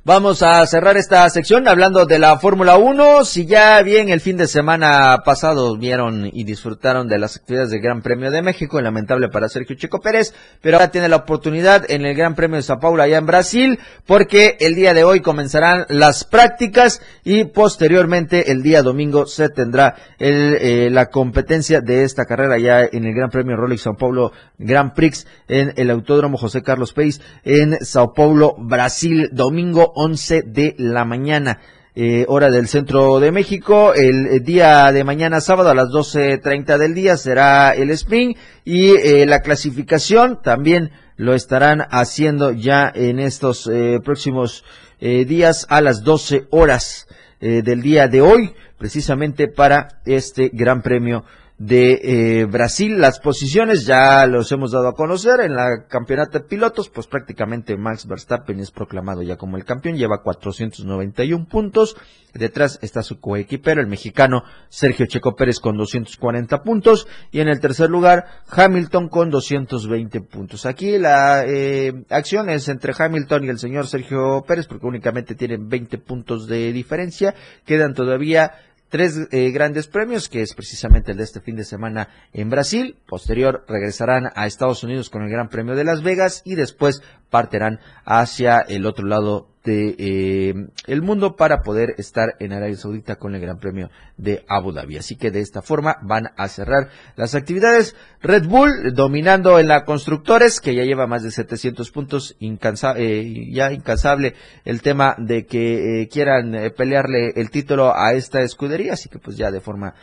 Vamos 0.07 0.43
a 0.43 0.63
cerrar 0.67 0.97
esta 0.97 1.27
sección 1.31 1.67
hablando 1.67 2.05
de 2.05 2.19
la 2.19 2.37
Fórmula 2.37 2.77
1. 2.77 3.25
Si 3.25 3.47
ya 3.47 3.81
bien 3.81 4.09
el 4.09 4.21
fin 4.21 4.37
de 4.37 4.45
semana 4.45 5.23
pasado 5.25 5.75
vieron 5.79 6.29
y 6.31 6.43
disfrutaron 6.43 7.07
de 7.07 7.17
las 7.17 7.37
actividades 7.37 7.71
del 7.71 7.81
Gran 7.81 8.03
Premio 8.03 8.29
de 8.29 8.43
México, 8.43 8.79
lamentable 8.79 9.29
para 9.29 9.49
Sergio 9.49 9.75
Chico 9.75 10.01
Pérez, 10.01 10.31
pero 10.61 10.77
ahora 10.77 10.91
tiene 10.91 11.09
la 11.09 11.15
oportunidad 11.15 11.89
en 11.89 12.05
el 12.05 12.13
Gran 12.13 12.35
Premio 12.35 12.57
de 12.57 12.61
Sao 12.61 12.77
Paulo 12.79 13.01
allá 13.01 13.17
en 13.17 13.25
Brasil, 13.25 13.79
porque 14.05 14.57
el 14.59 14.75
día 14.75 14.93
de 14.93 15.03
hoy 15.03 15.21
comenzarán 15.21 15.87
las 15.89 16.23
prácticas 16.23 17.01
y 17.23 17.45
posteriormente 17.45 18.51
el 18.51 18.61
día 18.61 18.83
domingo 18.83 19.25
se 19.25 19.49
tendrá 19.49 19.95
el, 20.19 20.55
eh, 20.61 20.89
la 20.91 21.07
competencia 21.07 21.81
de 21.81 22.03
esta 22.03 22.25
carrera 22.25 22.59
ya 22.59 22.81
en 22.81 23.05
el 23.05 23.15
Gran 23.15 23.31
Premio 23.31 23.57
Rolex 23.57 23.81
Sao 23.81 23.97
Paulo 23.97 24.33
Grand 24.59 24.93
Prix 24.93 25.25
en 25.47 25.73
el 25.77 25.89
Autódromo 25.89 26.37
José 26.37 26.61
Carlos 26.61 26.93
Pérez 26.93 27.21
en 27.43 27.83
Sao 27.83 28.13
Paulo, 28.13 28.55
Brasil, 28.59 29.29
domingo 29.31 29.94
11 29.95 30.43
de 30.43 30.75
la 30.77 31.05
mañana. 31.05 31.59
Eh, 31.97 32.25
hora 32.27 32.51
del 32.51 32.67
centro 32.67 33.21
de 33.21 33.31
México. 33.31 33.93
El, 33.93 34.27
eh, 34.27 34.39
día 34.41 34.91
de 34.91 35.05
mañana 35.05 35.39
sábado 35.39 35.69
a 35.69 35.73
las 35.73 35.87
12.30 35.87 36.77
del 36.77 36.93
día 36.93 37.15
será 37.15 37.73
el 37.73 37.89
sprint 37.91 38.37
y 38.65 38.89
eh, 38.97 39.25
la 39.25 39.39
clasificación 39.39 40.41
también 40.41 40.91
lo 41.15 41.33
estarán 41.33 41.83
haciendo 41.91 42.51
ya 42.51 42.91
en 42.93 43.19
estos 43.19 43.71
próximos 44.03 44.65
días 44.99 45.65
a 45.69 45.79
las 45.79 46.03
12 46.03 46.47
horas 46.49 47.07
del 47.39 47.81
día 47.81 48.09
de 48.09 48.19
hoy, 48.19 48.53
precisamente 48.77 49.47
para 49.47 50.01
este 50.03 50.49
Gran 50.51 50.81
Premio 50.81 51.23
de 51.57 52.41
eh, 52.41 52.45
Brasil. 52.45 52.99
Las 52.99 53.19
posiciones 53.19 53.85
ya 53.85 54.25
los 54.25 54.51
hemos 54.51 54.71
dado 54.71 54.89
a 54.89 54.93
conocer 54.93 55.39
en 55.39 55.55
la 55.55 55.85
campeonato 55.87 56.39
de 56.39 56.45
pilotos, 56.45 56.89
pues 56.89 57.07
prácticamente 57.07 57.77
Max 57.77 58.07
Verstappen 58.07 58.59
es 58.59 58.71
proclamado 58.71 59.21
ya 59.21 59.37
como 59.37 59.57
el 59.57 59.63
campeón, 59.63 59.95
lleva 59.95 60.21
491 60.21 61.45
puntos. 61.45 61.95
Detrás 62.33 62.79
está 62.81 63.01
su 63.01 63.21
coequipero, 63.21 63.79
el 63.79 63.87
mexicano 63.87 64.43
Sergio 64.67 65.05
Checo 65.05 65.35
Pérez 65.35 65.61
con 65.61 65.77
240 65.77 66.63
puntos 66.63 67.07
y 67.31 67.39
en 67.39 67.47
el 67.47 67.61
tercer 67.61 67.89
lugar 67.89 68.25
Hamilton 68.49 69.07
con 69.07 69.29
220 69.29 70.19
puntos. 70.19 70.65
Aquí 70.65 70.97
la 70.97 71.45
eh, 71.45 71.93
acción 72.09 72.49
es 72.49 72.67
entre 72.67 72.93
Hamilton 72.97 73.45
y 73.45 73.49
el 73.49 73.59
señor 73.59 73.87
Sergio 73.87 74.43
Pérez 74.45 74.67
porque 74.67 74.85
únicamente 74.85 75.35
tienen 75.35 75.69
20 75.69 75.97
puntos 75.99 76.47
de 76.47 76.73
diferencia. 76.73 77.33
Quedan 77.65 77.93
todavía 77.93 78.51
tres 78.95 79.27
eh, 79.31 79.51
grandes 79.51 79.87
premios, 79.87 80.29
que 80.29 80.41
es 80.41 80.53
precisamente 80.53 81.11
el 81.11 81.17
de 81.17 81.25
este 81.25 81.41
fin 81.41 81.57
de 81.57 81.65
semana 81.65 82.07
en 82.31 82.49
Brasil. 82.49 82.95
Posterior 83.05 83.65
regresarán 83.67 84.29
a 84.35 84.47
Estados 84.47 84.85
Unidos 84.85 85.09
con 85.09 85.21
el 85.21 85.29
Gran 85.29 85.49
Premio 85.49 85.75
de 85.75 85.83
Las 85.83 86.01
Vegas 86.01 86.41
y 86.45 86.55
después 86.55 87.01
partirán 87.29 87.79
hacia 88.05 88.59
el 88.59 88.85
otro 88.85 89.05
lado 89.07 89.47
de 89.65 89.95
eh, 89.97 90.53
el 90.85 91.01
mundo 91.01 91.35
para 91.35 91.63
poder 91.63 91.95
estar 91.97 92.35
en 92.39 92.53
Arabia 92.53 92.77
Saudita 92.77 93.15
con 93.15 93.33
el 93.35 93.41
Gran 93.41 93.57
Premio 93.57 93.89
de 94.15 94.45
Abu 94.47 94.71
Dhabi. 94.71 94.97
Así 94.97 95.15
que 95.15 95.31
de 95.31 95.41
esta 95.41 95.63
forma 95.63 95.97
van 96.03 96.29
a 96.37 96.47
cerrar 96.47 96.89
las 97.15 97.33
actividades. 97.35 97.95
Red 98.21 98.45
Bull 98.45 98.93
dominando 98.93 99.59
en 99.59 99.67
la 99.67 99.83
constructores, 99.83 100.61
que 100.61 100.75
ya 100.75 100.83
lleva 100.83 101.07
más 101.07 101.23
de 101.23 101.31
700 101.31 101.89
puntos, 101.91 102.37
eh, 102.39 103.49
ya 103.51 103.73
incansable 103.73 104.35
el 104.63 104.83
tema 104.83 105.15
de 105.17 105.47
que 105.47 106.03
eh, 106.03 106.07
quieran 106.09 106.55
pelearle 106.77 107.33
el 107.35 107.49
título 107.49 107.95
a 107.95 108.13
esta 108.13 108.41
escudería, 108.41 108.93
así 108.93 109.09
que 109.09 109.17
pues 109.19 109.35
ya 109.35 109.49
de 109.51 109.61
forma 109.61 109.95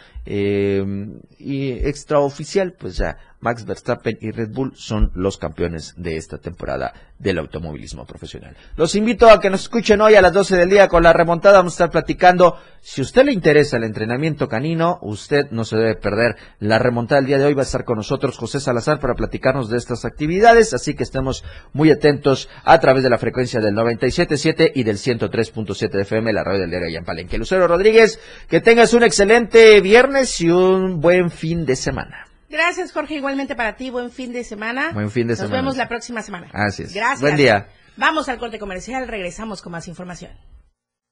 extraoficial, 1.84 2.74
pues 2.78 2.96
ya 2.96 3.16
Max 3.42 3.66
Verstappen 3.66 4.16
y 4.20 4.30
Red 4.30 4.50
Bull 4.50 4.72
son 4.76 5.10
los 5.14 5.36
campeones 5.36 5.94
de 5.96 6.16
esta 6.16 6.38
temporada 6.38 6.94
del 7.18 7.38
automovilismo 7.38 8.06
profesional. 8.06 8.56
Los 8.76 8.94
invito 8.94 9.28
a 9.28 9.40
que 9.40 9.50
nos 9.50 9.62
escuchen 9.62 10.00
hoy 10.00 10.14
a 10.14 10.22
las 10.22 10.32
12 10.32 10.56
del 10.56 10.70
día 10.70 10.88
con 10.88 11.02
la 11.02 11.12
remontada. 11.12 11.58
Vamos 11.58 11.74
a 11.74 11.76
estar 11.76 11.90
platicando. 11.90 12.56
Si 12.80 13.02
usted 13.02 13.24
le 13.24 13.32
interesa 13.32 13.76
el 13.76 13.84
entrenamiento 13.84 14.48
canino, 14.48 14.98
usted 15.02 15.50
no 15.50 15.64
se 15.64 15.76
debe 15.76 15.96
perder 15.96 16.36
la 16.60 16.78
remontada 16.78 17.20
del 17.20 17.26
día 17.26 17.38
de 17.38 17.46
hoy. 17.46 17.54
Va 17.54 17.62
a 17.62 17.64
estar 17.64 17.84
con 17.84 17.96
nosotros 17.96 18.38
José 18.38 18.60
Salazar 18.60 19.00
para 19.00 19.14
platicarnos 19.14 19.68
de 19.68 19.76
estas 19.76 20.04
actividades. 20.04 20.72
Así 20.72 20.94
que 20.94 21.02
estemos 21.02 21.44
muy 21.72 21.90
atentos 21.90 22.48
a 22.64 22.78
través 22.78 23.02
de 23.02 23.10
la 23.10 23.18
frecuencia 23.18 23.60
del 23.60 23.74
97.7 23.74 24.70
y 24.74 24.84
del 24.84 24.98
103.7 24.98 25.90
de 25.90 26.02
FM, 26.02 26.32
la 26.32 26.44
radio 26.44 26.60
del 26.60 26.70
diario 26.70 27.04
Palenque. 27.04 27.38
Lucero 27.38 27.66
Rodríguez, 27.66 28.20
que 28.48 28.60
tengas 28.60 28.94
un 28.94 29.02
excelente 29.02 29.80
viernes 29.80 30.40
y 30.40 30.50
un 30.50 31.00
buen 31.00 31.30
fin 31.30 31.66
de 31.66 31.74
semana. 31.74 32.31
Gracias, 32.52 32.92
Jorge. 32.92 33.14
Igualmente 33.14 33.56
para 33.56 33.76
ti. 33.76 33.88
Buen 33.88 34.10
fin 34.10 34.30
de 34.30 34.44
semana. 34.44 34.92
Buen 34.92 35.10
fin 35.10 35.26
de 35.26 35.36
semana. 35.36 35.56
Nos 35.56 35.58
vemos 35.58 35.76
la 35.78 35.88
próxima 35.88 36.20
semana. 36.20 36.50
Así 36.52 36.82
es. 36.82 36.92
Gracias. 36.92 37.22
Buen 37.22 37.36
día. 37.36 37.68
Vamos 37.96 38.28
al 38.28 38.38
corte 38.38 38.58
comercial. 38.58 39.08
Regresamos 39.08 39.62
con 39.62 39.72
más 39.72 39.88
información. 39.88 40.32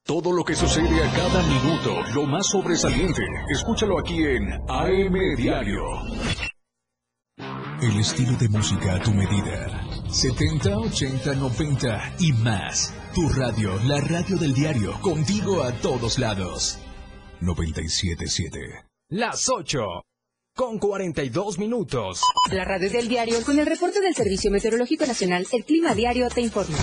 Todo 0.05 0.31
lo 0.31 0.43
que 0.43 0.55
sucede 0.55 1.03
a 1.03 1.11
cada 1.13 1.41
minuto, 1.43 2.01
lo 2.13 2.25
más 2.25 2.47
sobresaliente, 2.47 3.21
escúchalo 3.49 3.99
aquí 3.99 4.23
en 4.23 4.51
AM 4.67 5.35
Diario. 5.35 5.83
El 7.81 7.99
estilo 7.99 8.33
de 8.33 8.49
música 8.49 8.95
a 8.95 8.99
tu 8.99 9.11
medida. 9.11 9.81
70, 10.09 10.77
80, 10.77 11.35
90 11.35 12.13
y 12.19 12.33
más. 12.33 12.93
Tu 13.15 13.27
radio, 13.29 13.79
la 13.85 13.99
radio 13.99 14.37
del 14.37 14.53
diario, 14.53 14.93
contigo 15.01 15.63
a 15.63 15.71
todos 15.71 16.19
lados. 16.19 16.79
977. 17.41 18.85
Las 19.09 19.49
8 19.49 20.03
con 20.55 20.79
42 20.79 21.59
minutos. 21.59 22.21
La 22.51 22.65
radio 22.65 22.89
del 22.89 23.07
diario 23.07 23.41
con 23.43 23.59
el 23.59 23.65
reporte 23.65 24.01
del 24.01 24.15
Servicio 24.15 24.51
Meteorológico 24.51 25.05
Nacional, 25.05 25.45
el 25.51 25.65
Clima 25.65 25.93
Diario 25.95 26.27
te 26.29 26.41
informa. 26.41 26.77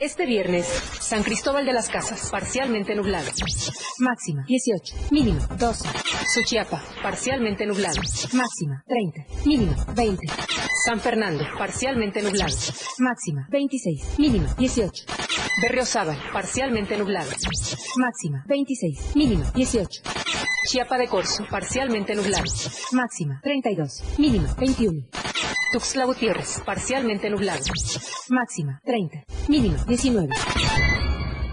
Este 0.00 0.26
viernes, 0.26 0.66
San 1.00 1.22
Cristóbal 1.22 1.64
de 1.64 1.72
las 1.72 1.88
Casas, 1.88 2.30
parcialmente 2.30 2.94
nublado. 2.94 3.30
Máxima 3.98 4.44
18, 4.46 4.96
mínimo 5.10 5.40
12. 5.58 5.88
Suchiapa, 6.34 6.82
parcialmente 7.02 7.66
nublado. 7.66 8.00
Máxima 8.32 8.82
30, 8.86 9.46
mínimo 9.46 9.74
20. 9.94 10.26
San 10.84 11.00
Fernando, 11.00 11.44
parcialmente 11.56 12.22
nublado. 12.22 12.54
Máxima 12.98 13.46
26, 13.50 14.18
mínimo 14.18 14.48
18. 14.58 15.04
Berriozábal, 15.62 16.18
parcialmente 16.32 16.96
nublado. 16.96 17.30
Máxima 17.96 18.44
26, 18.48 19.14
mínimo 19.16 19.44
18. 19.54 20.02
Chiapa 20.68 20.96
de 20.98 21.08
Corzo, 21.08 21.44
parcialmente 21.50 22.14
nublado. 22.14 22.44
Máxima 22.92 23.40
32, 23.42 24.02
mínimo 24.18 24.48
21. 24.58 25.06
Tuxtla 25.72 26.04
Gutiérrez, 26.04 26.60
parcialmente 26.66 27.30
nublado. 27.30 27.64
Máxima 28.28 28.80
30, 28.84 29.24
mínimo 29.48 29.76
19. 29.86 30.34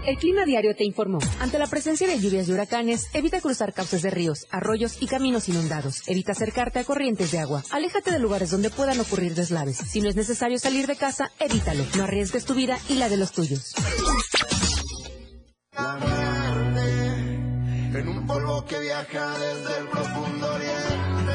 El 0.06 0.16
Clima 0.16 0.44
Diario 0.44 0.74
te 0.74 0.84
informó. 0.84 1.18
Ante 1.40 1.58
la 1.58 1.66
presencia 1.66 2.06
de 2.06 2.18
lluvias 2.18 2.48
y 2.48 2.52
huracanes, 2.52 3.08
evita 3.12 3.40
cruzar 3.40 3.72
cauces 3.72 4.02
de 4.02 4.10
ríos, 4.10 4.46
arroyos 4.50 4.96
y 5.00 5.06
caminos 5.06 5.48
inundados. 5.48 6.02
Evita 6.08 6.32
acercarte 6.32 6.78
a 6.78 6.84
corrientes 6.84 7.30
de 7.30 7.38
agua. 7.38 7.62
Aléjate 7.70 8.10
de 8.10 8.18
lugares 8.18 8.50
donde 8.50 8.70
puedan 8.70 8.98
ocurrir 8.98 9.34
deslaves. 9.34 9.76
Si 9.76 10.00
no 10.00 10.08
es 10.08 10.16
necesario 10.16 10.58
salir 10.58 10.86
de 10.86 10.96
casa, 10.96 11.30
evítalo. 11.38 11.84
No 11.96 12.04
arriesgues 12.04 12.44
tu 12.44 12.54
vida 12.54 12.78
y 12.88 12.94
la 12.94 13.08
de 13.08 13.18
los 13.18 13.32
tuyos. 13.32 13.74
en 18.00 18.08
un 18.08 18.26
polvo 18.26 18.64
que 18.64 18.78
viaja 18.80 19.38
desde 19.38 19.78
el 19.78 19.88
profundo 19.88 20.54
oriente, 20.54 21.32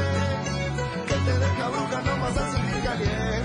que 1.07 1.13
te 1.13 1.39
deja 1.39 1.69
bruja 1.69 2.01
no 2.01 2.21
vas 2.21 2.37
a 2.37 2.51
sentir 2.53 2.83
caliente, 2.83 3.44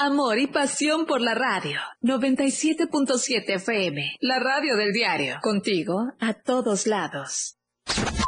Amor 0.00 0.38
y 0.38 0.46
pasión 0.46 1.06
por 1.06 1.20
la 1.20 1.34
radio. 1.34 1.80
97.7 2.02 3.56
FM. 3.56 4.16
La 4.20 4.38
radio 4.38 4.76
del 4.76 4.92
diario. 4.92 5.38
Contigo 5.42 6.12
a 6.20 6.34
todos 6.34 6.86
lados. 6.86 7.56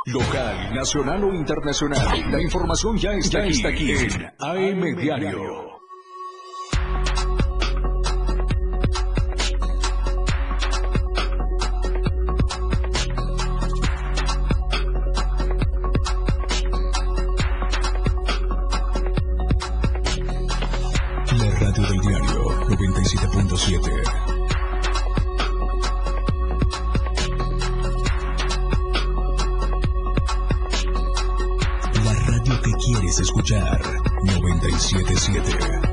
Local, 0.06 0.74
nacional 0.74 1.22
o 1.22 1.32
internacional. 1.32 2.28
La 2.32 2.42
información 2.42 2.96
ya 2.96 3.12
está, 3.12 3.44
aquí, 3.44 3.64
aquí 3.64 3.92
en 3.92 4.32
AM 4.40 4.96
Diario. 4.96 5.69
977. 34.90 35.89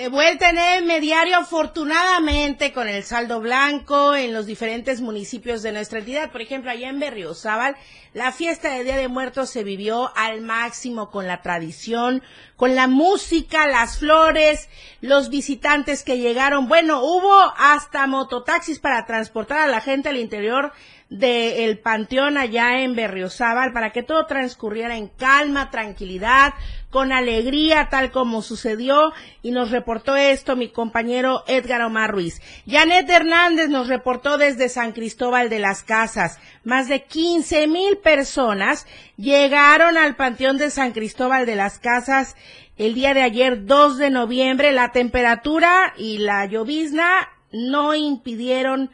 De 0.00 0.08
vuelta 0.08 0.48
en 0.48 0.90
el 0.90 1.00
diario, 1.02 1.36
afortunadamente, 1.36 2.72
con 2.72 2.88
el 2.88 3.04
saldo 3.04 3.38
blanco 3.38 4.16
en 4.16 4.32
los 4.32 4.46
diferentes 4.46 5.02
municipios 5.02 5.60
de 5.60 5.72
nuestra 5.72 5.98
entidad. 5.98 6.32
Por 6.32 6.40
ejemplo, 6.40 6.70
allá 6.70 6.88
en 6.88 6.98
Berriozábal, 6.98 7.76
la 8.14 8.32
fiesta 8.32 8.70
de 8.70 8.84
Día 8.84 8.96
de 8.96 9.08
Muertos 9.08 9.50
se 9.50 9.62
vivió 9.62 10.10
al 10.16 10.40
máximo 10.40 11.10
con 11.10 11.26
la 11.26 11.42
tradición, 11.42 12.22
con 12.56 12.74
la 12.74 12.86
música, 12.86 13.66
las 13.66 13.98
flores, 13.98 14.70
los 15.02 15.28
visitantes 15.28 16.02
que 16.02 16.16
llegaron. 16.16 16.66
Bueno, 16.66 17.02
hubo 17.02 17.52
hasta 17.58 18.06
mototaxis 18.06 18.78
para 18.78 19.04
transportar 19.04 19.58
a 19.58 19.66
la 19.66 19.82
gente 19.82 20.08
al 20.08 20.16
interior 20.16 20.72
del 21.10 21.76
panteón 21.80 22.38
allá 22.38 22.82
en 22.82 22.94
Berriozábal 22.94 23.72
para 23.72 23.90
que 23.90 24.04
todo 24.04 24.26
transcurriera 24.26 24.96
en 24.96 25.08
calma, 25.08 25.70
tranquilidad, 25.70 26.54
con 26.88 27.12
alegría, 27.12 27.88
tal 27.90 28.12
como 28.12 28.42
sucedió, 28.42 29.12
y 29.42 29.50
nos 29.50 29.72
reportó 29.72 30.14
esto 30.14 30.54
mi 30.54 30.68
compañero 30.68 31.42
Edgar 31.48 31.82
Omar 31.82 32.12
Ruiz. 32.12 32.40
Janet 32.66 33.10
Hernández 33.10 33.68
nos 33.68 33.88
reportó 33.88 34.38
desde 34.38 34.68
San 34.68 34.92
Cristóbal 34.92 35.50
de 35.50 35.58
las 35.58 35.82
Casas. 35.82 36.38
Más 36.62 36.88
de 36.88 37.02
15 37.02 37.66
mil 37.66 37.98
personas 37.98 38.86
llegaron 39.16 39.98
al 39.98 40.14
Panteón 40.14 40.58
de 40.58 40.70
San 40.70 40.92
Cristóbal 40.92 41.44
de 41.44 41.56
las 41.56 41.80
Casas 41.80 42.36
el 42.76 42.94
día 42.94 43.14
de 43.14 43.22
ayer, 43.22 43.66
2 43.66 43.98
de 43.98 44.10
noviembre. 44.10 44.70
La 44.72 44.92
temperatura 44.92 45.92
y 45.98 46.18
la 46.18 46.46
llovizna 46.46 47.28
no 47.52 47.94
impidieron 47.94 48.90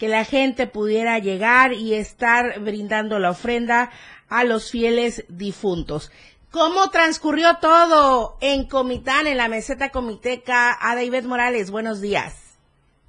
que 0.00 0.08
la 0.08 0.24
gente 0.24 0.66
pudiera 0.66 1.18
llegar 1.18 1.74
y 1.74 1.94
estar 1.94 2.58
brindando 2.58 3.18
la 3.18 3.30
ofrenda 3.30 3.90
a 4.30 4.44
los 4.44 4.70
fieles 4.70 5.26
difuntos. 5.28 6.10
¿Cómo 6.50 6.88
transcurrió 6.90 7.58
todo 7.60 8.38
en 8.40 8.66
Comitán, 8.66 9.26
en 9.26 9.36
la 9.36 9.48
meseta 9.48 9.90
comiteca? 9.90 10.74
A 10.80 10.96
David 10.96 11.24
Morales, 11.26 11.70
buenos 11.70 12.00
días. 12.00 12.58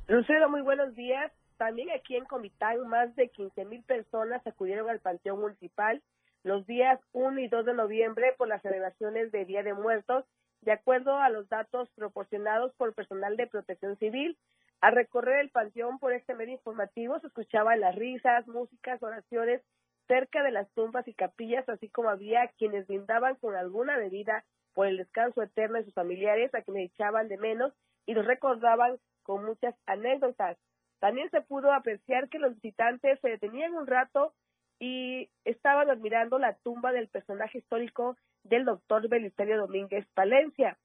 Lucero, 0.10 0.50
muy 0.50 0.62
buenos 0.62 0.94
días. 0.94 1.32
También 1.58 1.90
aquí 1.92 2.18
en 2.18 2.26
Comitán, 2.26 2.86
más 2.90 3.16
de 3.16 3.30
15 3.30 3.64
mil 3.66 3.84
personas 3.84 4.46
acudieron 4.46 4.90
al 4.90 5.00
Panteón 5.00 5.40
Municipal 5.40 6.02
los 6.44 6.68
días 6.68 7.00
1 7.14 7.40
y 7.40 7.48
2 7.48 7.68
de 7.68 7.74
noviembre 7.74 8.34
por 8.38 8.50
las 8.50 8.62
celebraciones 8.64 9.32
de 9.32 9.46
Día 9.46 9.64
de 9.64 9.74
Muertos, 9.74 10.26
de 10.62 10.74
acuerdo 10.74 11.16
a 11.16 11.30
los 11.30 11.48
datos 11.48 11.88
proporcionados 11.96 12.74
por 12.74 12.94
personal 12.94 13.38
de 13.38 13.48
protección 13.48 13.96
civil. 13.98 14.38
Al 14.82 14.96
recorrer 14.96 15.40
el 15.40 15.52
panteón 15.52 16.00
por 16.00 16.12
este 16.12 16.34
medio 16.34 16.54
informativo 16.54 17.20
se 17.20 17.28
escuchaban 17.28 17.80
las 17.80 17.96
risas, 17.96 18.48
músicas, 18.48 19.02
oraciones 19.02 19.62
cerca 20.08 20.44
de 20.44 20.52
las 20.52 20.70
tumbas 20.72 21.08
y 21.08 21.14
capillas, 21.14 21.70
así 21.70 21.88
como 21.90 22.10
había 22.10 22.48
quienes 22.58 22.88
brindaban 22.88 23.36
con 23.36 23.56
alguna 23.56 23.96
bebida 23.98 24.44
por 24.74 24.88
el 24.88 24.98
descanso 24.98 25.44
eterno 25.44 25.78
de 25.78 25.86
sus 25.86 25.94
familiares 25.94 26.54
a 26.56 26.64
quienes 26.64 26.92
echaban 26.92 27.28
de 27.28 27.38
menos 27.38 27.74
y 28.08 28.16
los 28.16 28.26
recordaban 28.26 28.98
con 29.22 29.46
muchas 29.46 29.76
anécdotas. 29.86 30.58
También 31.00 31.30
se 31.30 31.42
pudo 31.42 31.72
apreciar 31.74 32.30
que 32.30 32.40
los 32.40 32.56
visitantes 32.56 33.20
se 33.22 33.30
detenían 33.30 33.74
un 33.74 33.88
rato 33.88 34.34
y 34.80 35.30
estaban 35.46 35.92
admirando 35.92 36.40
la 36.40 36.56
tumba 36.56 36.92
del 36.92 37.08
personaje 37.08 37.60
histórico 37.60 38.18
del 38.44 38.66
doctor 38.66 39.08
Belisario 39.08 39.58
Domínguez 39.60 40.08
Palencia. 40.16 40.78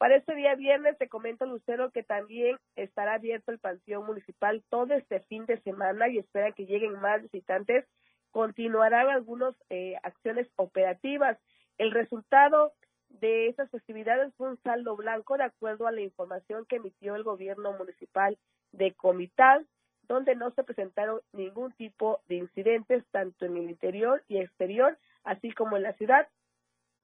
Para 0.00 0.16
este 0.16 0.34
día 0.34 0.54
viernes 0.54 0.96
te 0.96 1.10
comento, 1.10 1.44
Lucero, 1.44 1.90
que 1.90 2.02
también 2.02 2.56
estará 2.74 3.12
abierto 3.12 3.52
el 3.52 3.58
Panteón 3.58 4.06
Municipal 4.06 4.64
todo 4.70 4.94
este 4.94 5.20
fin 5.20 5.44
de 5.44 5.60
semana 5.60 6.08
y 6.08 6.16
esperan 6.16 6.54
que 6.54 6.64
lleguen 6.64 6.98
más 7.02 7.20
visitantes. 7.20 7.84
Continuarán 8.30 9.10
algunas 9.10 9.54
eh, 9.68 9.96
acciones 10.02 10.48
operativas. 10.56 11.36
El 11.76 11.90
resultado 11.90 12.72
de 13.10 13.48
estas 13.48 13.70
festividades 13.70 14.32
fue 14.38 14.48
un 14.48 14.62
saldo 14.62 14.96
blanco 14.96 15.36
de 15.36 15.44
acuerdo 15.44 15.86
a 15.86 15.92
la 15.92 16.00
información 16.00 16.64
que 16.64 16.76
emitió 16.76 17.14
el 17.14 17.22
gobierno 17.22 17.74
municipal 17.74 18.38
de 18.72 18.94
Comitán, 18.94 19.66
donde 20.08 20.34
no 20.34 20.50
se 20.52 20.64
presentaron 20.64 21.20
ningún 21.34 21.72
tipo 21.72 22.22
de 22.26 22.36
incidentes 22.36 23.04
tanto 23.10 23.44
en 23.44 23.54
el 23.58 23.68
interior 23.68 24.24
y 24.28 24.38
exterior, 24.38 24.96
así 25.24 25.52
como 25.52 25.76
en 25.76 25.82
la 25.82 25.92
ciudad, 25.92 26.26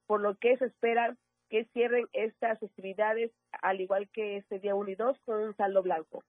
por 0.07 0.23
lo 0.23 0.37
que 0.37 0.57
se 0.57 0.65
espera 0.65 1.15
que 1.49 1.65
cierren 1.73 2.07
estas 2.13 2.59
festividades, 2.59 3.31
al 3.63 3.81
igual 3.81 4.09
que 4.11 4.39
este 4.39 4.59
día 4.59 4.75
1 4.75 4.91
y 4.91 4.95
2, 4.95 5.19
con 5.25 5.41
un 5.41 5.57
saldo 5.57 5.83
blanco. 5.83 6.25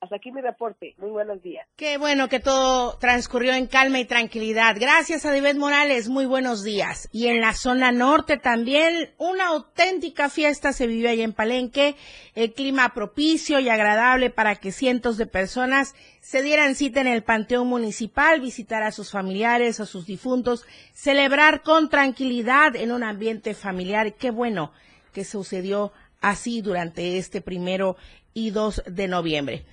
Hasta 0.00 0.16
aquí 0.16 0.32
mi 0.32 0.40
reporte. 0.40 0.94
Muy 0.96 1.10
buenos 1.10 1.42
días. 1.42 1.66
Qué 1.76 1.98
bueno 1.98 2.30
que 2.30 2.40
todo 2.40 2.96
transcurrió 2.96 3.52
en 3.52 3.66
calma 3.66 4.00
y 4.00 4.06
tranquilidad. 4.06 4.74
Gracias 4.80 5.26
a 5.26 5.30
David 5.30 5.58
Morales. 5.58 6.08
Muy 6.08 6.24
buenos 6.24 6.64
días. 6.64 7.10
Y 7.12 7.26
en 7.26 7.42
la 7.42 7.52
zona 7.52 7.92
norte 7.92 8.38
también 8.38 9.10
una 9.18 9.48
auténtica 9.48 10.30
fiesta 10.30 10.72
se 10.72 10.86
vivió 10.86 11.10
ahí 11.10 11.20
en 11.20 11.34
Palenque. 11.34 11.96
El 12.34 12.54
clima 12.54 12.94
propicio 12.94 13.60
y 13.60 13.68
agradable 13.68 14.30
para 14.30 14.56
que 14.56 14.72
cientos 14.72 15.18
de 15.18 15.26
personas 15.26 15.94
se 16.20 16.40
dieran 16.40 16.76
cita 16.76 17.02
en 17.02 17.06
el 17.06 17.22
Panteón 17.22 17.68
Municipal, 17.68 18.40
visitar 18.40 18.82
a 18.82 18.92
sus 18.92 19.10
familiares, 19.10 19.80
a 19.80 19.86
sus 19.86 20.06
difuntos, 20.06 20.64
celebrar 20.94 21.60
con 21.60 21.90
tranquilidad 21.90 22.74
en 22.74 22.92
un 22.92 23.02
ambiente 23.02 23.52
familiar. 23.52 24.14
Qué 24.14 24.30
bueno 24.30 24.72
que 25.12 25.26
sucedió 25.26 25.92
así 26.22 26.62
durante 26.62 27.18
este 27.18 27.42
primero 27.42 27.98
y 28.32 28.50
2 28.50 28.84
de 28.86 29.06
noviembre. 29.06 29.66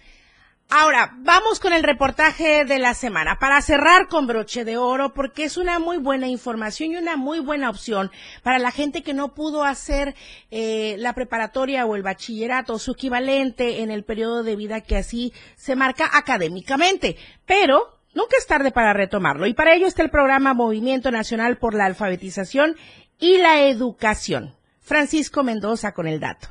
Ahora, 0.69 1.15
vamos 1.19 1.61
con 1.61 1.71
el 1.71 1.81
reportaje 1.81 2.65
de 2.65 2.77
la 2.77 2.93
semana 2.93 3.39
para 3.39 3.61
cerrar 3.61 4.09
con 4.09 4.27
broche 4.27 4.65
de 4.65 4.75
oro 4.75 5.13
porque 5.13 5.45
es 5.45 5.55
una 5.55 5.79
muy 5.79 5.97
buena 5.97 6.27
información 6.27 6.91
y 6.91 6.97
una 6.97 7.15
muy 7.15 7.39
buena 7.39 7.69
opción 7.69 8.11
para 8.43 8.59
la 8.59 8.71
gente 8.71 9.01
que 9.01 9.13
no 9.13 9.33
pudo 9.33 9.63
hacer 9.63 10.13
eh, 10.51 10.97
la 10.99 11.13
preparatoria 11.13 11.85
o 11.85 11.95
el 11.95 12.03
bachillerato 12.03 12.73
o 12.73 12.79
su 12.79 12.91
equivalente 12.91 13.81
en 13.81 13.91
el 13.91 14.03
periodo 14.03 14.43
de 14.43 14.57
vida 14.57 14.81
que 14.81 14.97
así 14.97 15.31
se 15.55 15.77
marca 15.77 16.09
académicamente. 16.11 17.15
Pero 17.45 18.01
nunca 18.13 18.35
es 18.37 18.45
tarde 18.45 18.71
para 18.71 18.91
retomarlo 18.91 19.47
y 19.47 19.53
para 19.53 19.73
ello 19.73 19.87
está 19.87 20.03
el 20.03 20.09
programa 20.09 20.53
Movimiento 20.53 21.11
Nacional 21.11 21.57
por 21.59 21.75
la 21.75 21.85
Alfabetización 21.85 22.75
y 23.19 23.37
la 23.37 23.61
Educación. 23.61 24.57
Francisco 24.81 25.43
Mendoza 25.43 25.93
con 25.93 26.07
el 26.07 26.19
dato. 26.19 26.49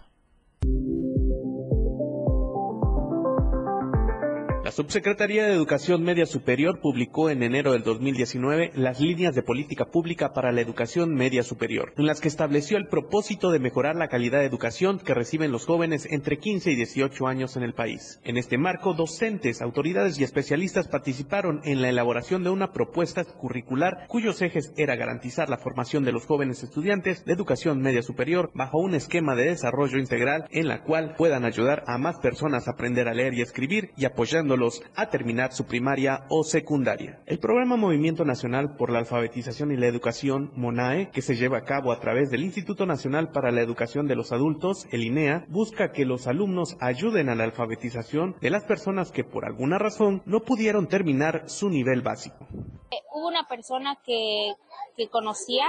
La 4.67 4.73
Subsecretaría 4.73 5.47
de 5.47 5.53
Educación 5.53 6.03
Media 6.03 6.27
Superior 6.27 6.81
publicó 6.81 7.31
en 7.31 7.45
enero 7.45 7.71
del 7.71 7.85
2019 7.85 8.73
las 8.75 8.99
líneas 8.99 9.37
de 9.37 9.45
política 9.45 9.85
pública 9.85 10.33
para 10.33 10.51
la 10.51 10.61
educación 10.61 11.15
media 11.15 11.45
superior, 11.45 11.93
en 11.97 12.07
las 12.07 12.21
que 12.21 12.27
estableció 12.27 12.77
el 12.77 12.89
propósito 12.89 13.53
de 13.53 13.61
mejorar 13.61 13.95
la 13.95 14.09
calidad 14.09 14.41
de 14.41 14.47
educación 14.47 14.99
que 14.99 15.15
reciben 15.15 15.53
los 15.53 15.67
jóvenes 15.67 16.09
entre 16.11 16.39
15 16.39 16.73
y 16.73 16.75
18 16.75 17.29
años 17.29 17.57
en 17.57 17.63
el 17.63 17.75
país. 17.75 18.19
En 18.25 18.37
este 18.37 18.59
marco, 18.59 18.93
docentes, 18.95 19.63
autoridades 19.63 20.19
y 20.19 20.25
especialistas 20.25 20.89
participaron 20.89 21.61
en 21.63 21.81
la 21.81 21.91
elaboración 21.91 22.43
de 22.43 22.51
una 22.51 22.73
propuesta 22.73 23.23
curricular 23.23 24.09
cuyos 24.09 24.43
ejes 24.43 24.73
era 24.77 24.97
garantizar 24.97 25.49
la 25.49 25.59
formación 25.59 26.03
de 26.03 26.11
los 26.11 26.27
jóvenes 26.27 26.65
estudiantes 26.65 27.25
de 27.25 27.35
educación 27.35 27.83
media 27.83 28.03
superior 28.03 28.51
bajo 28.53 28.79
un 28.79 28.97
esquema 28.97 29.37
de 29.37 29.45
desarrollo 29.45 29.99
integral 29.99 30.49
en 30.51 30.67
la 30.67 30.83
cual 30.83 31.15
puedan 31.17 31.45
ayudar 31.45 31.85
a 31.87 31.99
más 31.99 32.19
personas 32.19 32.67
a 32.67 32.73
aprender 32.73 33.07
a 33.07 33.15
leer 33.15 33.33
y 33.35 33.43
escribir 33.43 33.93
y 33.97 34.07
apoyando 34.07 34.56
a 34.95 35.11
terminar 35.11 35.53
su 35.53 35.67
primaria 35.67 36.25
o 36.29 36.43
secundaria. 36.43 37.21
El 37.27 37.39
programa 37.39 37.77
Movimiento 37.77 38.25
Nacional 38.25 38.77
por 38.77 38.91
la 38.91 39.01
Alfabetización 39.01 39.71
y 39.71 39.77
la 39.77 39.87
Educación, 39.87 40.51
MONAE, 40.55 41.11
que 41.11 41.23
se 41.23 41.37
lleva 41.37 41.59
a 41.59 41.65
cabo 41.65 41.93
a 41.93 42.01
través 42.01 42.31
del 42.31 42.43
Instituto 42.43 42.87
Nacional 42.87 43.31
para 43.31 43.51
la 43.51 43.61
Educación 43.61 44.07
de 44.07 44.17
los 44.17 44.33
Adultos, 44.33 44.87
el 44.93 45.03
INEA, 45.03 45.45
busca 45.49 45.93
que 45.93 46.05
los 46.05 46.27
alumnos 46.27 46.77
ayuden 46.81 47.29
a 47.29 47.35
la 47.35 47.45
alfabetización 47.45 48.37
de 48.41 48.51
las 48.51 48.65
personas 48.65 49.13
que 49.13 49.25
por 49.25 49.45
alguna 49.45 49.79
razón 49.79 50.23
no 50.25 50.41
pudieron 50.41 50.87
terminar 50.89 51.49
su 51.49 51.69
nivel 51.69 52.03
básico. 52.03 52.47
Eh, 52.91 52.97
hubo 53.13 53.29
una 53.29 53.47
persona 53.47 53.99
que, 54.05 54.55
que 54.97 55.09
conocía 55.09 55.67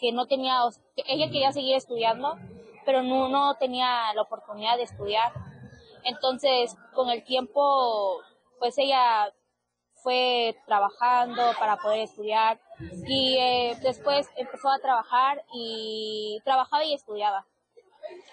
que 0.00 0.12
no 0.12 0.26
tenía, 0.26 0.62
ella 0.96 1.26
quería 1.30 1.52
seguir 1.52 1.76
estudiando, 1.76 2.36
pero 2.86 3.02
no, 3.02 3.28
no 3.28 3.54
tenía 3.56 4.12
la 4.14 4.22
oportunidad 4.22 4.78
de 4.78 4.84
estudiar. 4.84 5.32
Entonces, 6.04 6.74
con 6.94 7.10
el 7.10 7.22
tiempo 7.22 8.22
pues 8.60 8.78
ella 8.78 9.32
fue 9.94 10.56
trabajando 10.66 11.42
para 11.58 11.76
poder 11.78 12.00
estudiar 12.00 12.60
y 13.06 13.36
eh, 13.38 13.76
después 13.82 14.28
empezó 14.36 14.70
a 14.70 14.78
trabajar 14.78 15.44
y 15.52 16.40
trabajaba 16.44 16.84
y 16.84 16.94
estudiaba. 16.94 17.46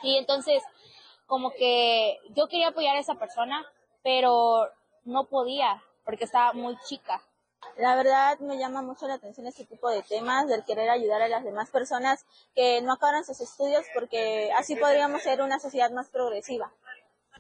Y 0.04 0.18
entonces 0.18 0.62
como 1.26 1.52
que 1.52 2.20
yo 2.36 2.48
quería 2.48 2.70
apoyar 2.70 2.96
a 2.96 3.00
esa 3.00 3.16
persona, 3.16 3.66
pero 4.04 4.70
no 5.04 5.26
podía 5.26 5.84
porque 6.06 6.26
estaba 6.26 6.54
muy 6.54 6.78
chica. 6.86 7.22
La 7.78 7.96
verdad 7.96 8.40
me 8.40 8.58
llama 8.58 8.82
mucho 8.82 9.08
la 9.08 9.16
atención 9.16 9.48
este 9.48 9.66
tipo 9.66 9.90
de 9.90 10.04
temas, 10.04 10.48
del 10.48 10.64
querer 10.64 10.90
ayudar 10.90 11.22
a 11.22 11.28
las 11.28 11.44
demás 11.44 11.70
personas 11.70 12.26
que 12.56 12.82
no 12.82 12.94
acabaron 12.94 13.26
sus 13.26 13.42
estudios 13.42 13.86
porque 13.94 14.52
así 14.54 14.76
podríamos 14.76 15.22
ser 15.22 15.42
una 15.42 15.60
sociedad 15.60 15.92
más 15.92 16.10
progresiva. 16.10 16.72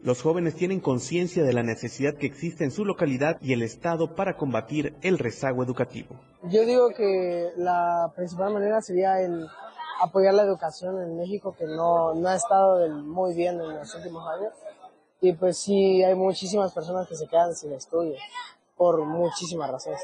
Los 0.01 0.21
jóvenes 0.21 0.55
tienen 0.55 0.79
conciencia 0.79 1.43
de 1.43 1.53
la 1.53 1.63
necesidad 1.63 2.15
que 2.15 2.27
existe 2.27 2.63
en 2.63 2.71
su 2.71 2.85
localidad 2.85 3.37
y 3.41 3.53
el 3.53 3.61
Estado 3.61 4.15
para 4.15 4.37
combatir 4.37 4.95
el 5.01 5.17
rezago 5.17 5.63
educativo. 5.63 6.19
Yo 6.43 6.65
digo 6.65 6.89
que 6.89 7.51
la 7.57 8.11
principal 8.15 8.53
manera 8.53 8.81
sería 8.81 9.19
el 9.21 9.47
apoyar 10.01 10.33
la 10.33 10.43
educación 10.43 11.01
en 11.01 11.17
México, 11.17 11.55
que 11.57 11.65
no, 11.65 12.13
no 12.13 12.27
ha 12.27 12.35
estado 12.35 12.87
muy 12.89 13.33
bien 13.33 13.59
en 13.59 13.75
los 13.75 13.95
últimos 13.95 14.23
años. 14.27 14.53
Y 15.19 15.33
pues 15.33 15.57
sí, 15.57 16.03
hay 16.03 16.13
muchísimas 16.15 16.73
personas 16.73 17.07
que 17.07 17.15
se 17.15 17.27
quedan 17.27 17.55
sin 17.55 17.73
estudios, 17.73 18.19
por 18.75 19.03
muchísimas 19.03 19.69
razones, 19.71 20.01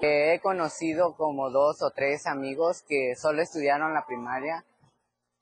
He 0.00 0.38
conocido 0.40 1.16
como 1.16 1.50
dos 1.50 1.82
o 1.82 1.90
tres 1.90 2.26
amigos 2.28 2.82
que 2.88 3.14
solo 3.16 3.42
estudiaron 3.42 3.94
la 3.94 4.06
primaria 4.06 4.64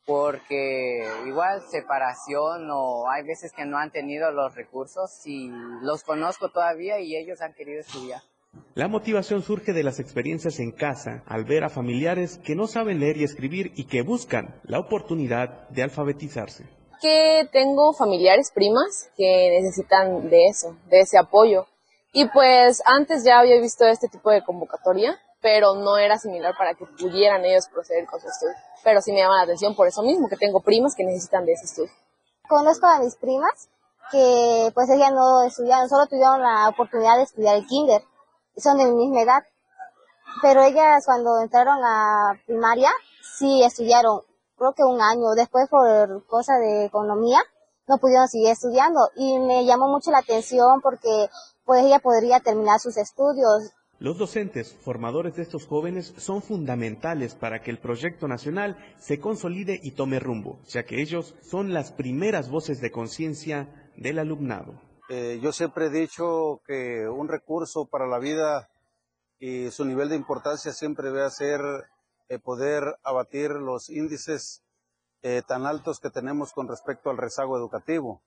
porque 0.06 1.04
igual 1.26 1.60
separación 1.68 2.70
o 2.70 3.10
hay 3.10 3.24
veces 3.24 3.52
que 3.52 3.66
no 3.66 3.76
han 3.76 3.90
tenido 3.90 4.30
los 4.30 4.54
recursos 4.54 5.10
y 5.24 5.50
los 5.82 6.04
conozco 6.04 6.48
todavía 6.48 7.00
y 7.00 7.16
ellos 7.16 7.42
han 7.42 7.52
querido 7.54 7.80
estudiar. 7.80 8.22
La 8.74 8.88
motivación 8.88 9.42
surge 9.42 9.72
de 9.72 9.82
las 9.82 9.98
experiencias 9.98 10.60
en 10.60 10.70
casa, 10.70 11.22
al 11.26 11.44
ver 11.44 11.64
a 11.64 11.68
familiares 11.68 12.38
que 12.38 12.54
no 12.54 12.66
saben 12.66 13.00
leer 13.00 13.16
y 13.18 13.24
escribir 13.24 13.72
y 13.74 13.86
que 13.86 14.02
buscan 14.02 14.60
la 14.64 14.78
oportunidad 14.78 15.68
de 15.70 15.82
alfabetizarse. 15.82 16.64
Que 17.02 17.46
tengo 17.52 17.92
familiares, 17.92 18.50
primas, 18.54 19.10
que 19.16 19.60
necesitan 19.60 20.30
de 20.30 20.46
eso, 20.46 20.76
de 20.88 21.00
ese 21.00 21.18
apoyo. 21.18 21.66
Y 22.12 22.28
pues 22.28 22.82
antes 22.86 23.24
ya 23.24 23.40
había 23.40 23.60
visto 23.60 23.86
este 23.86 24.08
tipo 24.08 24.30
de 24.30 24.42
convocatoria 24.42 25.18
pero 25.46 25.76
no 25.76 25.96
era 25.96 26.18
similar 26.18 26.56
para 26.58 26.74
que 26.74 26.84
pudieran 26.86 27.44
ellos 27.44 27.68
proceder 27.68 28.04
con 28.06 28.20
su 28.20 28.26
estudio. 28.26 28.56
Pero 28.82 29.00
sí 29.00 29.12
me 29.12 29.20
llama 29.20 29.36
la 29.36 29.42
atención 29.44 29.76
por 29.76 29.86
eso 29.86 30.02
mismo, 30.02 30.28
que 30.28 30.36
tengo 30.36 30.60
primas 30.60 30.96
que 30.96 31.04
necesitan 31.04 31.46
de 31.46 31.52
ese 31.52 31.66
estudio. 31.66 31.92
Conozco 32.48 32.84
a 32.88 32.98
mis 32.98 33.14
primas 33.14 33.68
que 34.10 34.72
pues 34.74 34.90
ellas 34.90 35.12
no 35.12 35.44
estudiaron, 35.44 35.88
solo 35.88 36.08
tuvieron 36.08 36.42
la 36.42 36.68
oportunidad 36.68 37.16
de 37.16 37.22
estudiar 37.22 37.54
el 37.54 37.66
kinder, 37.68 38.02
son 38.56 38.76
de 38.78 38.86
mi 38.86 39.06
misma 39.06 39.22
edad. 39.22 39.44
Pero 40.42 40.62
ellas 40.62 41.04
cuando 41.06 41.40
entraron 41.40 41.78
a 41.84 42.32
primaria, 42.44 42.90
sí 43.38 43.62
estudiaron, 43.62 44.22
creo 44.56 44.72
que 44.72 44.82
un 44.82 45.00
año, 45.00 45.30
después 45.36 45.68
por 45.68 46.26
cosa 46.26 46.54
de 46.54 46.86
economía, 46.86 47.38
no 47.86 47.98
pudieron 47.98 48.26
seguir 48.26 48.48
estudiando 48.48 48.98
y 49.14 49.38
me 49.38 49.64
llamó 49.64 49.86
mucho 49.86 50.10
la 50.10 50.18
atención 50.18 50.80
porque 50.80 51.30
pues 51.64 51.84
ella 51.84 52.00
podría 52.00 52.40
terminar 52.40 52.80
sus 52.80 52.96
estudios 52.96 53.70
los 53.98 54.18
docentes 54.18 54.74
formadores 54.74 55.36
de 55.36 55.42
estos 55.42 55.66
jóvenes 55.66 56.12
son 56.18 56.42
fundamentales 56.42 57.34
para 57.34 57.62
que 57.62 57.70
el 57.70 57.78
proyecto 57.78 58.28
nacional 58.28 58.76
se 58.98 59.20
consolide 59.20 59.80
y 59.82 59.92
tome 59.92 60.20
rumbo, 60.20 60.60
ya 60.66 60.84
que 60.84 61.00
ellos 61.00 61.34
son 61.40 61.72
las 61.72 61.92
primeras 61.92 62.50
voces 62.50 62.80
de 62.80 62.90
conciencia 62.90 63.90
del 63.96 64.18
alumnado. 64.18 64.80
Eh, 65.08 65.38
yo 65.42 65.52
siempre 65.52 65.86
he 65.86 65.90
dicho 65.90 66.60
que 66.66 67.08
un 67.08 67.28
recurso 67.28 67.86
para 67.86 68.06
la 68.06 68.18
vida 68.18 68.68
y 69.38 69.70
su 69.70 69.84
nivel 69.84 70.08
de 70.08 70.16
importancia 70.16 70.72
siempre 70.72 71.10
debe 71.10 71.30
ser 71.30 71.60
eh, 72.28 72.38
poder 72.38 72.82
abatir 73.02 73.50
los 73.50 73.88
índices 73.88 74.62
eh, 75.22 75.42
tan 75.46 75.64
altos 75.64 76.00
que 76.00 76.10
tenemos 76.10 76.52
con 76.52 76.68
respecto 76.68 77.08
al 77.08 77.16
rezago 77.16 77.56
educativo. 77.56 78.22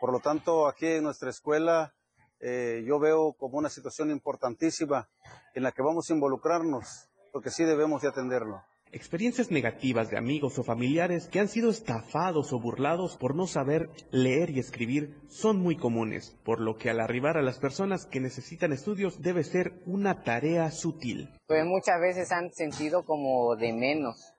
Por 0.00 0.12
lo 0.12 0.20
tanto, 0.20 0.68
aquí 0.68 0.86
en 0.86 1.04
nuestra 1.04 1.30
escuela 1.30 1.95
eh, 2.40 2.84
yo 2.86 2.98
veo 2.98 3.32
como 3.38 3.58
una 3.58 3.70
situación 3.70 4.10
importantísima 4.10 5.08
en 5.54 5.62
la 5.62 5.72
que 5.72 5.82
vamos 5.82 6.10
a 6.10 6.14
involucrarnos, 6.14 7.08
porque 7.32 7.50
sí 7.50 7.64
debemos 7.64 8.02
de 8.02 8.08
atenderlo. 8.08 8.62
Experiencias 8.92 9.50
negativas 9.50 10.10
de 10.10 10.16
amigos 10.16 10.58
o 10.58 10.62
familiares 10.62 11.28
que 11.28 11.40
han 11.40 11.48
sido 11.48 11.70
estafados 11.70 12.52
o 12.52 12.60
burlados 12.60 13.16
por 13.16 13.34
no 13.34 13.46
saber 13.46 13.90
leer 14.10 14.50
y 14.50 14.60
escribir 14.60 15.20
son 15.28 15.60
muy 15.60 15.76
comunes, 15.76 16.38
por 16.44 16.60
lo 16.60 16.76
que 16.76 16.88
al 16.88 17.00
arribar 17.00 17.36
a 17.36 17.42
las 17.42 17.58
personas 17.58 18.06
que 18.06 18.20
necesitan 18.20 18.72
estudios 18.72 19.20
debe 19.20 19.42
ser 19.42 19.82
una 19.86 20.22
tarea 20.22 20.70
sutil. 20.70 21.28
Pues 21.46 21.64
muchas 21.64 22.00
veces 22.00 22.30
han 22.30 22.52
sentido 22.52 23.04
como 23.04 23.56
de 23.56 23.72
menos, 23.72 24.32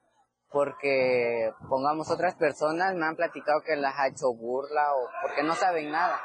porque 0.50 1.52
pongamos 1.70 2.10
otras 2.10 2.36
personas 2.36 2.96
me 2.96 3.06
han 3.06 3.18
platicado 3.18 3.62
que 3.66 3.76
las 3.76 3.96
ha 3.98 4.08
hecho 4.08 4.34
burla 4.34 4.94
o 4.96 5.10
porque 5.22 5.44
no 5.44 5.56
saben 5.56 5.92
nada 5.92 6.20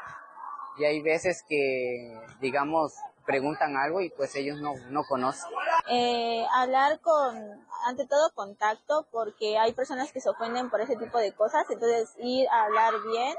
y 0.77 0.85
hay 0.85 1.01
veces 1.01 1.43
que, 1.47 2.19
digamos, 2.39 2.93
preguntan 3.25 3.77
algo 3.77 4.01
y 4.01 4.09
pues 4.09 4.35
ellos 4.35 4.59
no, 4.59 4.73
no 4.89 5.03
conocen. 5.05 5.49
Eh, 5.89 6.45
hablar 6.53 6.99
con, 6.99 7.65
ante 7.85 8.05
todo, 8.05 8.31
contacto, 8.33 9.07
porque 9.11 9.57
hay 9.57 9.73
personas 9.73 10.11
que 10.11 10.21
se 10.21 10.29
ofenden 10.29 10.69
por 10.69 10.81
ese 10.81 10.95
tipo 10.95 11.17
de 11.17 11.33
cosas, 11.33 11.65
entonces 11.69 12.13
ir 12.17 12.47
a 12.49 12.63
hablar 12.63 12.93
bien, 13.11 13.35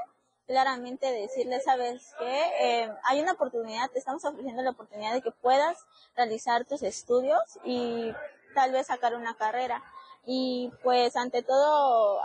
claramente 0.47 1.11
decirles, 1.11 1.63
sabes 1.63 2.13
que 2.19 2.41
eh, 2.61 2.91
hay 3.03 3.21
una 3.21 3.33
oportunidad, 3.33 3.89
te 3.89 3.99
estamos 3.99 4.23
ofreciendo 4.25 4.61
la 4.61 4.71
oportunidad 4.71 5.13
de 5.13 5.21
que 5.21 5.31
puedas 5.31 5.85
realizar 6.15 6.65
tus 6.65 6.83
estudios 6.83 7.59
y 7.63 8.13
tal 8.53 8.71
vez 8.71 8.87
sacar 8.87 9.15
una 9.15 9.35
carrera 9.35 9.83
y 10.25 10.71
pues 10.83 11.15
ante 11.15 11.43
todo 11.43 12.19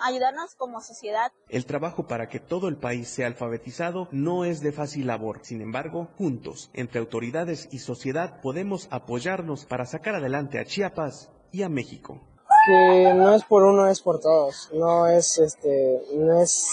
ayudarnos 0.00 0.54
como 0.54 0.80
sociedad. 0.80 1.32
El 1.48 1.66
trabajo 1.66 2.06
para 2.06 2.28
que 2.28 2.40
todo 2.40 2.68
el 2.68 2.76
país 2.76 3.08
sea 3.08 3.26
alfabetizado 3.26 4.08
no 4.10 4.44
es 4.44 4.60
de 4.60 4.72
fácil 4.72 5.06
labor. 5.06 5.40
Sin 5.42 5.60
embargo, 5.60 6.08
juntos, 6.16 6.70
entre 6.74 7.00
autoridades 7.00 7.68
y 7.70 7.78
sociedad, 7.78 8.40
podemos 8.40 8.88
apoyarnos 8.90 9.64
para 9.64 9.86
sacar 9.86 10.16
adelante 10.16 10.58
a 10.58 10.64
Chiapas 10.64 11.30
y 11.52 11.62
a 11.62 11.68
México. 11.68 12.20
Que 12.66 13.14
no 13.14 13.34
es 13.34 13.44
por 13.44 13.62
uno, 13.64 13.86
es 13.86 14.00
por 14.00 14.20
todos. 14.20 14.70
No 14.72 15.06
es 15.06 15.38
este, 15.38 16.02
no 16.14 16.40
es 16.40 16.66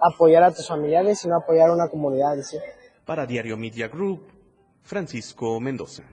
apoyar 0.00 0.42
a 0.42 0.52
tus 0.52 0.68
familiares, 0.68 1.20
sino 1.20 1.36
apoyar 1.36 1.70
a 1.70 1.72
una 1.72 1.88
comunidad. 1.88 2.36
¿sí? 2.42 2.58
Para 3.04 3.26
Diario 3.26 3.56
Media 3.56 3.88
Group, 3.88 4.26
Francisco 4.82 5.58
Mendoza. 5.60 6.04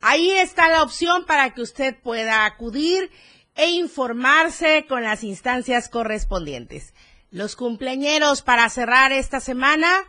Ahí 0.00 0.30
está 0.30 0.68
la 0.68 0.82
opción 0.82 1.26
para 1.26 1.52
que 1.52 1.60
usted 1.60 1.94
pueda 2.02 2.46
acudir 2.46 3.10
e 3.54 3.70
informarse 3.70 4.86
con 4.88 5.02
las 5.02 5.22
instancias 5.22 5.90
correspondientes. 5.90 6.94
Los 7.30 7.54
cumpleañeros 7.54 8.40
para 8.40 8.68
cerrar 8.70 9.12
esta 9.12 9.40
semana, 9.40 10.04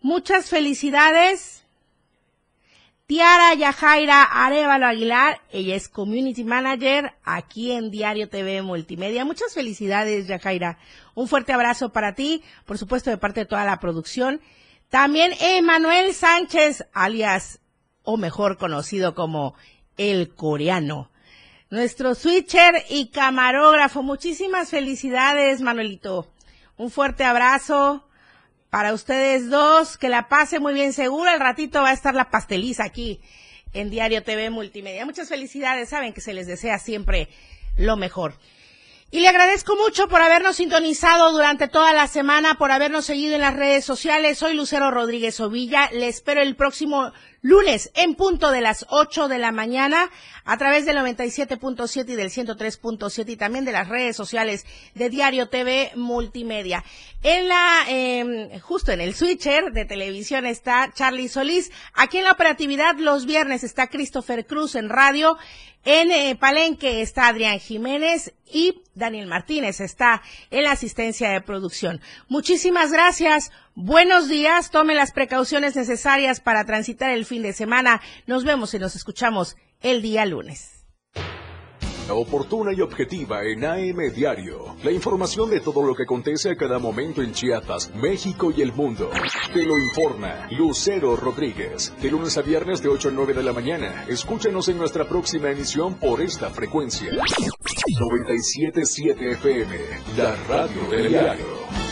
muchas 0.00 0.50
felicidades. 0.50 1.64
Tiara 3.06 3.54
Yajaira 3.54 4.22
Arevalo 4.22 4.86
Aguilar, 4.86 5.40
ella 5.50 5.76
es 5.76 5.88
Community 5.88 6.44
Manager 6.44 7.14
aquí 7.22 7.72
en 7.72 7.90
Diario 7.90 8.28
TV 8.28 8.62
Multimedia. 8.62 9.24
Muchas 9.24 9.54
felicidades, 9.54 10.26
Yajaira. 10.26 10.78
Un 11.14 11.28
fuerte 11.28 11.52
abrazo 11.52 11.92
para 11.92 12.14
ti, 12.14 12.42
por 12.66 12.76
supuesto, 12.76 13.10
de 13.10 13.18
parte 13.18 13.40
de 13.40 13.46
toda 13.46 13.64
la 13.64 13.78
producción. 13.78 14.40
También 14.88 15.32
Emanuel 15.40 16.12
Sánchez, 16.12 16.84
alias, 16.92 17.61
o 18.04 18.16
mejor 18.16 18.58
conocido 18.58 19.14
como 19.14 19.54
el 19.96 20.34
coreano. 20.34 21.10
Nuestro 21.70 22.14
switcher 22.14 22.84
y 22.90 23.08
camarógrafo. 23.08 24.02
Muchísimas 24.02 24.70
felicidades, 24.70 25.62
Manuelito. 25.62 26.30
Un 26.76 26.90
fuerte 26.90 27.24
abrazo 27.24 28.06
para 28.68 28.92
ustedes 28.92 29.48
dos. 29.48 29.96
Que 29.96 30.08
la 30.08 30.28
pase 30.28 30.60
muy 30.60 30.74
bien 30.74 30.92
seguro. 30.92 31.30
El 31.30 31.40
ratito 31.40 31.80
va 31.80 31.90
a 31.90 31.94
estar 31.94 32.14
la 32.14 32.30
pasteliza 32.30 32.84
aquí 32.84 33.20
en 33.72 33.88
Diario 33.88 34.22
TV 34.22 34.50
Multimedia. 34.50 35.06
Muchas 35.06 35.28
felicidades. 35.28 35.88
Saben 35.88 36.12
que 36.12 36.20
se 36.20 36.34
les 36.34 36.46
desea 36.46 36.78
siempre 36.78 37.28
lo 37.76 37.96
mejor. 37.96 38.34
Y 39.10 39.20
le 39.20 39.28
agradezco 39.28 39.76
mucho 39.76 40.08
por 40.08 40.22
habernos 40.22 40.56
sintonizado 40.56 41.32
durante 41.32 41.68
toda 41.68 41.92
la 41.92 42.06
semana, 42.06 42.54
por 42.54 42.72
habernos 42.72 43.04
seguido 43.04 43.34
en 43.34 43.42
las 43.42 43.54
redes 43.54 43.84
sociales. 43.84 44.38
Soy 44.38 44.54
Lucero 44.54 44.90
Rodríguez 44.90 45.38
Ovilla. 45.40 45.90
Le 45.92 46.08
espero 46.08 46.40
el 46.40 46.56
próximo 46.56 47.12
lunes 47.42 47.90
en 47.94 48.14
punto 48.14 48.50
de 48.52 48.60
las 48.60 48.86
8 48.88 49.28
de 49.28 49.38
la 49.38 49.52
mañana 49.52 50.10
a 50.44 50.56
través 50.56 50.86
del 50.86 50.96
97.7 50.96 52.08
y 52.08 52.14
del 52.14 52.30
103.7 52.30 53.28
y 53.28 53.36
también 53.36 53.64
de 53.64 53.72
las 53.72 53.88
redes 53.88 54.16
sociales 54.16 54.64
de 54.94 55.10
Diario 55.10 55.48
TV 55.48 55.90
Multimedia. 55.96 56.84
En 57.22 57.48
la, 57.48 57.84
eh, 57.88 58.60
justo 58.62 58.92
en 58.92 59.00
el 59.00 59.14
switcher 59.14 59.72
de 59.72 59.84
televisión 59.84 60.46
está 60.46 60.92
Charlie 60.94 61.28
Solís. 61.28 61.70
Aquí 61.94 62.18
en 62.18 62.24
la 62.24 62.32
operatividad 62.32 62.96
los 62.96 63.26
viernes 63.26 63.64
está 63.64 63.88
Christopher 63.88 64.46
Cruz 64.46 64.76
en 64.76 64.88
radio. 64.88 65.36
En 65.84 66.12
eh, 66.12 66.36
Palenque 66.36 67.02
está 67.02 67.26
Adrián 67.26 67.58
Jiménez 67.58 68.32
y 68.46 68.82
Daniel 68.94 69.26
Martínez 69.26 69.80
está 69.80 70.22
en 70.50 70.62
la 70.62 70.72
asistencia 70.72 71.30
de 71.30 71.40
producción. 71.40 72.00
Muchísimas 72.28 72.92
gracias. 72.92 73.50
Buenos 73.74 74.28
días. 74.28 74.70
Tome 74.70 74.94
las 74.94 75.12
precauciones 75.12 75.76
necesarias 75.76 76.40
para 76.40 76.64
transitar 76.64 77.10
el 77.10 77.24
fin 77.24 77.42
de 77.42 77.54
semana. 77.54 78.02
Nos 78.26 78.44
vemos 78.44 78.74
y 78.74 78.78
nos 78.78 78.96
escuchamos 78.96 79.56
el 79.80 80.02
día 80.02 80.26
lunes. 80.26 80.84
Oportuna 82.10 82.72
y 82.74 82.82
objetiva 82.82 83.42
en 83.44 83.64
AM 83.64 84.12
Diario. 84.14 84.76
La 84.82 84.90
información 84.90 85.48
de 85.48 85.60
todo 85.60 85.82
lo 85.82 85.94
que 85.94 86.02
acontece 86.02 86.50
a 86.50 86.56
cada 86.56 86.78
momento 86.78 87.22
en 87.22 87.32
Chiapas, 87.32 87.90
México 87.94 88.52
y 88.54 88.60
el 88.60 88.72
mundo. 88.72 89.10
Te 89.54 89.64
lo 89.64 89.78
informa 89.78 90.46
Lucero 90.50 91.16
Rodríguez. 91.16 91.94
De 92.02 92.10
lunes 92.10 92.36
a 92.36 92.42
viernes 92.42 92.82
de 92.82 92.88
8 92.88 93.08
a 93.08 93.12
9 93.12 93.32
de 93.32 93.42
la 93.42 93.54
mañana. 93.54 94.04
Escúchanos 94.08 94.68
en 94.68 94.76
nuestra 94.78 95.08
próxima 95.08 95.50
emisión 95.50 95.94
por 95.94 96.20
esta 96.20 96.50
frecuencia. 96.50 97.10
977 97.12 99.30
FM, 99.32 99.78
la 100.18 100.36
radio 100.48 100.82
del 100.90 101.08
diario. 101.08 101.91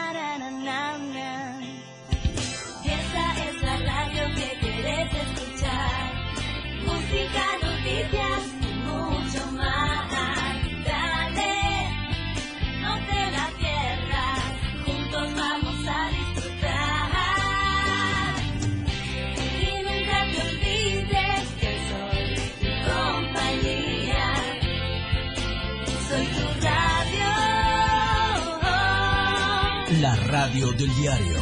La 30.01 30.15
radio 30.15 30.71
del 30.71 30.91
diario 30.95 31.37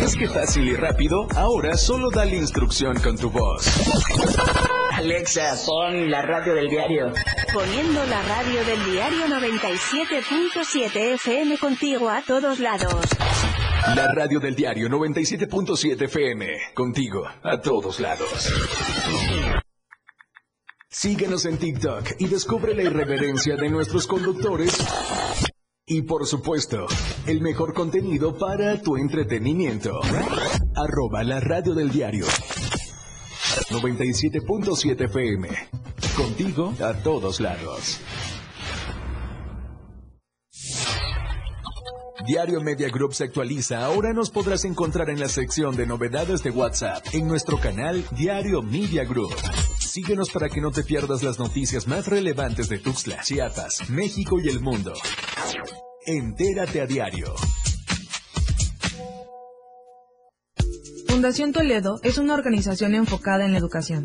¿Ves 0.00 0.16
qué 0.16 0.28
fácil 0.28 0.68
y 0.68 0.74
rápido? 0.74 1.26
Ahora 1.34 1.76
solo 1.76 2.10
dale 2.10 2.36
instrucción 2.36 2.98
con 3.00 3.16
tu 3.16 3.30
voz. 3.30 3.66
Alexa, 4.92 5.54
pon 5.66 6.10
la 6.10 6.22
radio 6.22 6.54
del 6.54 6.68
diario. 6.68 7.12
Poniendo 7.52 8.04
la 8.06 8.22
radio 8.22 8.64
del 8.64 8.84
diario 8.92 9.26
97.7 9.26 11.14
FM 11.14 11.58
contigo 11.58 12.08
a 12.08 12.22
todos 12.22 12.58
lados. 12.60 13.04
La 13.94 14.12
radio 14.12 14.40
del 14.40 14.54
diario 14.54 14.88
97.7 14.88 16.02
FM. 16.02 16.46
Contigo 16.74 17.24
a 17.42 17.60
todos 17.60 18.00
lados. 18.00 18.52
Síguenos 20.88 21.44
en 21.44 21.58
TikTok 21.58 22.12
y 22.18 22.26
descubre 22.26 22.74
la 22.74 22.82
irreverencia 22.82 23.56
de 23.56 23.68
nuestros 23.68 24.06
conductores. 24.06 24.78
Y 25.88 26.02
por 26.02 26.26
supuesto, 26.26 26.84
el 27.28 27.40
mejor 27.40 27.72
contenido 27.72 28.36
para 28.36 28.82
tu 28.82 28.96
entretenimiento. 28.96 30.00
Arroba 30.74 31.22
la 31.22 31.38
radio 31.38 31.74
del 31.74 31.92
diario. 31.92 32.26
97.7 33.70 35.04
FM. 35.04 35.48
Contigo 36.16 36.74
a 36.84 36.92
todos 37.04 37.38
lados. 37.38 38.00
Diario 42.26 42.60
Media 42.60 42.88
Group 42.88 43.14
se 43.14 43.22
actualiza. 43.22 43.84
Ahora 43.84 44.12
nos 44.12 44.30
podrás 44.30 44.64
encontrar 44.64 45.08
en 45.10 45.20
la 45.20 45.28
sección 45.28 45.76
de 45.76 45.86
novedades 45.86 46.42
de 46.42 46.50
WhatsApp 46.50 47.04
en 47.12 47.28
nuestro 47.28 47.60
canal 47.60 48.04
Diario 48.10 48.60
Media 48.60 49.04
Group. 49.04 49.32
Síguenos 49.78 50.30
para 50.30 50.48
que 50.48 50.60
no 50.60 50.72
te 50.72 50.82
pierdas 50.82 51.22
las 51.22 51.38
noticias 51.38 51.86
más 51.86 52.08
relevantes 52.08 52.68
de 52.68 52.78
Tuxtla, 52.78 53.22
Chiapas, 53.22 53.88
México 53.88 54.40
y 54.40 54.48
el 54.48 54.60
mundo. 54.60 54.92
Entérate 56.06 56.80
a 56.80 56.86
diario. 56.86 57.34
Fundación 61.08 61.52
Toledo 61.52 61.98
es 62.04 62.18
una 62.18 62.34
organización 62.34 62.94
enfocada 62.94 63.44
en 63.44 63.50
la 63.50 63.58
educación. 63.58 64.04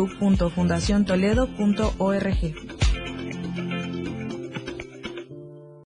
www.fundaciontoledo.org. 0.00 2.79